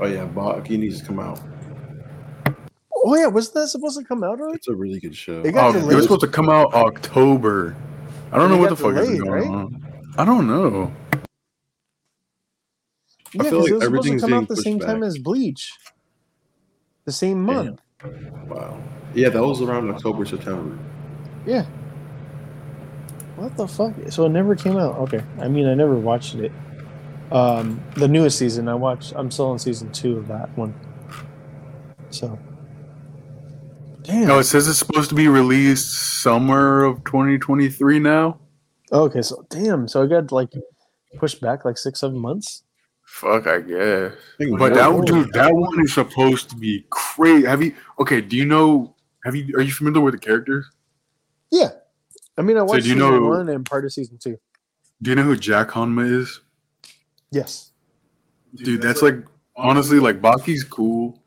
[0.00, 1.38] Oh yeah, Baki needs to come out.
[3.04, 4.56] Oh yeah, wasn't that supposed to come out already?
[4.56, 5.42] It's a really good show.
[5.42, 7.76] It Oh, it was supposed to come out October.
[8.34, 9.46] I don't know what the fuck is going right?
[9.46, 9.86] on.
[10.18, 10.92] I don't know.
[13.32, 15.18] Yeah, feel 'cause like it was supposed to come out the pushed same time as
[15.18, 15.72] Bleach.
[17.04, 17.80] The same month.
[18.48, 18.82] Wow.
[19.14, 20.76] Yeah, that was around October, September.
[21.46, 21.64] Yeah.
[23.36, 23.92] What the fuck?
[24.10, 24.96] So it never came out.
[24.98, 25.22] Okay.
[25.38, 26.50] I mean, I never watched it.
[27.30, 29.12] Um, the newest season I watched.
[29.16, 30.74] I'm still on season two of that one.
[32.10, 32.38] So.
[34.04, 34.28] Damn.
[34.28, 38.38] No, it says it's supposed to be released summer of 2023 now.
[38.92, 39.22] okay.
[39.22, 39.88] So damn.
[39.88, 40.50] So I got like
[41.18, 42.62] pushed back like six, seven months.
[43.06, 44.12] Fuck, I guess.
[44.40, 47.46] I But that one, dude, that one is supposed to be crazy.
[47.46, 47.74] Have you?
[48.00, 48.94] Okay, do you know?
[49.24, 49.54] Have you?
[49.56, 50.66] Are you familiar with the characters?
[51.50, 51.70] Yeah.
[52.36, 54.38] I mean, I watched do you season know- one and part of season two.
[55.02, 56.40] Do you know who Jack Hanma is?
[57.30, 57.70] Yes.
[58.54, 59.16] Dude, that's like
[59.56, 61.22] honestly, like Baki's cool,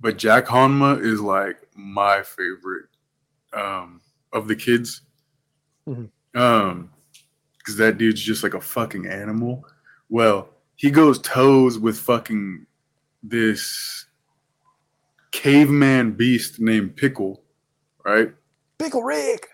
[0.00, 2.86] but Jack Hanma is like my favorite
[3.52, 4.00] um
[4.32, 5.02] of the kids.
[5.86, 6.10] Mhm.
[6.34, 6.90] Um,
[7.58, 9.64] because that dude's just like a fucking animal.
[10.08, 12.66] Well, he goes toes with fucking
[13.22, 14.06] this
[15.30, 17.42] caveman beast named Pickle,
[18.04, 18.32] right?
[18.78, 19.48] Pickle Rick.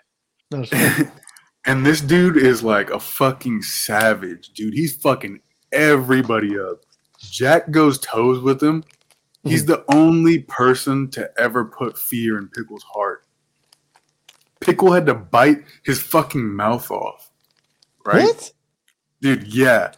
[0.50, 0.64] No,
[1.66, 4.74] and this dude is like a fucking savage, dude.
[4.74, 5.40] He's fucking
[5.72, 6.84] everybody up.
[7.18, 8.84] Jack goes toes with him.
[9.44, 9.72] He's mm-hmm.
[9.72, 13.24] the only person to ever put fear in Pickle's heart.
[14.60, 17.30] Pickle had to bite his fucking mouth off.
[18.04, 18.24] Right?
[18.24, 18.52] What?
[19.20, 19.92] Dude, yeah.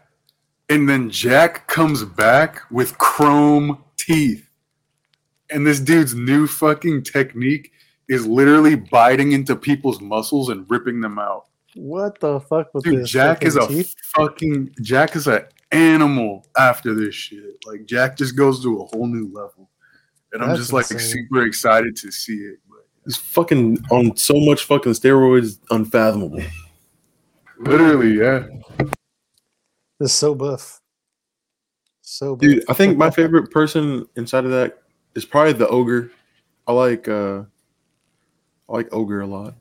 [0.68, 4.48] And then Jack comes back with chrome teeth.
[5.50, 7.72] And this dude's new fucking technique
[8.08, 11.46] is literally biting into people's muscles and ripping them out.
[11.74, 13.06] What the fuck with Dude?
[13.06, 13.94] Jack is a fucking teeth?
[14.14, 17.64] fucking Jack is an animal after this shit.
[17.66, 19.70] Like Jack just goes to a whole new level.
[20.32, 21.26] And I'm just like insane.
[21.28, 22.58] super excited to see it.
[22.68, 26.42] But He's fucking on so much fucking steroids, unfathomable.
[27.58, 28.46] literally, yeah.
[29.98, 30.80] This is so buff.
[32.00, 32.40] So buff.
[32.40, 34.78] Dude, I think my favorite person inside of that
[35.14, 36.12] is probably the ogre.
[36.66, 37.42] I like uh
[38.68, 39.54] I like ogre a lot.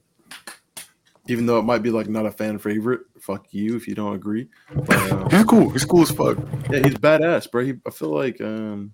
[1.27, 3.01] Even though it might be like not a fan favorite.
[3.29, 4.47] Fuck you if you don't agree.
[4.73, 5.69] But, uh, He's cool.
[5.69, 6.35] He's cool as fuck.
[6.71, 7.63] yeah, he's badass, bro.
[7.63, 8.91] He, I feel like um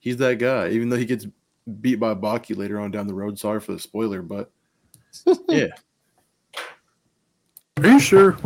[0.00, 0.68] he's that guy.
[0.68, 1.26] Even though he gets
[1.80, 3.38] beat by Baki later on down the road.
[3.38, 4.50] Sorry for the spoiler, but
[5.48, 5.68] yeah,
[7.78, 8.36] Are you sure?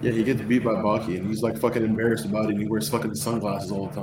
[0.00, 2.52] yeah, he gets beat by Baki, and he's like fucking embarrassed about it.
[2.52, 3.94] And he wears fucking sunglasses all the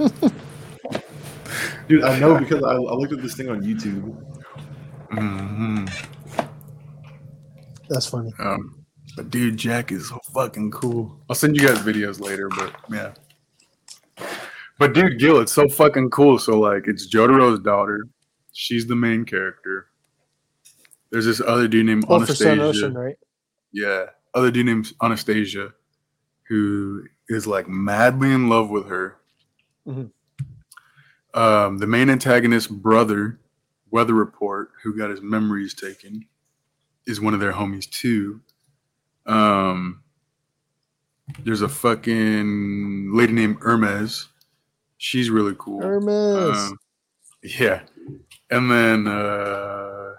[0.00, 0.32] time.
[1.86, 4.16] Dude, I know because I, I looked at this thing on YouTube.
[5.10, 5.84] hmm
[7.88, 8.32] That's funny.
[8.38, 8.84] Um,
[9.16, 11.18] but dude, Jack is so fucking cool.
[11.28, 13.14] I'll send you guys videos later, but yeah.
[14.78, 16.38] But dude, Gil, it's so fucking cool.
[16.38, 18.00] So like, it's Jotaro's daughter.
[18.52, 19.86] She's the main character.
[21.10, 22.86] There's this other dude named Oh, for Sun Anastasia.
[22.86, 23.16] Ocean, right?
[23.72, 25.72] Yeah, other dude named Anastasia,
[26.48, 29.16] who is like madly in love with her.
[29.86, 30.10] Mhm.
[31.34, 33.38] Um, the main antagonist's brother,
[33.90, 36.26] Weather Report, who got his memories taken,
[37.08, 38.40] is one of their homies too.
[39.26, 40.02] Um,
[41.42, 44.28] there's a fucking lady named Hermes.
[44.98, 45.82] She's really cool.
[45.82, 46.58] Hermes.
[46.58, 46.78] Um,
[47.42, 47.80] yeah.
[48.50, 50.12] And then uh,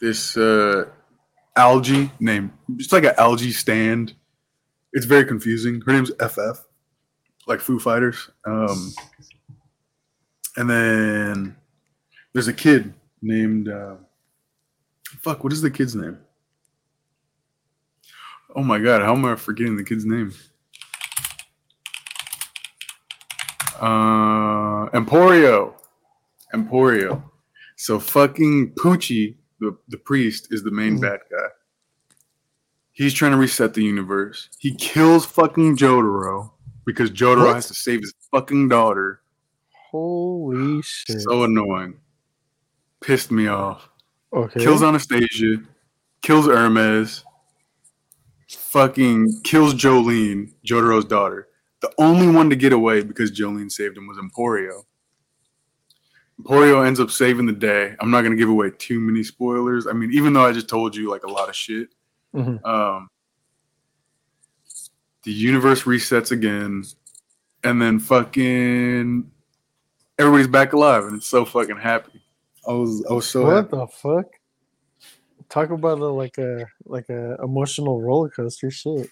[0.00, 0.86] this uh,
[1.56, 2.52] algae name.
[2.78, 4.14] it's like an algae stand.
[4.92, 5.80] It's very confusing.
[5.80, 6.64] Her name's FF,
[7.46, 8.30] like Foo Fighters.
[8.46, 8.92] Um,
[10.56, 11.56] and then
[12.32, 13.96] there's a kid named, uh,
[15.22, 16.18] fuck, what is the kid's name?
[18.56, 20.32] Oh my god, how am I forgetting the kid's name?
[23.80, 25.74] Uh, Emporio.
[26.54, 27.22] Emporio.
[27.76, 31.02] So fucking Pucci, the, the priest, is the main Mhm.
[31.02, 31.48] bad guy.
[32.92, 34.48] He's trying to reset the universe.
[34.58, 36.52] He kills fucking Jotaro
[36.86, 37.54] because Jotaro What?
[37.56, 39.20] has to save his fucking daughter.
[39.90, 41.20] Holy shit.
[41.22, 41.98] So annoying.
[43.00, 43.88] Pissed me off.
[44.34, 44.60] Okay.
[44.60, 45.56] Kills Anastasia.
[46.22, 47.24] Kills Hermes.
[48.48, 51.48] Fucking kills Jolyne, Jotaro's daughter.
[51.80, 54.84] The only one to get away because Jolyne saved him was Emporio.
[56.42, 57.94] Emporio ends up saving the day.
[58.00, 59.86] I'm not gonna give away too many spoilers.
[59.86, 61.88] I mean, even though I just told you like a lot of shit.
[62.34, 62.64] Mhm.
[62.66, 63.08] Um,
[65.22, 66.84] the universe resets again,
[67.62, 69.30] and then fucking
[70.18, 72.23] everybody's back alive, and it's so fucking happy.
[72.68, 73.68] I was I was so what happy.
[73.76, 74.26] the fuck?
[75.48, 79.10] Talk about a, like a like a emotional roller coaster shit.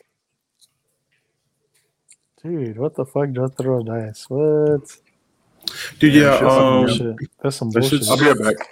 [2.42, 3.28] Dude, what the fuck?
[3.28, 4.24] Jotaro dice.
[4.28, 4.96] What?
[6.00, 6.48] Dude, Yeah, yeah.
[6.48, 7.16] um.
[7.42, 7.90] That's some bullshit.
[8.02, 8.68] shit's- I'll be right back.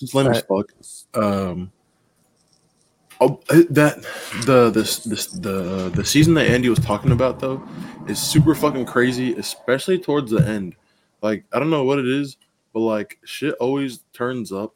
[0.00, 0.72] It's lame as fuck.
[1.14, 1.70] Um,
[3.20, 3.40] oh,
[3.70, 4.02] that
[4.46, 7.62] the this this the the season that Andy was talking about though
[8.08, 10.74] is super fucking crazy, especially towards the end.
[11.20, 12.38] Like I don't know what it is,
[12.72, 14.74] but like shit always turns up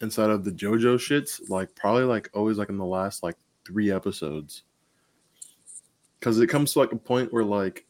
[0.00, 1.48] inside of the JoJo shits.
[1.48, 4.62] Like probably like always like in the last like three episodes,
[6.18, 7.86] because it comes to like a point where like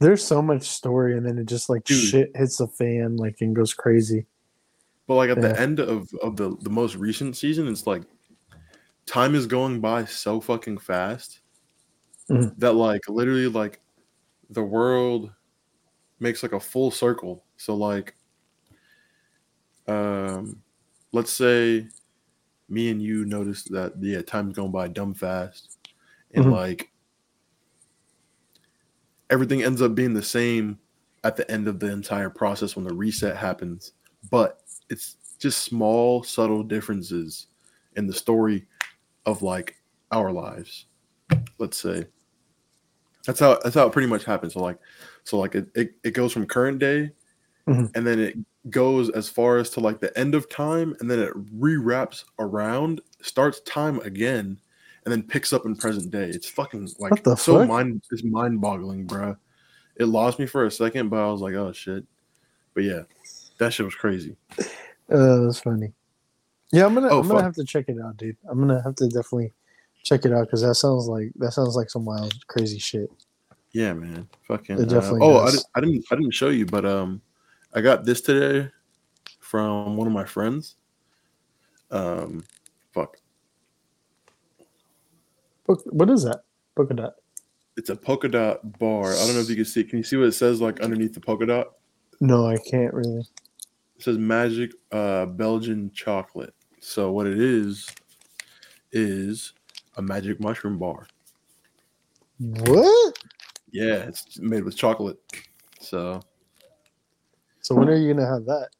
[0.00, 1.96] There's so much story, and then it just like Dude.
[1.98, 4.26] shit hits the fan, like and goes crazy.
[5.06, 8.02] But like at the end of of the the most recent season, it's like
[9.06, 11.40] time is going by so fucking fast
[12.28, 12.54] Mhm.
[12.58, 13.80] that like literally like
[14.50, 15.32] the world
[16.20, 17.42] makes like a full circle.
[17.56, 18.14] So like
[19.88, 20.60] um
[21.12, 21.86] let's say
[22.68, 25.78] me and you notice that yeah, time's going by dumb fast
[26.34, 26.50] and Mhm.
[26.52, 26.92] like
[29.30, 30.78] everything ends up being the same
[31.24, 33.92] at the end of the entire process when the reset happens.
[34.30, 34.60] But
[34.90, 37.46] it's just small, subtle differences
[37.96, 38.66] in the story
[39.26, 39.76] of like
[40.12, 40.86] our lives.
[41.58, 42.06] Let's say
[43.26, 44.54] that's how that's how it pretty much happens.
[44.54, 44.78] So like,
[45.24, 47.10] so like it it, it goes from current day,
[47.66, 47.90] Mhm.
[47.94, 48.38] and then it
[48.70, 53.00] goes as far as to like the end of time, and then it rewraps around,
[53.22, 54.58] starts time again,
[55.04, 56.28] and then picks up in present day.
[56.28, 57.68] It's fucking like the so fuck?
[57.68, 59.36] mind it's mind boggling, bruh.
[59.96, 62.04] It lost me for a second, but I was like, oh shit.
[62.74, 63.02] But yeah,
[63.58, 64.36] that shit was crazy.
[65.10, 65.92] Uh, that's funny.
[66.72, 68.36] Yeah, I'm gonna Oh, I'm gonna have to check it out, dude.
[68.48, 69.52] I'm gonna have to definitely
[70.04, 73.10] check it out because that sounds like that sounds like some wild, crazy shit.
[73.72, 74.28] Yeah, man.
[74.46, 74.80] Fucking.
[74.80, 76.04] It uh, oh, I, I didn't.
[76.10, 77.20] I didn't show you, but um,
[77.74, 78.70] I got this today
[79.40, 80.76] from one of my friends.
[81.90, 82.44] Um,
[82.92, 83.16] fuck.
[85.66, 86.42] What is that?
[86.74, 87.14] Polka dot.
[87.76, 89.12] It's a polka dot bar.
[89.12, 89.84] I don't know if you can see.
[89.84, 91.68] Can you see what it says like underneath the polka dot?
[92.20, 93.20] No, I can't really.
[93.20, 96.54] It says magic uh, Belgian chocolate.
[96.80, 97.88] So what it is
[98.92, 99.52] is
[99.96, 101.06] a magic mushroom bar.
[102.38, 103.18] What?
[103.70, 105.18] Yeah, it's made with chocolate.
[105.80, 106.22] So
[107.68, 108.70] So when are you gonna have that?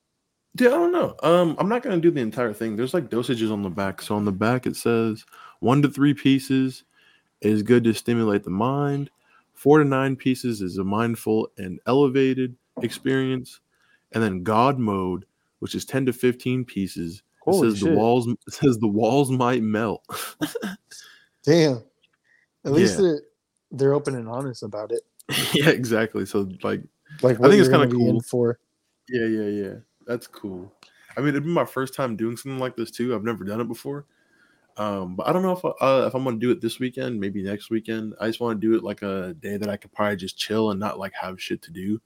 [0.55, 1.15] Yeah, I don't know.
[1.23, 2.75] Um, I'm not gonna do the entire thing.
[2.75, 4.01] There's like dosages on the back.
[4.01, 5.27] So on the back it says
[5.61, 6.85] one to three pieces
[7.43, 9.11] is good to stimulate the mind.
[9.53, 13.61] Four to nine pieces is a mindful and elevated experience,
[14.13, 15.27] and then God mode,
[15.59, 17.23] which is ten to fifteen pieces.
[17.47, 17.91] It says shit!
[17.91, 18.27] the walls.
[18.47, 20.03] It says the walls might melt.
[21.45, 21.83] Damn.
[22.65, 23.03] At least Yeah.
[23.03, 23.23] they're,
[23.71, 25.03] they're open and honest about it.
[25.55, 26.25] yeah, exactly.
[26.25, 26.81] So like,
[27.23, 28.23] Like I think it's you're kinda gonna be in cool.
[28.23, 28.59] for.
[29.09, 29.75] Yeah, yeah, yeah.
[30.07, 30.73] That's cool.
[31.17, 33.15] I mean, it'd be my first time doing something like this too.
[33.15, 34.07] I've never done it before.
[34.77, 37.43] Um, but I don't know if uh, if I'm gonna do it this weekend, maybe
[37.43, 38.15] next weekend.
[38.21, 40.71] I just want to do it like a day that I could probably just chill
[40.71, 42.01] and not like have shit to do.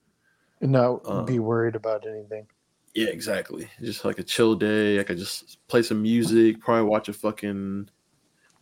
[0.63, 2.47] And not Uh, be worried about anything.
[2.95, 3.69] Yeah, exactly.
[3.81, 4.99] Just like a chill day.
[5.01, 7.89] I could just play some music, probably watch a fucking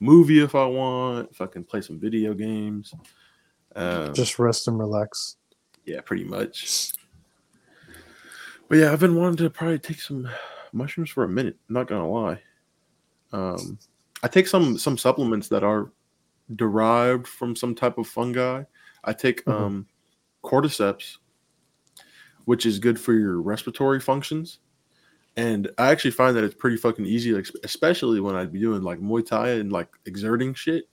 [0.00, 1.34] movie if I want.
[1.36, 2.92] Fucking play some video games.
[3.76, 5.36] Um, Just rest and relax.
[5.84, 6.90] yeah, pretty much.
[8.70, 10.28] But yeah, I've been wanting to probably take some
[10.72, 11.58] mushrooms for a minute.
[11.68, 12.40] Not gonna lie.
[13.32, 13.80] Um,
[14.22, 15.90] I take some some supplements that are
[16.54, 18.62] derived from some type of fungi.
[19.02, 19.52] I take Mhm.
[19.52, 19.86] um,
[20.44, 21.16] cordyceps,
[22.44, 24.60] which is good for your respiratory functions.
[25.36, 27.34] And I actually find that it's pretty fucking easy,
[27.64, 30.88] especially when I'd be doing like Muay Thai and like exerting shit.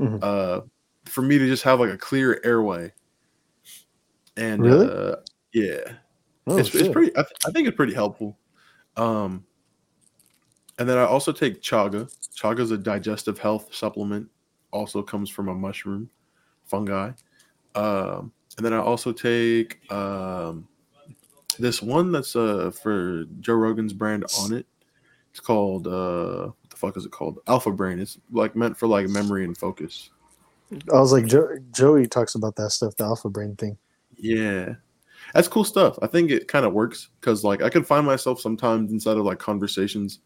[0.00, 0.22] Mhm.
[0.22, 0.62] Uh,
[1.04, 2.90] for me to just have like a clear airway.
[4.38, 4.88] And Really?
[4.90, 5.16] uh,
[5.52, 5.96] yeah,
[6.48, 7.12] Oh, it's, it's pretty.
[7.12, 8.36] I, th- I think it's pretty helpful.
[8.96, 9.44] Um,
[10.78, 12.12] and then I also take chaga.
[12.36, 14.28] Chaga is a digestive health supplement.
[14.70, 16.08] Also comes from a mushroom,
[16.66, 17.10] fungi.
[17.74, 20.66] Um, and then I also take um,
[21.58, 24.66] this one that's uh for Joe Rogan's brand on it.
[25.30, 27.38] It's called uh, what the fuck is it called?
[27.46, 27.98] Alpha Brain.
[27.98, 30.10] It's like meant for like memory and focus.
[30.92, 33.78] I was like, jo- Joey talks about that stuff, the alpha brain thing.
[34.16, 34.74] Yeah.
[35.34, 35.98] That's cool stuff.
[36.02, 39.24] I think it kind of works because like I could find myself sometimes inside of
[39.24, 40.20] like conversations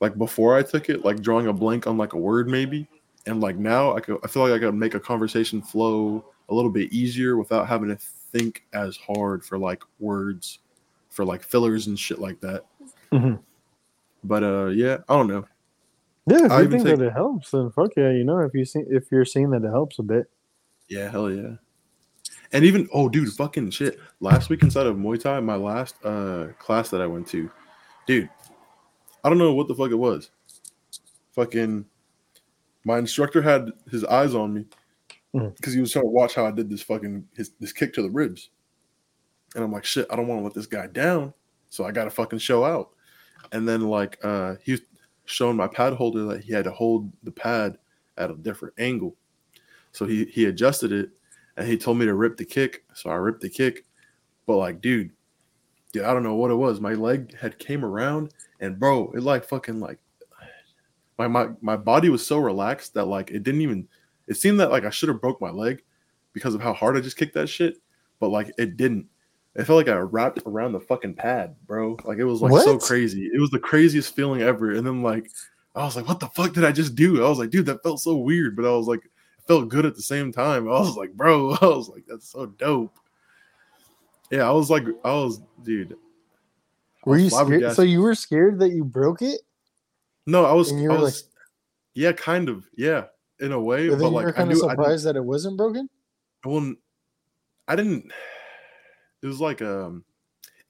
[0.00, 2.88] like before I took it, like drawing a blank on like a word maybe.
[3.26, 6.54] And like now I could I feel like I could make a conversation flow a
[6.54, 10.58] little bit easier without having to think as hard for like words
[11.10, 12.64] for like fillers and shit like that.
[13.12, 13.38] Mhm.
[14.24, 15.44] But uh yeah, I don't know.
[16.26, 18.54] Yeah, if I you think take- that it helps, then fuck yeah, you know, if
[18.54, 20.30] you see if you're seeing that it helps a bit.
[20.88, 21.56] Yeah, hell yeah.
[22.52, 23.98] And even oh dude, fucking shit.
[24.20, 27.50] Last week inside of Muay Thai, my last uh class that I went to,
[28.06, 28.28] dude,
[29.22, 30.30] I don't know what the fuck it was.
[31.32, 31.84] Fucking
[32.84, 34.66] my instructor had his eyes on me
[35.32, 38.02] because he was trying to watch how I did this fucking his this kick to
[38.02, 38.50] the ribs.
[39.54, 41.32] And I'm like, shit, I don't want to let this guy down.
[41.70, 42.90] So I got to fucking show out.
[43.52, 44.82] And then like uh he was
[45.24, 47.78] showing my pad holder that he had to hold the pad
[48.16, 49.16] at a different angle.
[49.92, 51.10] So he he adjusted it
[51.56, 52.84] and he told me to rip the kick.
[52.94, 53.84] So I ripped the kick.
[54.46, 55.10] But like, dude,
[55.92, 56.80] dude, I don't know what it was.
[56.80, 59.98] My leg had came around and bro, it like fucking like
[61.18, 63.88] my my my body was so relaxed that like it didn't even
[64.26, 65.82] it seemed that like I should have broke my leg
[66.32, 67.76] because of how hard I just kicked that shit,
[68.20, 69.06] but like it didn't.
[69.54, 71.96] It felt like I wrapped around the fucking pad, bro.
[72.04, 73.30] Like it was like so crazy.
[73.32, 74.72] It was the craziest feeling ever.
[74.72, 75.30] And then like
[75.76, 77.24] I was like, what the fuck did I just do?
[77.24, 79.08] I was like, dude, that felt so weird, but I was like,
[79.46, 80.66] felt good at the same time.
[80.68, 82.96] I was like, bro, I was like, that's so dope.
[84.30, 85.92] Yeah, I was like, I was, dude.
[85.92, 85.96] I
[87.04, 87.72] Were was you scared?
[87.74, 89.40] So you were scared that you broke it,
[90.26, 90.72] No, I was.
[90.72, 91.28] I was
[91.94, 92.66] yeah, kind of.
[92.76, 93.04] Yeah,
[93.40, 93.88] in a way.
[93.88, 94.66] but But then you like, were I kind of knew.
[94.66, 95.88] I surprised that it wasn't broken.
[96.44, 96.74] well,
[97.68, 98.10] I didn't.
[99.22, 100.04] It was like um,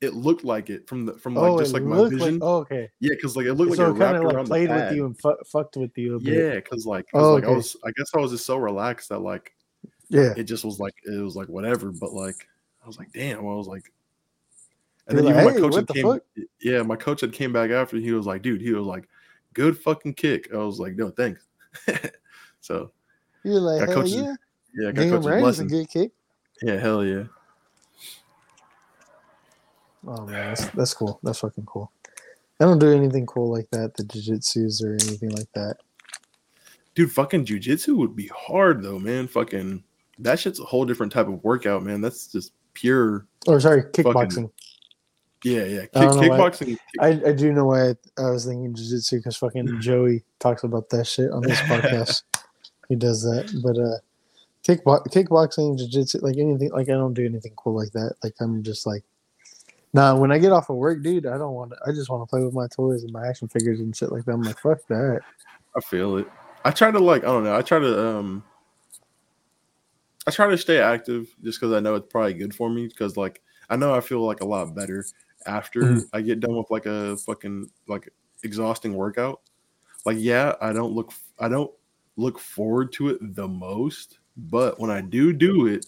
[0.05, 2.39] it looked like it from the from like oh, just like my vision.
[2.39, 2.43] like.
[2.43, 2.91] Oh, okay.
[3.01, 5.07] Yeah, because like it looked like so it it kind of like played with you
[5.07, 6.19] and fu- fucked with you.
[6.23, 7.57] Yeah, because like, 'cause, Oh, like I okay.
[7.57, 9.55] was, I guess I was just so relaxed that like
[10.11, 10.33] Yeah.
[10.37, 11.91] it just was like it was like whatever.
[11.93, 12.47] But like
[12.83, 13.39] I was like, damn.
[13.41, 13.91] I was like,
[15.09, 16.05] and You're then like, even "Hey, my coach had came.
[16.13, 16.23] fuck?"
[16.61, 17.97] Yeah, my coach had came back after.
[17.97, 19.09] He was like, dude, he was like,
[19.53, 20.53] good fucking kick.
[20.53, 21.47] I was like, no, thanks.
[22.61, 22.91] so
[23.43, 24.35] You're like, hell coaches- yeah.
[24.75, 26.13] yeah, I got Damn coach's right, a good kick.
[26.63, 27.25] Yeah, hell yeah.
[30.07, 31.21] Oh man, that's, that's cool.
[31.23, 31.91] That's fucking cool.
[32.61, 35.77] I don't do anything cool like that, the jiu-jitsus or anything like that.
[36.95, 39.27] Dude, fucking jujitsu would be hard though, man.
[39.27, 39.83] Fucking
[40.21, 42.01] that shit's a whole different type of workout, man.
[42.01, 43.27] That's just pure.
[43.47, 44.51] Or sorry, kickboxing.
[45.43, 45.81] Yeah, yeah.
[45.81, 46.79] Kick, I don't why- kickboxing.
[47.01, 50.89] I, I do know why I, I was thinking jiu-jitsu because fucking Joey talks about
[50.91, 52.23] that shit on this podcast.
[52.89, 53.99] he does that, but uh,
[54.63, 58.15] kickbo- kickboxing, jiu-jitsu, like anything, like I don't do anything cool like that.
[58.23, 59.03] Like I'm just like,
[59.95, 60.17] nah.
[60.17, 61.79] When I get off of work, dude, I don't want to.
[61.87, 64.25] I just want to play with my toys and my action figures and shit like
[64.25, 64.33] that.
[64.33, 65.23] I'm like, fuck that.
[65.77, 66.31] I feel it.
[66.65, 67.57] I try to like I don't know.
[67.57, 68.43] I try to um
[70.27, 73.17] I try to stay active just because I know it's probably good for me because
[73.17, 75.05] like I know I feel like a lot better
[75.47, 76.09] after Mhm.
[76.13, 78.09] I get done with like a fucking like
[78.43, 79.41] exhausting workout.
[80.07, 81.71] Like yeah, I don't look I don't
[82.17, 85.85] look forward to it the most, but when I do do it,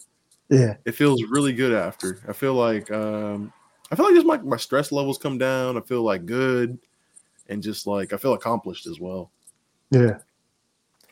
[0.51, 2.21] Yeah, it feels really good after.
[2.29, 3.53] I feel like um
[3.91, 5.77] I feel like just my, my stress levels come down.
[5.77, 6.79] I feel like good
[7.49, 9.31] and just like I feel accomplished as well.
[9.91, 10.19] yeah.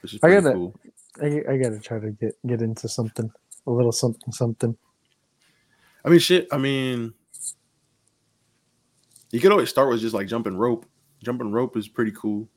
[0.02, 0.74] Which is I pretty gotta- cool.
[1.22, 3.30] I, I gotta try to get get into something,
[3.66, 4.76] a little something, something.
[6.05, 6.48] I mean, shit.
[6.52, 7.14] I mean,
[9.30, 10.84] you could always start with just like jumping rope.
[11.22, 12.48] Jumping rope is pretty cool.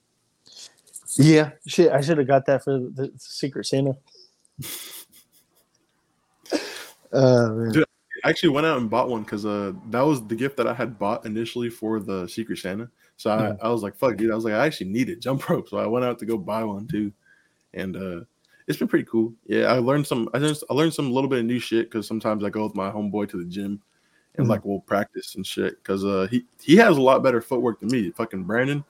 [1.18, 1.92] Yeah, shit.
[1.92, 3.96] I should have got that for the, the Secret Santa.
[7.14, 7.72] Uh, man.
[7.72, 7.86] Dude,
[8.24, 10.74] I actually went out and bought one because uh, that was the gift that I
[10.74, 12.90] had bought initially for the Secret Santa.
[13.18, 13.58] So I, Mhm.
[13.64, 15.88] I was like, "Fuck, dude!" I was like, "I actually needed jump rope," so I
[15.88, 17.12] went out to go buy one too,
[17.74, 18.22] and uh,
[18.68, 19.34] it's been pretty cool.
[19.46, 20.30] Yeah, I learned some.
[20.34, 22.76] I just I learned some little bit of new shit because sometimes I go with
[22.76, 23.82] my homeboy to the gym,
[24.36, 24.50] and Mhm.
[24.50, 25.78] like we'll practice and shit.
[25.84, 28.12] Because uh, he he has a lot better footwork than me.
[28.12, 28.84] Fucking Brandon.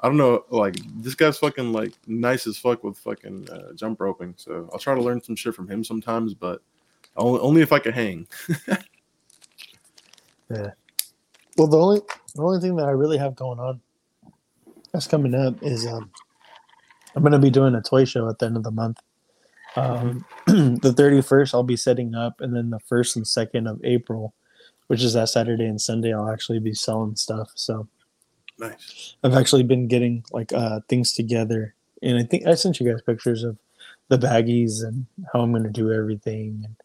[0.00, 4.00] I don't know, like this guy's fucking like nice as fuck with fucking uh, jump
[4.00, 4.34] roping.
[4.36, 6.62] So I'll try to learn some shit from him sometimes, but
[7.18, 8.26] only, if I could hang.
[10.50, 10.70] Yeah.
[11.58, 12.00] Well, the only
[12.34, 13.80] the only thing that I really have going on
[14.92, 16.10] that's coming up is um,
[17.14, 18.98] I'm going to be doing a toy show at the end of the month.
[19.76, 24.34] Um, the 31st, I'll be setting up, and then the first and second of April,
[24.86, 27.50] which is that Saturday and Sunday, I'll actually be selling stuff.
[27.54, 27.86] So
[28.58, 29.16] Nice.
[29.22, 33.02] I've actually been getting like uh, things together, and I think I sent you guys
[33.02, 33.58] pictures of
[34.08, 36.76] the baggies and how I'm going to do everything and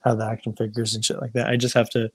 [0.00, 1.48] how the action figures and shit like that.
[1.48, 2.10] I just have to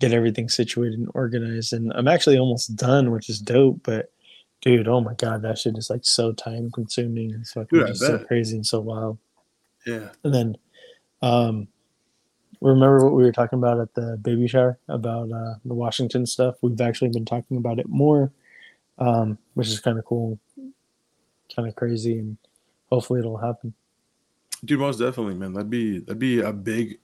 [0.00, 3.80] get everything situated and organized, and I'm actually almost done, which is dope.
[3.82, 4.12] But
[4.60, 7.34] dude, oh my god, that shit is like so time consuming.
[7.34, 9.18] It's fucking Dude, so crazy and so wild.
[9.86, 10.10] Yeah.
[10.24, 10.56] And then,
[11.22, 11.68] um,
[12.60, 16.56] remember what we were talking about at the baby shower about uh, the Washington stuff?
[16.62, 18.32] We've actually been talking about it more,
[18.98, 20.38] um, which is kind of cool,
[21.54, 22.36] kind of crazy, and
[22.90, 23.74] hopefully it'll happen.
[24.64, 25.52] Dude, most definitely, man.
[25.52, 26.98] That'd be that'd be a big.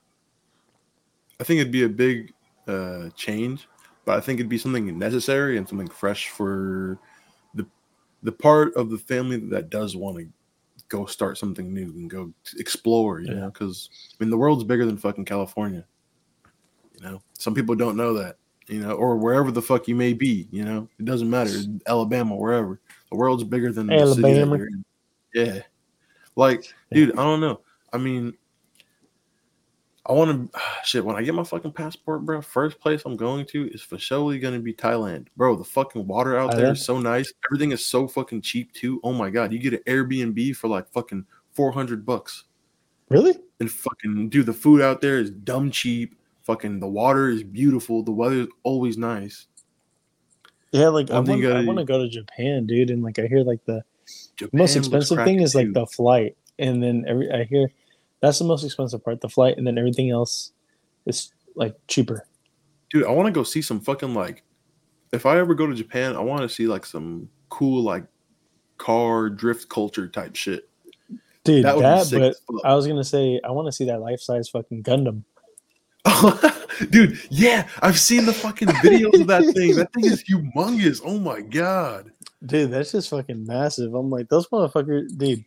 [1.41, 2.33] I think it'd be a big
[2.67, 3.69] uh, change,
[4.05, 6.99] but I think it'd be something necessary and something fresh for
[7.55, 7.67] the
[8.23, 10.27] the part of the family that does want to
[10.89, 13.21] go start something new and go explore.
[13.21, 13.41] You Yeah.
[13.41, 15.85] know, because I mean, the world's bigger than fucking California.
[16.97, 18.37] You know, some people don't know that.
[18.67, 20.49] You know, or wherever the fuck you may be.
[20.51, 21.51] You know, it doesn't matter.
[21.87, 22.81] Alabama, wherever.
[23.11, 24.57] The world's bigger than the city that Alabama.
[24.57, 24.85] you're in.
[25.35, 25.61] Yeah,
[26.37, 26.73] like.
[26.95, 27.61] Dude, I don't know.
[27.93, 28.35] I mean,
[30.07, 32.41] I want to shit when I get my fucking passport, bro.
[32.43, 35.57] First place I'm going to is for surely going to be Thailand, bro.
[35.57, 36.73] The fucking water out oh, there Thailand?
[36.73, 37.33] is so nice.
[37.49, 39.01] Everything is so fucking cheap too.
[39.03, 42.45] Oh my god, you get an Airbnb for like fucking four hundred bucks,
[43.09, 43.35] Really?
[43.61, 46.17] and fucking dude, the food out there is dumb cheap.
[46.43, 48.03] Fucking the water is beautiful.
[48.03, 49.47] The weather is always nice.
[50.73, 53.19] Yeah, like I One want, I gotta- want to go to Japan, dude, and like
[53.19, 53.83] I hear like the
[54.37, 57.71] Japan most expensive thing is like the flight, and then every I hear
[58.21, 60.53] that's the most expensive part, the flight, and then everything else
[61.07, 62.27] is like cheaper.
[62.91, 63.05] dude.
[63.05, 64.43] I want to go see some fucking like.
[65.13, 68.05] If I ever go to Japan, I want to see like some cool like
[68.79, 70.69] car drift culture type shit.
[71.45, 72.65] Dude, That that, would be sick but fuck.
[72.65, 75.23] I was gonna say I want to see that life size fucking Gundam.
[76.91, 79.77] Dude, yeah, I've seen the fucking videos of that thing.
[79.77, 81.01] That thing is humongous.
[81.05, 82.11] Oh my god.
[82.45, 83.95] Dude, that's just fucking massive.
[83.95, 85.45] I'm like, those motherfuckers, dude.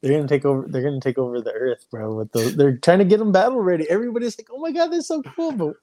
[0.00, 0.66] They're gonna take over.
[0.68, 2.14] They're gonna take over the earth, bro.
[2.14, 3.88] With those, they're trying to get them battle ready.
[3.90, 5.74] Everybody's like, "Oh my god, they're so cool!" But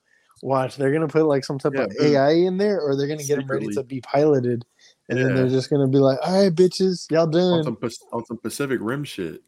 [0.42, 1.96] watch, they're gonna put like some type Yeah, of.
[2.00, 4.66] AI in there, or they're gonna get them ready to be piloted,
[5.10, 7.78] and then they're just gonna be like, "All right, bitches, y'all On done." some,
[8.14, 9.44] on some Pacific Rim shit.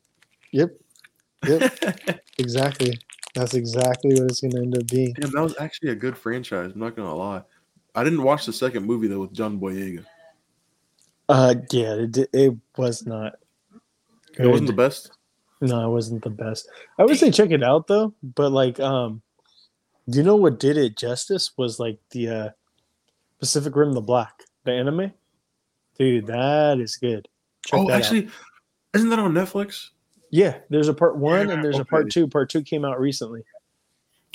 [0.52, 0.72] Yep,
[1.46, 1.72] yep,
[2.38, 3.00] exactly.
[3.36, 5.14] That's exactly what it's gonna end up being.
[5.14, 6.72] Damn, that was actually a good franchise.
[6.74, 7.44] I'm not gonna lie.
[7.96, 10.06] I didn't watch the second movie though with John Boyega.
[11.30, 13.36] Uh, yeah, it, it was not.
[14.40, 15.12] It wasn't the best.
[15.62, 16.70] No, it wasn't the best.
[17.00, 19.22] I would say check it out though, but like um
[20.10, 22.50] do you know what did it justice was like the uh
[23.40, 25.12] Pacific Rim the Black, the anime?
[25.98, 27.28] Dude, that is good.
[27.66, 28.02] Check oh, that out.
[28.02, 28.30] actually,
[28.94, 29.90] isn't that on Netflix?
[30.30, 32.28] Yeah, there's a part one Yeah, and there's a part two.
[32.28, 33.44] Part two came out recently.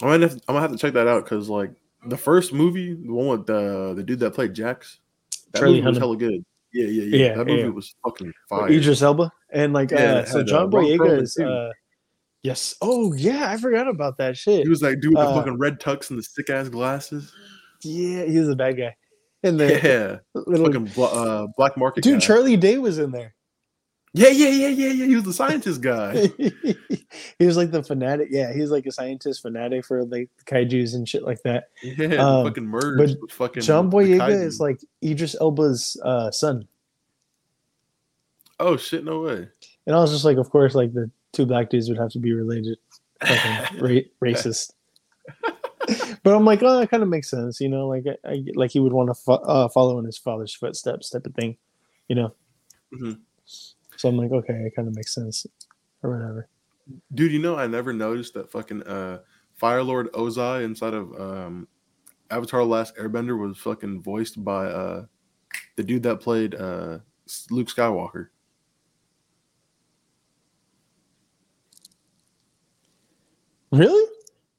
[0.00, 1.72] I'm gonna have, I'm gonna have to check that out because like
[2.06, 4.98] the first movie, the one with the the dude that played Jax,
[5.52, 6.44] that Charlie movie was hella good.
[6.72, 7.26] Yeah, yeah, yeah.
[7.26, 7.68] Yeah, that movie yeah.
[7.68, 8.70] was fucking fire.
[8.70, 9.30] Idris Elba.
[9.52, 11.70] And like Yeah, uh so uh, John Boyega is uh
[12.42, 12.74] yes.
[12.80, 14.62] Oh yeah, I forgot about that shit.
[14.62, 17.32] He was like dude with the Uh, fucking red tux and the sick ass glasses.
[17.82, 18.96] yeah, he was a bad guy.
[19.42, 22.02] And the Yeah, little fucking bla- uh, black market.
[22.04, 22.18] dude, guy.
[22.20, 23.34] Charlie Day was in there.
[24.14, 25.06] Yeah, yeah, yeah, yeah, yeah.
[25.06, 26.26] He was the scientist guy.
[27.38, 28.28] he was like the fanatic.
[28.30, 31.64] Yeah, he was like a scientist fanatic for like kaiju's and shit like that.
[31.82, 32.98] Yeah, Um, fucking merged.
[32.98, 36.68] but with fucking John Boyega is like Idris Elba's uh, son,
[38.60, 39.48] oh shit, no way.
[39.86, 42.18] and I was just like, of course, like the two black dudes would have to
[42.18, 42.78] be related.
[43.24, 44.00] Fucking ra-
[44.30, 44.72] racist.
[46.22, 48.70] but I'm like, oh, that kind of makes sense, you know, like I, I like
[48.70, 51.56] he would want to fo- uh, follow in his father's footsteps, type of thing,
[52.08, 52.34] you know.
[52.94, 53.20] Mhm.
[53.96, 55.46] So I'm like, okay, it kind of makes sense,
[56.02, 56.48] or whatever.
[57.14, 59.20] Dude, you know I never noticed that fucking uh
[59.54, 61.68] Fire Lord Ozai inside of um
[62.30, 65.04] Avatar Last Airbender was fucking voiced by uh
[65.76, 66.98] the dude that played uh
[67.50, 68.28] Luke Skywalker.
[73.72, 74.08] Really?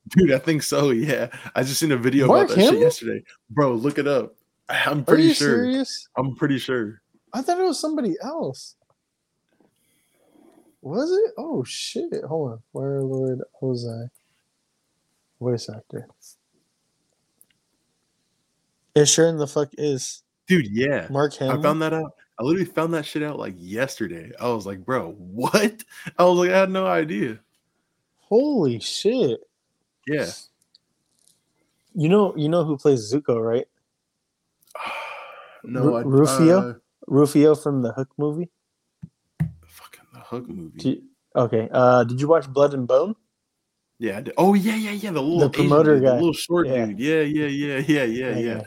[0.10, 1.30] Dude, I think so, yeah.
[1.56, 2.74] I just seen a video Mark about that Hamill?
[2.74, 3.24] shit yesterday.
[3.50, 4.36] Bro, look it up.
[4.70, 5.64] I'm Are pretty you sure.
[5.64, 6.08] serious?
[6.18, 7.02] I'm pretty sure.
[7.34, 8.76] I thought it was somebody else.
[10.82, 11.34] Was it?
[11.38, 12.24] Oh shit!
[12.28, 12.60] Hold on.
[12.74, 14.10] Fire Lord Ozai.
[15.40, 16.08] Voice actor.
[18.94, 21.08] It sure in the fuck is Dude, yeah.
[21.10, 21.60] Mark Hamill.
[21.60, 22.12] I found that out.
[22.40, 24.32] I literally found that shit out like yesterday.
[24.40, 25.84] I was like, bro, what?
[26.20, 27.40] I was like, I had no idea.
[28.34, 29.42] Holy shit!
[30.08, 30.26] Yeah.
[31.94, 33.68] You know, you know who plays Zuko, right?
[35.64, 36.58] No, Ru- Rufio?
[36.60, 36.74] uh,
[37.08, 38.50] Rufio from the Hook movie.
[39.66, 40.90] fucking the Hook movie.
[40.90, 41.04] You-
[41.36, 41.70] okay.
[41.72, 43.16] Uh, did you watch Blood and Bone?
[44.00, 44.18] yeah.
[44.18, 45.12] I did- Oh yeah, yeah, yeah.
[45.12, 46.10] The little The promoter dude, guy.
[46.10, 46.88] the little short Yeah.
[46.88, 47.00] dude.
[47.00, 48.64] Yeah, yeah, yeah, yeah, yeah, Yeah, yeah.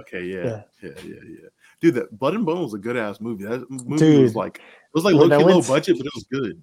[0.00, 0.62] Okay, yeah, Yeah.
[0.82, 1.48] yeah, yeah, yeah.
[1.80, 3.44] Dude, that Blood and Bone was a good ass movie.
[3.44, 4.22] That movie Dude.
[4.22, 4.60] was like
[4.94, 6.62] was like low, low budget, but it was good.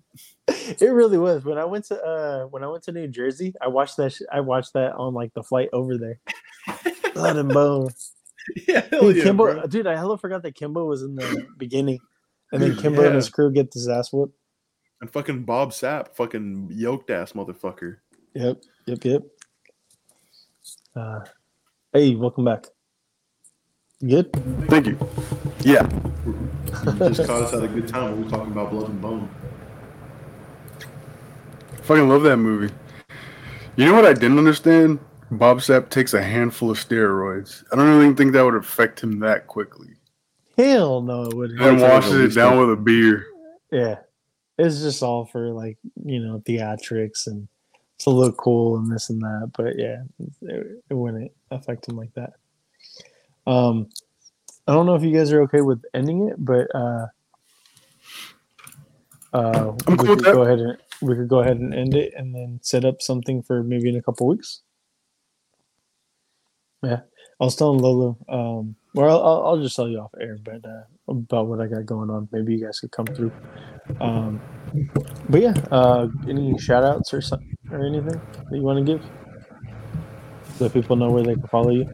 [0.79, 1.43] It really was.
[1.43, 4.13] When I went to uh when I went to New Jersey, I watched that.
[4.13, 6.19] Sh- I watched that on like the flight over there.
[7.13, 7.89] Blood and Bone.
[8.67, 11.99] yeah, Dude, yeah, Kimbo, dude, I hella forgot that Kimbo was in the beginning,
[12.51, 14.37] and then Kimbo and his crew get his ass whooped.
[15.01, 17.97] And fucking Bob Sapp, fucking yoked ass motherfucker.
[18.33, 19.21] Yep, yep, yep.
[20.95, 21.19] Uh,
[21.93, 22.67] hey, welcome back.
[23.99, 24.33] You Good.
[24.69, 24.97] Thank you.
[25.61, 25.89] Yeah.
[26.67, 26.73] You
[27.13, 29.29] just caught us at a good time when we were talking about Blood and Bone.
[31.83, 32.73] Fucking love that movie.
[33.77, 34.99] You know what I didn't understand?
[35.31, 37.63] Bob Sapp takes a handful of steroids.
[37.71, 39.89] I don't really think that would affect him that quickly.
[40.57, 41.61] Hell no, it wouldn't.
[41.61, 43.25] And I'll washes it down least with a beer.
[43.71, 43.97] Yeah,
[44.57, 47.47] it's just all for like you know theatrics and
[47.99, 49.51] to look cool and this and that.
[49.55, 50.03] But yeah,
[50.41, 52.33] it, it wouldn't affect him like that.
[53.45, 53.89] Um,
[54.67, 57.07] I don't know if you guys are okay with ending it, but uh,
[59.33, 62.13] uh, I'm we cool could go ahead and we could go ahead and end it
[62.17, 64.61] and then set up something for maybe in a couple weeks.
[66.83, 67.01] Yeah,
[67.39, 68.17] I was telling Lolo.
[68.27, 71.85] Um, well, I'll, I'll just tell you off air, but uh, about what I got
[71.85, 72.27] going on.
[72.31, 73.31] Maybe you guys could come through.
[74.01, 74.41] Um,
[75.29, 78.19] but yeah, uh, any shout outs or something or anything
[78.49, 79.05] that you want to give?
[80.59, 81.91] Let people know where they can follow you.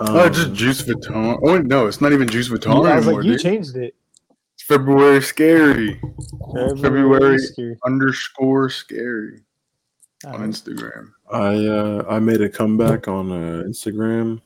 [0.00, 1.38] Oh, Um, just Juice Vuitton.
[1.42, 3.20] Oh no, it's not even Juice Vuitton I was anymore.
[3.22, 3.40] like, you dude.
[3.42, 3.94] changed it.
[4.54, 6.00] It's February scary
[6.80, 7.38] February.
[7.38, 7.76] Scary.
[7.86, 9.40] underscore scary
[10.26, 11.10] on Instagram.
[11.30, 14.40] I uh, I made a comeback on uh, Instagram.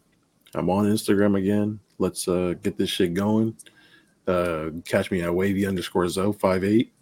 [0.55, 1.81] I'm on Instagram again.
[1.99, 3.55] Let's uh, get this shit going.
[4.27, 6.93] Uh, catch me at wavy underscore zo five eight.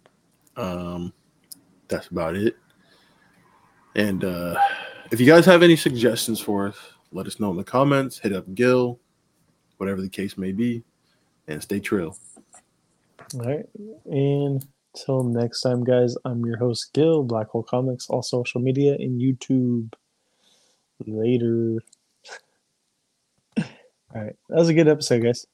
[0.57, 1.11] Um,
[1.87, 2.55] that's about it.
[3.95, 4.59] And uh,
[5.11, 6.77] if you guys have any suggestions for us,
[7.11, 8.19] let us know in the comments.
[8.19, 8.99] Hit up Gil,
[9.77, 10.83] whatever the case may be,
[11.47, 12.17] and stay trill.
[13.33, 13.65] All right.
[14.05, 18.93] And until next time, guys, I'm your host, Gil, Black Hole Comics, all social media
[18.93, 19.93] and YouTube.
[21.05, 21.81] Later.
[23.57, 23.65] All
[24.13, 24.35] right.
[24.47, 25.43] That was a good episode, guys.